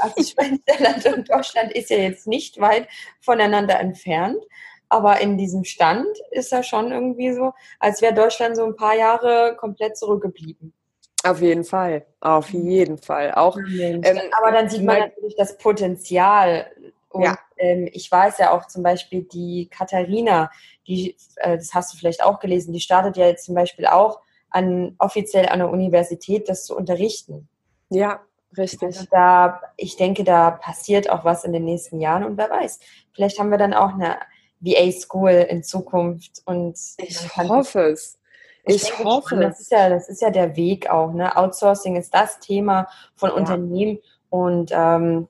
Also 0.00 0.14
ich 0.16 0.36
meine, 0.36 0.58
Niederland 0.68 1.06
und 1.06 1.30
Deutschland 1.30 1.72
ist 1.72 1.90
ja 1.90 1.98
jetzt 1.98 2.26
nicht 2.26 2.60
weit 2.60 2.88
voneinander 3.20 3.78
entfernt. 3.78 4.42
Aber 4.88 5.20
in 5.20 5.38
diesem 5.38 5.64
Stand 5.64 6.08
ist 6.32 6.52
er 6.52 6.64
schon 6.64 6.90
irgendwie 6.90 7.32
so, 7.32 7.52
als 7.78 8.02
wäre 8.02 8.12
Deutschland 8.12 8.56
so 8.56 8.64
ein 8.64 8.74
paar 8.74 8.96
Jahre 8.96 9.56
komplett 9.56 9.96
zurückgeblieben. 9.96 10.74
Auf 11.22 11.40
jeden 11.40 11.64
Fall, 11.64 12.06
auf 12.20 12.52
mhm. 12.52 12.68
jeden 12.68 12.98
Fall. 12.98 13.32
Auch, 13.34 13.56
ähm, 13.56 14.02
aber 14.36 14.52
dann 14.52 14.68
sieht 14.68 14.82
man 14.82 14.98
natürlich 14.98 15.36
das 15.36 15.56
Potenzial. 15.58 16.66
Und 17.08 17.24
ja. 17.24 17.38
ähm, 17.58 17.88
ich 17.92 18.10
weiß 18.10 18.38
ja 18.38 18.52
auch 18.52 18.66
zum 18.66 18.82
Beispiel 18.82 19.22
die 19.22 19.68
Katharina, 19.70 20.50
die, 20.88 21.16
äh, 21.36 21.56
das 21.56 21.72
hast 21.72 21.92
du 21.92 21.98
vielleicht 21.98 22.24
auch 22.24 22.40
gelesen, 22.40 22.72
die 22.72 22.80
startet 22.80 23.16
ja 23.16 23.26
jetzt 23.26 23.44
zum 23.44 23.54
Beispiel 23.54 23.86
auch 23.86 24.20
an 24.48 24.96
offiziell 24.98 25.48
an 25.48 25.60
der 25.60 25.70
Universität, 25.70 26.48
das 26.48 26.64
zu 26.64 26.76
unterrichten. 26.76 27.48
Ja, 27.90 28.20
Richtig. 28.56 28.82
Also 28.82 29.06
da, 29.10 29.60
ich 29.76 29.96
denke, 29.96 30.24
da 30.24 30.50
passiert 30.50 31.08
auch 31.08 31.24
was 31.24 31.44
in 31.44 31.52
den 31.52 31.64
nächsten 31.64 32.00
Jahren 32.00 32.24
und 32.24 32.36
wer 32.36 32.50
weiß, 32.50 32.80
vielleicht 33.12 33.38
haben 33.38 33.50
wir 33.50 33.58
dann 33.58 33.74
auch 33.74 33.94
eine 33.94 34.16
VA 34.60 34.90
School 34.92 35.30
in 35.30 35.62
Zukunft 35.62 36.42
und 36.44 36.78
ich 36.98 37.36
hoffe 37.36 37.80
es. 37.92 38.18
Ich, 38.64 38.82
ich 38.82 38.98
hoffe. 38.98 39.30
Schon, 39.30 39.40
das 39.40 39.60
ist 39.60 39.70
ja, 39.70 39.88
das 39.88 40.08
ist 40.08 40.20
ja 40.20 40.30
der 40.30 40.56
Weg 40.56 40.90
auch. 40.90 41.12
Ne? 41.12 41.34
Outsourcing 41.36 41.96
ist 41.96 42.14
das 42.14 42.40
Thema 42.40 42.88
von 43.14 43.30
ja. 43.30 43.36
Unternehmen 43.36 43.98
und 44.28 44.70
ähm, 44.72 45.28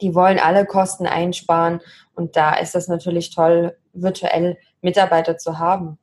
die 0.00 0.14
wollen 0.14 0.38
alle 0.38 0.66
Kosten 0.66 1.06
einsparen 1.06 1.80
und 2.14 2.36
da 2.36 2.54
ist 2.54 2.74
es 2.74 2.88
natürlich 2.88 3.34
toll, 3.34 3.76
virtuell 3.92 4.58
Mitarbeiter 4.80 5.38
zu 5.38 5.58
haben. 5.58 5.98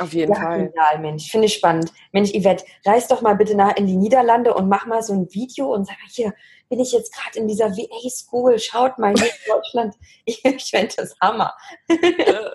Auf 0.00 0.12
jeden 0.12 0.32
ja, 0.32 0.40
Fall. 0.40 0.66
Genial, 0.68 0.98
Mensch. 1.00 1.30
Finde 1.30 1.46
ich 1.46 1.54
spannend. 1.54 1.92
Mensch, 2.12 2.30
Yvette, 2.30 2.64
reis 2.84 3.08
doch 3.08 3.20
mal 3.20 3.34
bitte 3.34 3.54
nach 3.54 3.76
in 3.76 3.86
die 3.86 3.96
Niederlande 3.96 4.54
und 4.54 4.68
mach 4.68 4.86
mal 4.86 5.02
so 5.02 5.12
ein 5.12 5.32
Video 5.32 5.72
und 5.74 5.86
sag 5.86 5.96
mal, 5.98 6.08
hier 6.10 6.34
bin 6.68 6.80
ich 6.80 6.92
jetzt 6.92 7.14
gerade 7.14 7.38
in 7.38 7.48
dieser 7.48 7.70
VA 7.70 8.08
School. 8.10 8.58
Schaut 8.58 8.98
mal 8.98 9.14
hier 9.14 9.26
in 9.26 9.52
Deutschland. 9.52 9.94
Ich, 10.24 10.44
ich 10.44 10.70
fände 10.70 10.94
das 10.96 11.16
Hammer. 11.20 11.54
ja. 11.88 12.52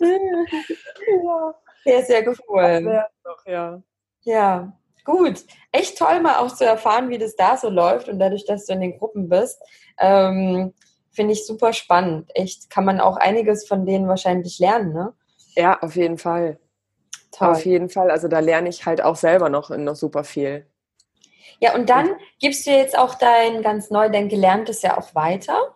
Sehr, 1.84 2.04
sehr 2.04 2.34
cool. 2.48 3.00
Ja. 3.46 3.82
Ja, 4.22 4.72
gut. 5.04 5.44
Echt 5.72 5.96
toll, 5.96 6.20
mal 6.20 6.36
auch 6.36 6.54
zu 6.54 6.66
erfahren, 6.66 7.08
wie 7.08 7.16
das 7.16 7.34
da 7.34 7.56
so 7.56 7.70
läuft 7.70 8.08
und 8.10 8.18
dadurch, 8.18 8.44
dass 8.44 8.66
du 8.66 8.74
in 8.74 8.80
den 8.80 8.98
Gruppen 8.98 9.28
bist. 9.28 9.58
Ähm, 9.98 10.74
Finde 11.10 11.32
ich 11.32 11.46
super 11.46 11.72
spannend. 11.72 12.30
Echt, 12.34 12.68
kann 12.68 12.84
man 12.84 13.00
auch 13.00 13.16
einiges 13.16 13.66
von 13.66 13.86
denen 13.86 14.06
wahrscheinlich 14.06 14.58
lernen, 14.58 14.92
ne? 14.92 15.14
Ja, 15.56 15.78
auf 15.80 15.96
jeden 15.96 16.18
Fall. 16.18 16.60
Toll. 17.38 17.48
Auf 17.48 17.64
jeden 17.64 17.88
Fall. 17.88 18.10
Also 18.10 18.26
da 18.26 18.40
lerne 18.40 18.68
ich 18.68 18.84
halt 18.84 19.00
auch 19.00 19.14
selber 19.14 19.48
noch, 19.48 19.70
noch 19.70 19.94
super 19.94 20.24
viel. 20.24 20.66
Ja, 21.60 21.74
und 21.74 21.88
dann 21.88 22.16
gibst 22.40 22.66
du 22.66 22.70
jetzt 22.70 22.98
auch 22.98 23.14
dein 23.14 23.62
ganz 23.62 23.90
neu, 23.90 24.08
dein 24.08 24.28
Gelerntes 24.28 24.82
ja 24.82 24.98
auch 24.98 25.14
weiter. 25.14 25.74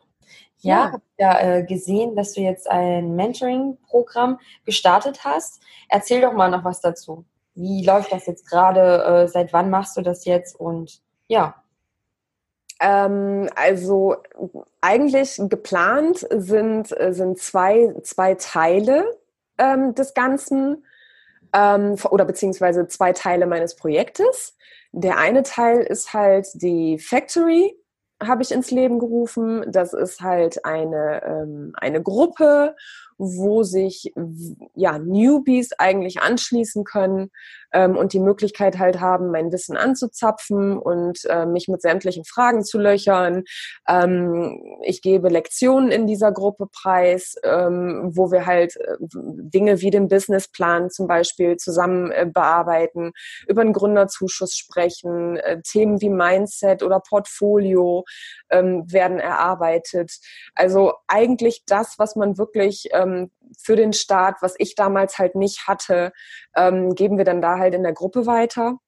Ja, 0.58 0.86
ja. 0.86 0.92
habe 0.92 1.02
ja 1.18 1.40
äh, 1.40 1.62
gesehen, 1.64 2.16
dass 2.16 2.34
du 2.34 2.40
jetzt 2.40 2.68
ein 2.68 3.14
Mentoring-Programm 3.14 4.40
gestartet 4.64 5.24
hast. 5.24 5.60
Erzähl 5.88 6.20
doch 6.20 6.32
mal 6.32 6.50
noch 6.50 6.64
was 6.64 6.80
dazu. 6.80 7.24
Wie 7.54 7.84
läuft 7.84 8.12
das 8.12 8.26
jetzt 8.26 8.48
gerade? 8.48 9.04
Äh, 9.04 9.28
seit 9.28 9.52
wann 9.52 9.70
machst 9.70 9.96
du 9.96 10.02
das 10.02 10.24
jetzt? 10.24 10.58
Und 10.58 11.00
ja. 11.28 11.62
Ähm, 12.80 13.48
also 13.54 14.16
eigentlich 14.80 15.40
geplant 15.48 16.26
sind, 16.30 16.98
äh, 16.98 17.12
sind 17.12 17.38
zwei, 17.38 17.94
zwei 18.02 18.34
Teile 18.34 19.04
ähm, 19.58 19.94
des 19.94 20.14
Ganzen 20.14 20.84
ähm, 21.52 21.96
oder 22.10 22.24
beziehungsweise 22.24 22.88
zwei 22.88 23.12
Teile 23.12 23.46
meines 23.46 23.76
Projektes. 23.76 24.56
Der 24.92 25.18
eine 25.18 25.42
Teil 25.42 25.80
ist 25.80 26.12
halt 26.12 26.46
die 26.54 26.98
Factory, 26.98 27.74
habe 28.22 28.42
ich 28.42 28.52
ins 28.52 28.70
Leben 28.70 28.98
gerufen. 28.98 29.64
Das 29.68 29.92
ist 29.92 30.20
halt 30.20 30.64
eine, 30.64 31.22
ähm, 31.24 31.72
eine 31.76 32.02
Gruppe, 32.02 32.76
wo 33.18 33.62
sich 33.62 34.12
ja 34.74 34.98
Newbies 34.98 35.72
eigentlich 35.78 36.22
anschließen 36.22 36.84
können 36.84 37.30
ähm, 37.72 37.96
und 37.96 38.12
die 38.12 38.20
Möglichkeit 38.20 38.78
halt 38.78 39.00
haben, 39.00 39.30
mein 39.30 39.52
Wissen 39.52 39.76
anzuzapfen 39.76 40.78
und 40.78 41.24
äh, 41.26 41.46
mich 41.46 41.68
mit 41.68 41.82
sämtlichen 41.82 42.24
Fragen 42.24 42.64
zu 42.64 42.78
löchern. 42.78 43.44
Ähm, 43.88 44.60
ich 44.82 45.02
gebe 45.02 45.28
Lektionen 45.28 45.90
in 45.90 46.06
dieser 46.06 46.32
Gruppe 46.32 46.66
preis, 46.66 47.34
ähm, 47.42 48.10
wo 48.14 48.30
wir 48.30 48.46
halt 48.46 48.76
äh, 48.76 48.96
Dinge 49.10 49.80
wie 49.80 49.90
den 49.90 50.08
Businessplan 50.08 50.90
zum 50.90 51.06
Beispiel 51.06 51.56
zusammen 51.56 52.10
äh, 52.10 52.26
bearbeiten, 52.32 53.12
über 53.46 53.62
den 53.64 53.72
Gründerzuschuss 53.72 54.54
sprechen, 54.54 55.36
äh, 55.36 55.60
Themen 55.62 56.00
wie 56.00 56.10
Mindset 56.10 56.82
oder 56.82 57.00
Portfolio 57.00 58.04
ähm, 58.50 58.84
werden 58.90 59.18
erarbeitet. 59.18 60.12
Also 60.54 60.94
eigentlich 61.08 61.64
das, 61.66 61.94
was 61.98 62.16
man 62.16 62.38
wirklich 62.38 62.88
ähm, 62.92 63.30
für 63.58 63.76
den 63.76 63.92
Start, 63.92 64.36
was 64.40 64.54
ich 64.58 64.74
damals 64.74 65.18
halt 65.18 65.34
nicht 65.34 65.66
hatte, 65.66 66.12
ähm, 66.56 66.94
geben 66.94 67.18
wir 67.18 67.24
dann 67.24 67.42
da 67.42 67.56
halt 67.62 67.74
in 67.74 67.82
der 67.82 67.94
Gruppe 67.94 68.26
weiter. 68.26 68.78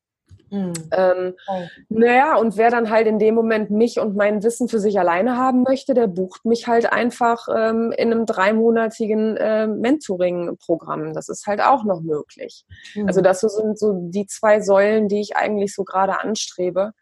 Mhm. 0.51 0.73
Ähm, 0.93 1.35
oh. 1.49 1.63
Naja, 1.89 2.37
und 2.37 2.57
wer 2.57 2.71
dann 2.71 2.91
halt 2.91 3.07
in 3.07 3.19
dem 3.19 3.35
Moment 3.35 3.71
mich 3.71 3.99
und 3.99 4.15
mein 4.15 4.43
Wissen 4.43 4.69
für 4.69 4.79
sich 4.79 4.99
alleine 4.99 5.37
haben 5.37 5.63
möchte, 5.63 5.95
der 5.95 6.07
bucht 6.07 6.45
mich 6.45 6.67
halt 6.67 6.93
einfach 6.93 7.49
ähm, 7.55 7.93
in 7.97 8.13
einem 8.13 8.27
dreimonatigen 8.27 9.37
äh, 9.37 9.67
Mentoring-Programm. 9.67 11.13
Das 11.13 11.29
ist 11.29 11.47
halt 11.47 11.61
auch 11.61 11.85
noch 11.85 12.01
möglich. 12.01 12.65
Mhm. 12.95 13.09
Also 13.09 13.21
das 13.21 13.41
sind 13.41 13.79
so 13.79 13.95
die 14.11 14.27
zwei 14.27 14.61
Säulen, 14.61 15.09
die 15.09 15.21
ich 15.21 15.37
eigentlich 15.37 15.75
so 15.75 15.85
gerade 15.85 16.21
anstrebe. 16.21 16.93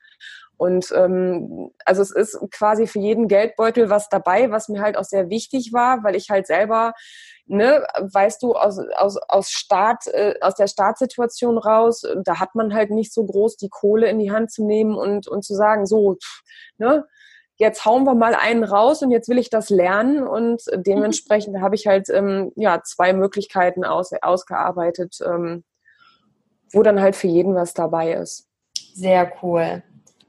Und 0.62 0.92
ähm, 0.94 1.72
also 1.84 2.02
es 2.02 2.12
ist 2.12 2.38
quasi 2.52 2.86
für 2.86 3.00
jeden 3.00 3.26
Geldbeutel 3.26 3.90
was 3.90 4.08
dabei, 4.08 4.52
was 4.52 4.68
mir 4.68 4.80
halt 4.80 4.96
auch 4.96 5.02
sehr 5.02 5.28
wichtig 5.28 5.72
war, 5.72 6.04
weil 6.04 6.14
ich 6.14 6.30
halt 6.30 6.46
selber, 6.46 6.92
ne, 7.46 7.84
weißt 7.98 8.40
du, 8.44 8.52
aus, 8.52 8.78
aus, 8.96 9.16
aus, 9.28 9.50
Staat, 9.50 10.06
äh, 10.06 10.34
aus 10.40 10.54
der 10.54 10.68
Startsituation 10.68 11.58
raus, 11.58 12.02
da 12.24 12.38
hat 12.38 12.54
man 12.54 12.74
halt 12.74 12.92
nicht 12.92 13.12
so 13.12 13.26
groß 13.26 13.56
die 13.56 13.70
Kohle 13.70 14.08
in 14.08 14.20
die 14.20 14.30
Hand 14.30 14.52
zu 14.52 14.64
nehmen 14.64 14.94
und, 14.94 15.26
und 15.26 15.44
zu 15.44 15.52
sagen, 15.56 15.84
so, 15.84 16.16
ne, 16.78 17.06
jetzt 17.56 17.84
hauen 17.84 18.04
wir 18.04 18.14
mal 18.14 18.36
einen 18.36 18.62
raus 18.62 19.02
und 19.02 19.10
jetzt 19.10 19.28
will 19.28 19.38
ich 19.38 19.50
das 19.50 19.68
lernen 19.68 20.24
und 20.28 20.62
dementsprechend 20.76 21.60
habe 21.60 21.74
ich 21.74 21.88
halt 21.88 22.08
ähm, 22.08 22.52
ja 22.54 22.82
zwei 22.84 23.14
Möglichkeiten 23.14 23.84
aus, 23.84 24.12
ausgearbeitet, 24.22 25.18
ähm, 25.26 25.64
wo 26.72 26.84
dann 26.84 27.00
halt 27.00 27.16
für 27.16 27.26
jeden 27.26 27.56
was 27.56 27.74
dabei 27.74 28.12
ist. 28.12 28.46
Sehr 28.94 29.32
cool. 29.42 29.82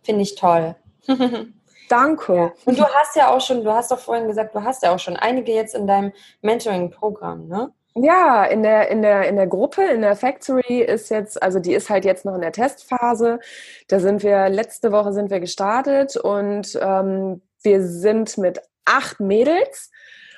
Finde 0.04 0.22
ich 0.22 0.36
toll. 0.36 0.76
Danke. 1.90 2.36
Ja. 2.36 2.54
Und 2.66 2.80
du 2.80 2.86
hast 2.86 3.16
ja 3.16 3.34
auch 3.34 3.42
schon, 3.42 3.64
du 3.64 3.72
hast 3.72 3.92
doch 3.92 4.00
vorhin 4.00 4.28
gesagt, 4.28 4.56
du 4.56 4.64
hast 4.64 4.84
ja 4.84 4.94
auch 4.94 5.00
schon 5.00 5.16
einige 5.16 5.54
jetzt 5.54 5.76
in 5.76 5.86
deinem 5.86 6.12
Mentoring-Programm, 6.42 7.48
ne? 7.48 7.72
Ja, 7.96 8.44
in 8.46 8.64
der, 8.64 8.90
in, 8.90 9.04
der, 9.04 9.28
in 9.28 9.36
der 9.36 9.46
Gruppe, 9.46 9.84
in 9.84 10.02
der 10.02 10.16
Factory 10.16 10.80
ist 10.82 11.10
jetzt, 11.10 11.42
also 11.44 11.60
die 11.60 11.74
ist 11.74 11.92
halt 11.92 12.06
jetzt 12.06 12.26
noch 12.26 12.34
in 12.34 12.42
der 12.42 12.52
Testphase. 12.52 13.40
Da 13.88 14.00
sind 14.00 14.24
wir, 14.24 14.50
letzte 14.50 14.92
Woche 14.92 15.14
sind 15.14 15.30
wir 15.30 15.40
gestartet 15.40 16.18
und 16.18 16.76
ähm, 16.82 17.44
wir 17.62 17.84
sind 17.84 18.40
mit 18.40 18.62
acht 18.86 19.20
Mädels. 19.20 19.92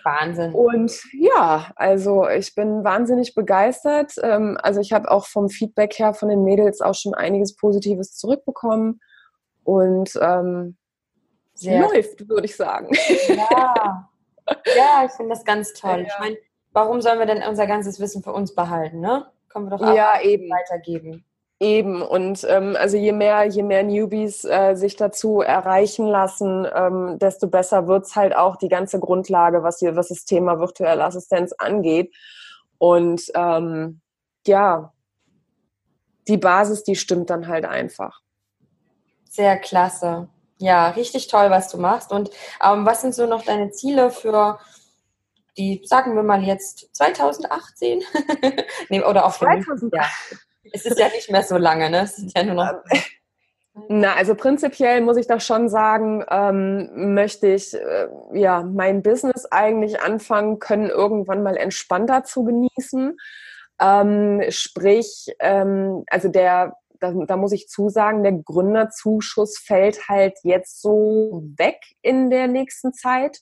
Wahnsinn. 0.04 0.54
Und 0.54 1.02
ja, 1.14 1.72
also 1.78 2.28
ich 2.28 2.56
bin 2.56 2.84
wahnsinnig 2.84 3.36
begeistert. 3.36 4.16
Ähm, 4.22 4.58
also 4.62 4.82
ich 4.82 4.92
habe 4.92 5.10
auch 5.10 5.26
vom 5.26 5.48
Feedback 5.48 5.98
her 5.98 6.14
von 6.14 6.28
den 6.28 6.44
Mädels 6.44 6.82
auch 6.82 6.94
schon 6.94 7.14
einiges 7.14 7.56
Positives 7.56 8.16
zurückbekommen. 8.18 9.00
Und 9.66 10.18
ähm, 10.22 10.78
läuft, 11.62 12.30
würde 12.30 12.46
ich 12.46 12.56
sagen. 12.56 12.96
Ja, 13.28 14.10
ja 14.76 15.06
ich 15.06 15.12
finde 15.12 15.32
das 15.32 15.44
ganz 15.44 15.74
toll. 15.74 16.00
Ja. 16.00 16.08
Ich 16.08 16.20
meine, 16.20 16.38
warum 16.72 17.02
sollen 17.02 17.20
wir 17.20 17.26
denn 17.26 17.44
unser 17.44 17.68
ganzes 17.68 18.00
Wissen 18.00 18.24
für 18.24 18.32
uns 18.32 18.56
behalten, 18.56 19.02
ne? 19.02 19.26
Können 19.50 19.66
wir 19.66 19.78
doch 19.78 19.86
auch 19.86 19.96
ja, 19.96 20.22
eben. 20.22 20.50
weitergeben. 20.50 21.26
Eben 21.60 22.02
und 22.02 22.46
ähm, 22.50 22.76
also 22.78 22.98
je 22.98 23.14
mehr, 23.14 23.46
je 23.46 23.64
mehr 23.64 23.82
Newbies 23.84 24.44
äh, 24.44 24.76
sich 24.76 24.98
dazu 24.98 25.40
erreichen 25.40 26.06
lassen, 26.06 26.68
ähm, 26.76 27.18
desto 27.18 27.48
besser 27.48 27.88
wird 27.88 28.06
es 28.06 28.16
halt 28.16 28.36
auch 28.36 28.58
die 28.58 28.68
ganze 28.68 29.00
Grundlage, 29.00 29.64
was, 29.64 29.80
hier, 29.80 29.96
was 29.96 30.10
das 30.10 30.26
Thema 30.26 30.60
virtuelle 30.60 31.06
Assistenz 31.06 31.54
angeht. 31.54 32.14
Und 32.78 33.32
ähm, 33.36 34.02
ja, 34.46 34.94
die 36.28 36.38
Basis, 36.38 36.84
die 36.84 36.98
stimmt 36.98 37.30
dann 37.30 37.48
halt 37.48 37.64
einfach. 37.64 38.22
Sehr 39.36 39.58
klasse. 39.58 40.30
Ja, 40.60 40.90
richtig 40.92 41.28
toll, 41.28 41.50
was 41.50 41.68
du 41.68 41.78
machst. 41.78 42.14
Und 42.14 42.30
ähm, 42.64 42.86
was 42.86 43.02
sind 43.02 43.14
so 43.14 43.26
noch 43.26 43.44
deine 43.44 43.72
Ziele 43.72 44.10
für 44.10 44.60
die, 45.58 45.82
sagen 45.84 46.16
wir 46.16 46.24
mal 46.24 46.42
jetzt 46.42 46.96
2018? 46.96 48.02
nee, 48.90 49.04
oder 49.04 49.26
auch 49.26 49.34
2018. 49.34 49.90
Ja. 49.94 50.06
Es 50.72 50.86
ist 50.86 50.98
ja 50.98 51.10
nicht 51.10 51.30
mehr 51.30 51.44
so 51.44 51.58
lange, 51.58 51.90
ne? 51.90 52.04
Es 52.04 52.18
ist 52.18 52.36
ja 52.36 52.44
nur 52.44 52.56
noch. 52.56 52.72
Ähm, 52.72 53.02
na, 53.90 54.14
also 54.14 54.36
prinzipiell 54.36 55.02
muss 55.02 55.18
ich 55.18 55.28
doch 55.28 55.42
schon 55.42 55.68
sagen, 55.68 56.24
ähm, 56.30 57.14
möchte 57.14 57.48
ich 57.48 57.74
äh, 57.74 58.08
ja 58.34 58.64
mein 58.64 59.04
Business 59.04 59.46
eigentlich 59.52 60.02
anfangen 60.02 60.60
können, 60.60 60.90
irgendwann 60.90 61.44
mal 61.44 61.58
entspannter 61.58 62.24
zu 62.24 62.46
genießen. 62.46 63.18
Ähm, 63.82 64.42
sprich, 64.48 65.28
ähm, 65.40 66.06
also 66.08 66.30
der 66.30 66.78
da, 67.12 67.26
da 67.26 67.38
muss 67.38 67.52
ich 67.52 67.68
zusagen, 67.68 68.24
der 68.24 68.34
Gründerzuschuss 68.34 69.58
fällt 69.58 70.08
halt 70.08 70.38
jetzt 70.44 70.82
so 70.82 71.44
weg 71.58 71.80
in 72.02 72.30
der 72.30 72.48
nächsten 72.48 72.94
Zeit. 72.94 73.40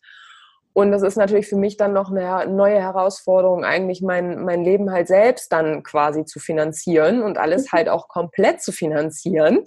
Und 0.74 0.92
das 0.92 1.04
ist 1.04 1.18
natürlich 1.18 1.48
für 1.48 1.56
mich 1.56 1.78
dann 1.78 1.94
noch 1.94 2.12
eine 2.12 2.48
neue 2.52 2.80
Herausforderung, 2.82 3.64
eigentlich 3.64 4.02
mein, 4.02 4.44
mein 4.44 4.64
Leben 4.64 4.92
halt 4.92 5.08
selbst 5.08 5.52
dann 5.52 5.84
quasi 5.84 6.26
zu 6.26 6.40
finanzieren 6.40 7.22
und 7.22 7.38
alles 7.38 7.72
halt 7.72 7.90
auch 7.90 8.08
komplett 8.08 8.62
zu 8.62 8.72
finanzieren. 8.72 9.64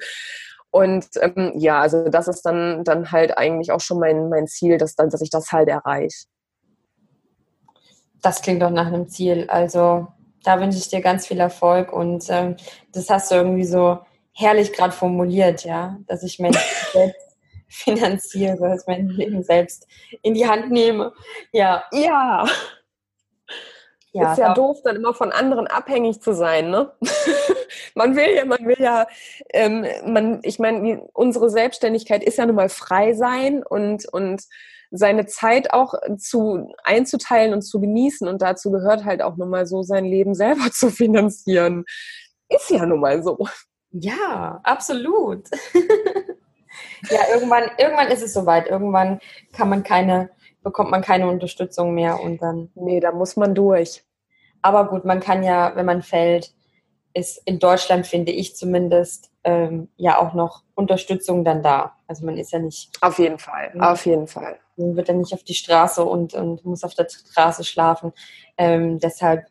Und 0.71 1.07
ähm, 1.21 1.53
ja, 1.55 1.81
also 1.81 2.09
das 2.09 2.27
ist 2.27 2.43
dann, 2.43 2.83
dann 2.83 3.13
halt 3.13 3.39
eigentlich 3.39 3.71
auch 3.71 3.81
schon 3.81 4.01
mein, 4.01 4.29
mein 4.29 4.49
Ziel, 4.49 4.79
dass, 4.79 4.97
dass 4.97 5.21
ich 5.21 5.31
das 5.31 5.53
halt 5.53 5.69
erreiche. 5.69 6.27
Das 8.21 8.43
klingt 8.43 8.61
doch 8.61 8.71
nach 8.71 8.89
einem 8.89 9.09
Ziel. 9.09 9.47
Also 9.49 10.09
da 10.47 10.61
wünsche 10.61 10.79
ich 10.79 10.89
dir 10.89 11.01
ganz 11.01 11.27
viel 11.27 11.41
Erfolg 11.41 11.93
und 11.93 12.25
ähm, 12.31 12.57
das 12.93 13.11
hast 13.11 13.31
du 13.31 13.35
irgendwie 13.35 13.65
so 13.65 13.99
herrlich 14.33 14.73
gerade 14.73 14.93
formuliert, 14.93 15.65
ja, 15.65 15.99
dass 16.07 16.23
ich 16.23 16.39
Menschen 16.39 16.63
selbst 16.93 17.37
finanziere, 17.69 18.69
dass 18.69 18.87
mein 18.87 19.09
Leben 19.09 19.43
selbst 19.43 19.89
in 20.23 20.35
die 20.35 20.47
Hand 20.47 20.71
nehme. 20.71 21.13
Ja. 21.53 21.85
Ja. 21.93 22.47
Ja, 24.13 24.33
ist 24.33 24.39
ja 24.39 24.55
doof, 24.55 24.79
dann 24.83 24.97
immer 24.97 25.13
von 25.13 25.31
anderen 25.31 25.67
abhängig 25.67 26.23
zu 26.23 26.33
sein, 26.33 26.71
ne? 26.71 26.91
man 27.95 28.17
will 28.17 28.35
ja, 28.35 28.47
man 28.47 28.65
will 28.65 28.79
ja, 28.79 29.07
ähm, 29.53 29.85
man, 30.07 30.41
ich 30.43 30.59
meine, 30.59 31.03
unsere 31.13 31.51
Selbstständigkeit 31.51 32.25
ist 32.25 32.39
ja 32.39 32.47
nun 32.47 32.57
mal 32.57 32.71
frei 32.71 33.13
sein 33.13 33.63
und, 33.63 34.07
und 34.11 34.45
seine 34.91 35.27
Zeit 35.27 35.73
auch 35.73 35.95
zu 36.19 36.73
einzuteilen 36.85 37.53
und 37.53 37.63
zu 37.63 37.81
genießen. 37.81 38.29
Und 38.29 38.43
dazu 38.43 38.71
gehört 38.71 39.05
halt 39.05 39.23
auch 39.23 39.37
nun 39.37 39.51
mal 39.51 39.67
so, 39.67 39.83
sein 39.83 40.05
Leben 40.05 40.35
selber 40.35 40.71
zu 40.73 40.91
finanzieren. 40.91 41.85
Ist 42.49 42.71
ja 42.71 42.87
nun 42.87 43.01
mal 43.01 43.23
so. 43.23 43.39
Ja, 43.91 44.61
absolut. 44.63 45.49
ja, 47.11 47.21
irgendwann, 47.33 47.65
irgendwann 47.79 48.09
ist 48.09 48.23
es 48.23 48.35
soweit. 48.35 48.69
Irgendwann 48.69 49.21
kann 49.53 49.69
man 49.69 49.83
keine, 49.83 50.31
bekommt 50.63 50.91
man 50.91 51.03
keine 51.03 51.29
Unterstützung 51.29 51.95
mehr 51.95 52.21
und 52.21 52.43
dann. 52.43 52.71
Nee, 52.75 53.01
da 53.01 53.13
muss 53.13 53.37
man 53.37 53.55
durch. 53.55 54.05
Aber 54.63 54.89
gut, 54.89 55.05
man 55.05 55.21
kann 55.21 55.43
ja, 55.43 55.75
wenn 55.77 55.87
man 55.87 56.03
fällt, 56.03 56.53
ist 57.15 57.41
in 57.47 57.59
Deutschland, 57.59 58.07
finde 58.07 58.33
ich 58.33 58.57
zumindest, 58.57 59.31
ähm, 59.45 59.89
ja 59.97 60.19
auch 60.19 60.35
noch 60.35 60.65
Unterstützung 60.75 61.45
dann 61.45 61.63
da. 61.63 61.97
Also 62.07 62.27
man 62.27 62.37
ist 62.37 62.53
ja 62.53 62.59
nicht. 62.59 62.91
Auf 63.01 63.19
jeden 63.19 63.39
Fall, 63.39 63.73
ja, 63.75 63.93
auf 63.93 64.05
jeden 64.05 64.27
Fall. 64.27 64.59
Man 64.77 64.97
wird 64.97 65.09
dann 65.09 65.19
nicht 65.19 65.33
auf 65.33 65.43
die 65.43 65.55
Straße 65.55 66.05
und, 66.05 66.35
und 66.35 66.65
muss 66.65 66.85
auf 66.85 66.95
der 66.95 67.09
Straße 67.09 67.65
schlafen. 67.65 68.13
Ähm, 68.57 68.99
deshalb 68.99 69.47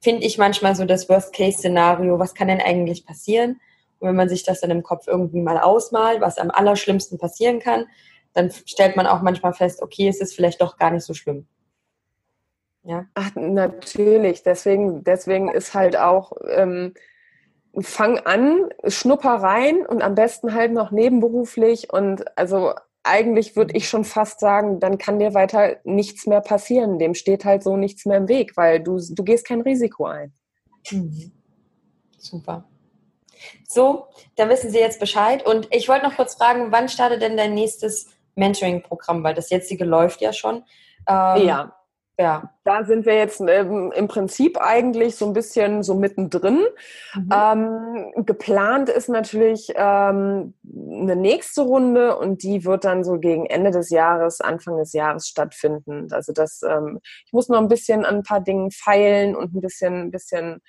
finde 0.00 0.26
ich 0.26 0.38
manchmal 0.38 0.76
so 0.76 0.84
das 0.84 1.08
Worst-Case-Szenario, 1.08 2.18
was 2.18 2.34
kann 2.34 2.48
denn 2.48 2.60
eigentlich 2.60 3.06
passieren? 3.06 3.60
Und 3.98 4.08
wenn 4.08 4.16
man 4.16 4.28
sich 4.28 4.42
das 4.42 4.60
dann 4.60 4.70
im 4.70 4.82
Kopf 4.82 5.06
irgendwie 5.06 5.40
mal 5.40 5.58
ausmalt, 5.58 6.20
was 6.20 6.38
am 6.38 6.50
allerschlimmsten 6.50 7.18
passieren 7.18 7.60
kann, 7.60 7.86
dann 8.34 8.50
stellt 8.50 8.96
man 8.96 9.06
auch 9.06 9.22
manchmal 9.22 9.54
fest, 9.54 9.80
okay, 9.80 10.08
es 10.08 10.20
ist 10.20 10.34
vielleicht 10.34 10.60
doch 10.60 10.76
gar 10.76 10.90
nicht 10.90 11.04
so 11.04 11.14
schlimm. 11.14 11.46
Ja. 12.82 13.06
Ach, 13.14 13.30
natürlich. 13.34 14.42
Deswegen, 14.42 15.04
deswegen 15.04 15.48
ist 15.48 15.72
halt 15.72 15.96
auch, 15.96 16.32
ähm, 16.50 16.94
fang 17.80 18.18
an, 18.18 18.68
schnupper 18.86 19.34
rein 19.34 19.84
und 19.86 20.02
am 20.02 20.14
besten 20.14 20.54
halt 20.54 20.72
noch 20.72 20.90
nebenberuflich 20.90 21.92
und 21.92 22.24
also 22.38 22.74
eigentlich 23.04 23.54
würde 23.54 23.76
ich 23.76 23.88
schon 23.88 24.04
fast 24.04 24.40
sagen, 24.40 24.80
dann 24.80 24.98
kann 24.98 25.18
dir 25.18 25.34
weiter 25.34 25.76
nichts 25.84 26.26
mehr 26.26 26.40
passieren. 26.40 26.98
Dem 26.98 27.14
steht 27.14 27.44
halt 27.44 27.62
so 27.62 27.76
nichts 27.76 28.06
mehr 28.06 28.16
im 28.16 28.28
Weg, 28.28 28.56
weil 28.56 28.82
du, 28.82 28.98
du 28.98 29.22
gehst 29.22 29.46
kein 29.46 29.60
Risiko 29.60 30.06
ein. 30.06 30.32
Mhm. 30.90 31.32
Super. 32.18 32.64
So, 33.68 34.06
dann 34.36 34.48
wissen 34.48 34.70
Sie 34.70 34.78
jetzt 34.78 35.00
Bescheid. 35.00 35.46
Und 35.46 35.68
ich 35.70 35.88
wollte 35.88 36.06
noch 36.06 36.16
kurz 36.16 36.34
fragen, 36.34 36.72
wann 36.72 36.88
startet 36.88 37.20
denn 37.20 37.36
dein 37.36 37.54
nächstes 37.54 38.08
Mentoring-Programm? 38.36 39.22
Weil 39.22 39.34
das 39.34 39.50
jetzige 39.50 39.84
läuft 39.84 40.22
ja 40.22 40.32
schon. 40.32 40.64
Ähm, 41.06 41.46
ja. 41.46 41.76
Ja, 42.16 42.54
da 42.62 42.84
sind 42.84 43.06
wir 43.06 43.16
jetzt 43.16 43.40
ähm, 43.40 43.92
im 43.92 44.06
Prinzip 44.06 44.56
eigentlich 44.60 45.16
so 45.16 45.26
ein 45.26 45.32
bisschen 45.32 45.82
so 45.82 45.96
mittendrin. 45.96 46.60
Mhm. 47.14 47.28
Ähm, 47.32 48.24
geplant 48.24 48.88
ist 48.88 49.08
natürlich 49.08 49.72
ähm, 49.74 50.54
eine 50.64 51.16
nächste 51.16 51.62
Runde 51.62 52.16
und 52.16 52.44
die 52.44 52.64
wird 52.64 52.84
dann 52.84 53.02
so 53.02 53.18
gegen 53.18 53.46
Ende 53.46 53.72
des 53.72 53.90
Jahres, 53.90 54.40
Anfang 54.40 54.76
des 54.76 54.92
Jahres 54.92 55.26
stattfinden. 55.26 56.06
Also 56.12 56.32
das, 56.32 56.62
ähm, 56.62 57.00
ich 57.26 57.32
muss 57.32 57.48
noch 57.48 57.58
ein 57.58 57.68
bisschen 57.68 58.04
an 58.04 58.16
ein 58.16 58.22
paar 58.22 58.40
Dingen 58.40 58.70
feilen 58.70 59.34
und 59.34 59.52
ein 59.52 59.60
bisschen, 59.60 60.02
ein 60.02 60.10
bisschen 60.12 60.60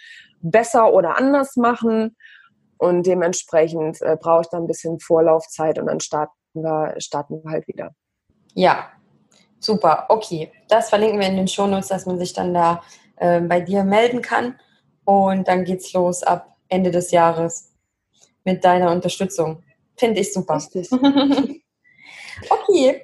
besser 0.41 0.91
oder 0.93 1.15
anders 1.15 1.57
machen. 1.57 2.17
Und 2.77 3.05
dementsprechend 3.05 4.01
äh, 4.01 4.17
brauche 4.19 4.41
ich 4.41 4.47
dann 4.47 4.63
ein 4.63 4.67
bisschen 4.67 4.99
Vorlaufzeit 4.99 5.77
und 5.77 5.85
dann 5.85 5.99
starten 5.99 6.33
wir, 6.53 6.95
starten 6.97 7.43
wir 7.43 7.51
halt 7.51 7.67
wieder. 7.67 7.91
Ja, 8.55 8.89
super. 9.65 10.05
Okay, 10.09 10.51
das 10.69 10.89
verlinken 10.89 11.19
wir 11.19 11.27
in 11.27 11.37
den 11.37 11.47
Shownotes, 11.47 11.89
dass 11.89 12.05
man 12.05 12.17
sich 12.19 12.33
dann 12.33 12.53
da 12.53 12.83
äh, 13.17 13.41
bei 13.41 13.59
dir 13.59 13.83
melden 13.83 14.21
kann. 14.21 14.59
Und 15.03 15.47
dann 15.47 15.65
geht's 15.65 15.93
los 15.93 16.23
ab 16.23 16.55
Ende 16.67 16.91
des 16.91 17.11
Jahres 17.11 17.71
mit 18.43 18.63
deiner 18.63 18.91
Unterstützung. 18.91 19.63
Finde 19.97 20.21
ich 20.21 20.33
super. 20.33 20.61
okay. 22.49 23.01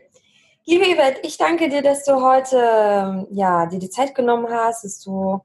Liebe 0.66 0.86
Yvette, 0.86 1.22
ich 1.24 1.38
danke 1.38 1.70
dir, 1.70 1.82
dass 1.82 2.04
du 2.06 2.22
heute 2.22 3.28
ja, 3.32 3.66
dir 3.66 3.80
die 3.80 3.90
Zeit 3.90 4.14
genommen 4.14 4.48
hast, 4.50 4.84
dass 4.84 5.00
du 5.02 5.42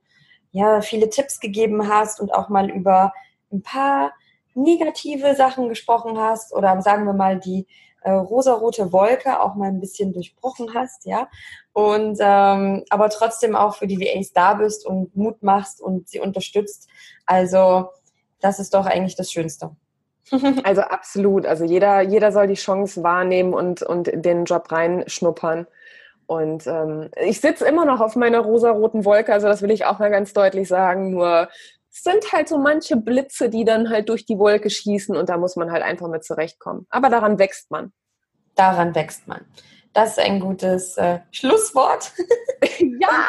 ja, 0.52 0.80
viele 0.80 1.10
Tipps 1.10 1.40
gegeben 1.40 1.88
hast 1.88 2.20
und 2.20 2.32
auch 2.32 2.48
mal 2.48 2.70
über 2.70 3.12
ein 3.52 3.62
paar 3.62 4.12
negative 4.54 5.34
Sachen 5.34 5.68
gesprochen 5.68 6.18
hast 6.18 6.54
oder 6.54 6.80
sagen 6.80 7.04
wir 7.04 7.12
mal 7.12 7.38
die 7.38 7.66
äh, 8.06 8.12
rosarote 8.12 8.92
Wolke 8.92 9.40
auch 9.40 9.56
mal 9.56 9.66
ein 9.66 9.80
bisschen 9.80 10.12
durchbrochen 10.12 10.74
hast, 10.74 11.06
ja. 11.06 11.28
Und 11.72 12.18
ähm, 12.20 12.84
aber 12.88 13.10
trotzdem 13.10 13.56
auch 13.56 13.74
für 13.74 13.88
die 13.88 13.98
VAs 13.98 14.32
da 14.32 14.54
bist 14.54 14.86
und 14.86 15.16
Mut 15.16 15.42
machst 15.42 15.80
und 15.80 16.08
sie 16.08 16.20
unterstützt. 16.20 16.88
Also 17.26 17.88
das 18.40 18.60
ist 18.60 18.74
doch 18.74 18.86
eigentlich 18.86 19.16
das 19.16 19.32
Schönste. 19.32 19.74
also 20.62 20.82
absolut. 20.82 21.46
Also 21.46 21.64
jeder, 21.64 22.00
jeder 22.00 22.30
soll 22.30 22.46
die 22.46 22.54
Chance 22.54 23.02
wahrnehmen 23.02 23.52
und, 23.52 23.82
und 23.82 24.08
den 24.14 24.44
Job 24.44 24.70
reinschnuppern. 24.70 25.66
Und 26.26 26.66
ähm, 26.68 27.10
ich 27.24 27.40
sitze 27.40 27.66
immer 27.66 27.84
noch 27.84 28.00
auf 28.00 28.14
meiner 28.14 28.40
rosaroten 28.40 29.04
Wolke, 29.04 29.32
also 29.32 29.48
das 29.48 29.62
will 29.62 29.70
ich 29.72 29.84
auch 29.84 29.98
mal 29.98 30.10
ganz 30.10 30.32
deutlich 30.32 30.68
sagen. 30.68 31.10
Nur 31.10 31.48
sind 32.02 32.32
halt 32.32 32.48
so 32.48 32.58
manche 32.58 32.96
Blitze, 32.96 33.48
die 33.48 33.64
dann 33.64 33.90
halt 33.90 34.08
durch 34.08 34.26
die 34.26 34.38
Wolke 34.38 34.70
schießen 34.70 35.16
und 35.16 35.28
da 35.28 35.36
muss 35.36 35.56
man 35.56 35.70
halt 35.70 35.82
einfach 35.82 36.08
mit 36.08 36.24
zurechtkommen. 36.24 36.86
Aber 36.90 37.08
daran 37.08 37.38
wächst 37.38 37.70
man. 37.70 37.92
Daran 38.54 38.94
wächst 38.94 39.26
man. 39.28 39.44
Das 39.92 40.10
ist 40.10 40.18
ein 40.18 40.40
gutes 40.40 40.96
äh, 40.98 41.20
Schlusswort. 41.30 42.12
ja! 43.00 43.24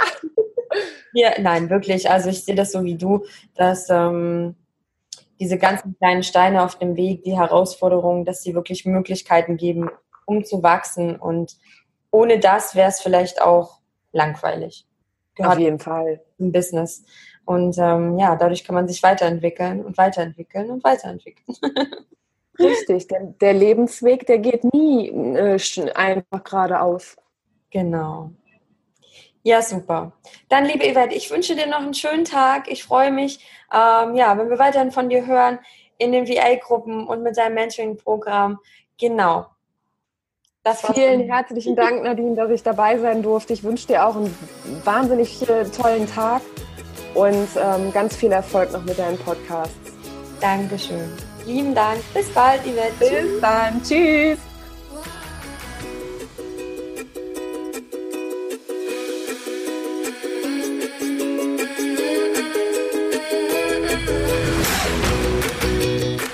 ja! 1.14 1.32
Nein, 1.40 1.70
wirklich. 1.70 2.10
Also 2.10 2.30
ich 2.30 2.44
sehe 2.44 2.56
das 2.56 2.72
so 2.72 2.84
wie 2.84 2.96
du, 2.96 3.26
dass 3.56 3.90
ähm, 3.90 4.56
diese 5.40 5.58
ganzen 5.58 5.96
kleinen 5.98 6.24
Steine 6.24 6.64
auf 6.64 6.78
dem 6.78 6.96
Weg, 6.96 7.24
die 7.24 7.38
Herausforderungen, 7.38 8.26
dass 8.26 8.42
sie 8.42 8.54
wirklich 8.54 8.86
Möglichkeiten 8.86 9.58
geben, 9.58 9.90
um 10.26 10.44
zu 10.44 10.64
wachsen. 10.64 11.16
Und 11.16 11.58
ohne 12.12 12.40
das 12.40 12.76
wäre 12.76 12.90
es 12.90 13.00
vielleicht 13.00 13.42
auch 13.42 13.80
langweilig. 14.12 14.86
Gerade 15.36 15.54
Auf 15.54 15.60
jeden 15.60 15.80
Fall. 15.80 16.22
Im 16.38 16.52
Business. 16.52 17.06
Und 17.48 17.78
ähm, 17.78 18.20
ja, 18.20 18.36
dadurch 18.36 18.66
kann 18.66 18.76
man 18.76 18.90
sich 18.90 19.02
weiterentwickeln 19.02 19.84
und 19.86 19.98
weiterentwickeln 19.98 20.70
und 20.70 20.84
weiterentwickeln. 20.84 21.56
Richtig, 22.60 23.08
der, 23.08 23.22
der, 23.22 23.54
Lebensweg, 23.54 24.26
der 24.28 24.40
geht 24.40 24.66
nie 24.74 25.08
äh, 25.08 25.58
einfach 25.96 26.44
geradeaus. 26.44 27.16
Genau. 27.70 28.32
Ja, 29.44 29.62
super. 29.62 30.12
Dann, 30.50 30.66
liebe 30.66 30.84
Yvette, 30.84 31.16
ich 31.16 31.32
wünsche 31.32 31.56
dir 31.56 31.68
noch 31.68 31.80
einen 31.80 31.94
schönen 31.94 32.26
Tag. 32.26 32.70
Ich 32.70 32.84
freue 32.84 33.12
mich, 33.12 33.40
ähm, 33.74 34.16
ja, 34.16 34.38
wenn 34.38 34.50
wir 34.50 34.60
weiterhin 34.60 34.92
von 34.92 35.08
dir 35.08 35.26
hören 35.26 35.60
in 36.00 36.12
den 36.12 36.28
VA-Gruppen 36.28 37.08
und 37.08 37.24
mit 37.24 37.38
deinem 37.38 37.54
Mentoring-Programm. 37.54 38.60
Genau. 39.00 39.46
Vielen 40.94 41.32
herzlichen 41.32 41.78
Dank, 41.78 42.04
Nadine, 42.04 42.36
dass 42.36 42.52
ich 42.52 42.62
dabei 42.62 42.98
sein 42.98 43.24
durfte. 43.24 43.54
Ich 43.54 43.64
wünsche 43.64 43.88
dir 43.88 44.06
auch 44.06 44.18
einen 44.18 44.36
wahnsinnig 44.84 45.40
tollen 45.72 46.08
Tag 46.08 46.42
und 47.14 47.48
ähm, 47.56 47.92
ganz 47.94 48.16
viel 48.16 48.32
Erfolg 48.32 48.72
noch 48.72 48.84
mit 48.84 48.98
deinem 48.98 49.18
Podcast. 49.18 49.74
Dankeschön. 50.40 51.12
Lieben 51.46 51.74
Dank. 51.74 52.00
Bis 52.14 52.30
bald, 52.30 52.62
Yvette. 52.64 52.92
Bis 53.00 53.10
Tschüss. 53.10 53.42
dann. 53.42 53.84
Tschüss. 53.84 54.38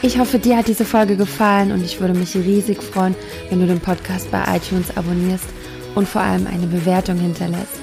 Ich 0.05 0.19
hoffe, 0.19 0.37
dir 0.37 0.57
hat 0.57 0.67
diese 0.67 0.83
Folge 0.83 1.15
gefallen 1.15 1.71
und 1.71 1.83
ich 1.83 2.01
würde 2.01 2.13
mich 2.13 2.35
riesig 2.35 2.83
freuen, 2.83 3.15
wenn 3.49 3.59
du 3.59 3.67
den 3.67 3.79
Podcast 3.79 4.29
bei 4.31 4.43
iTunes 4.53 4.95
abonnierst 4.97 5.47
und 5.95 6.09
vor 6.09 6.21
allem 6.21 6.45
eine 6.45 6.67
Bewertung 6.67 7.17
hinterlässt. 7.17 7.82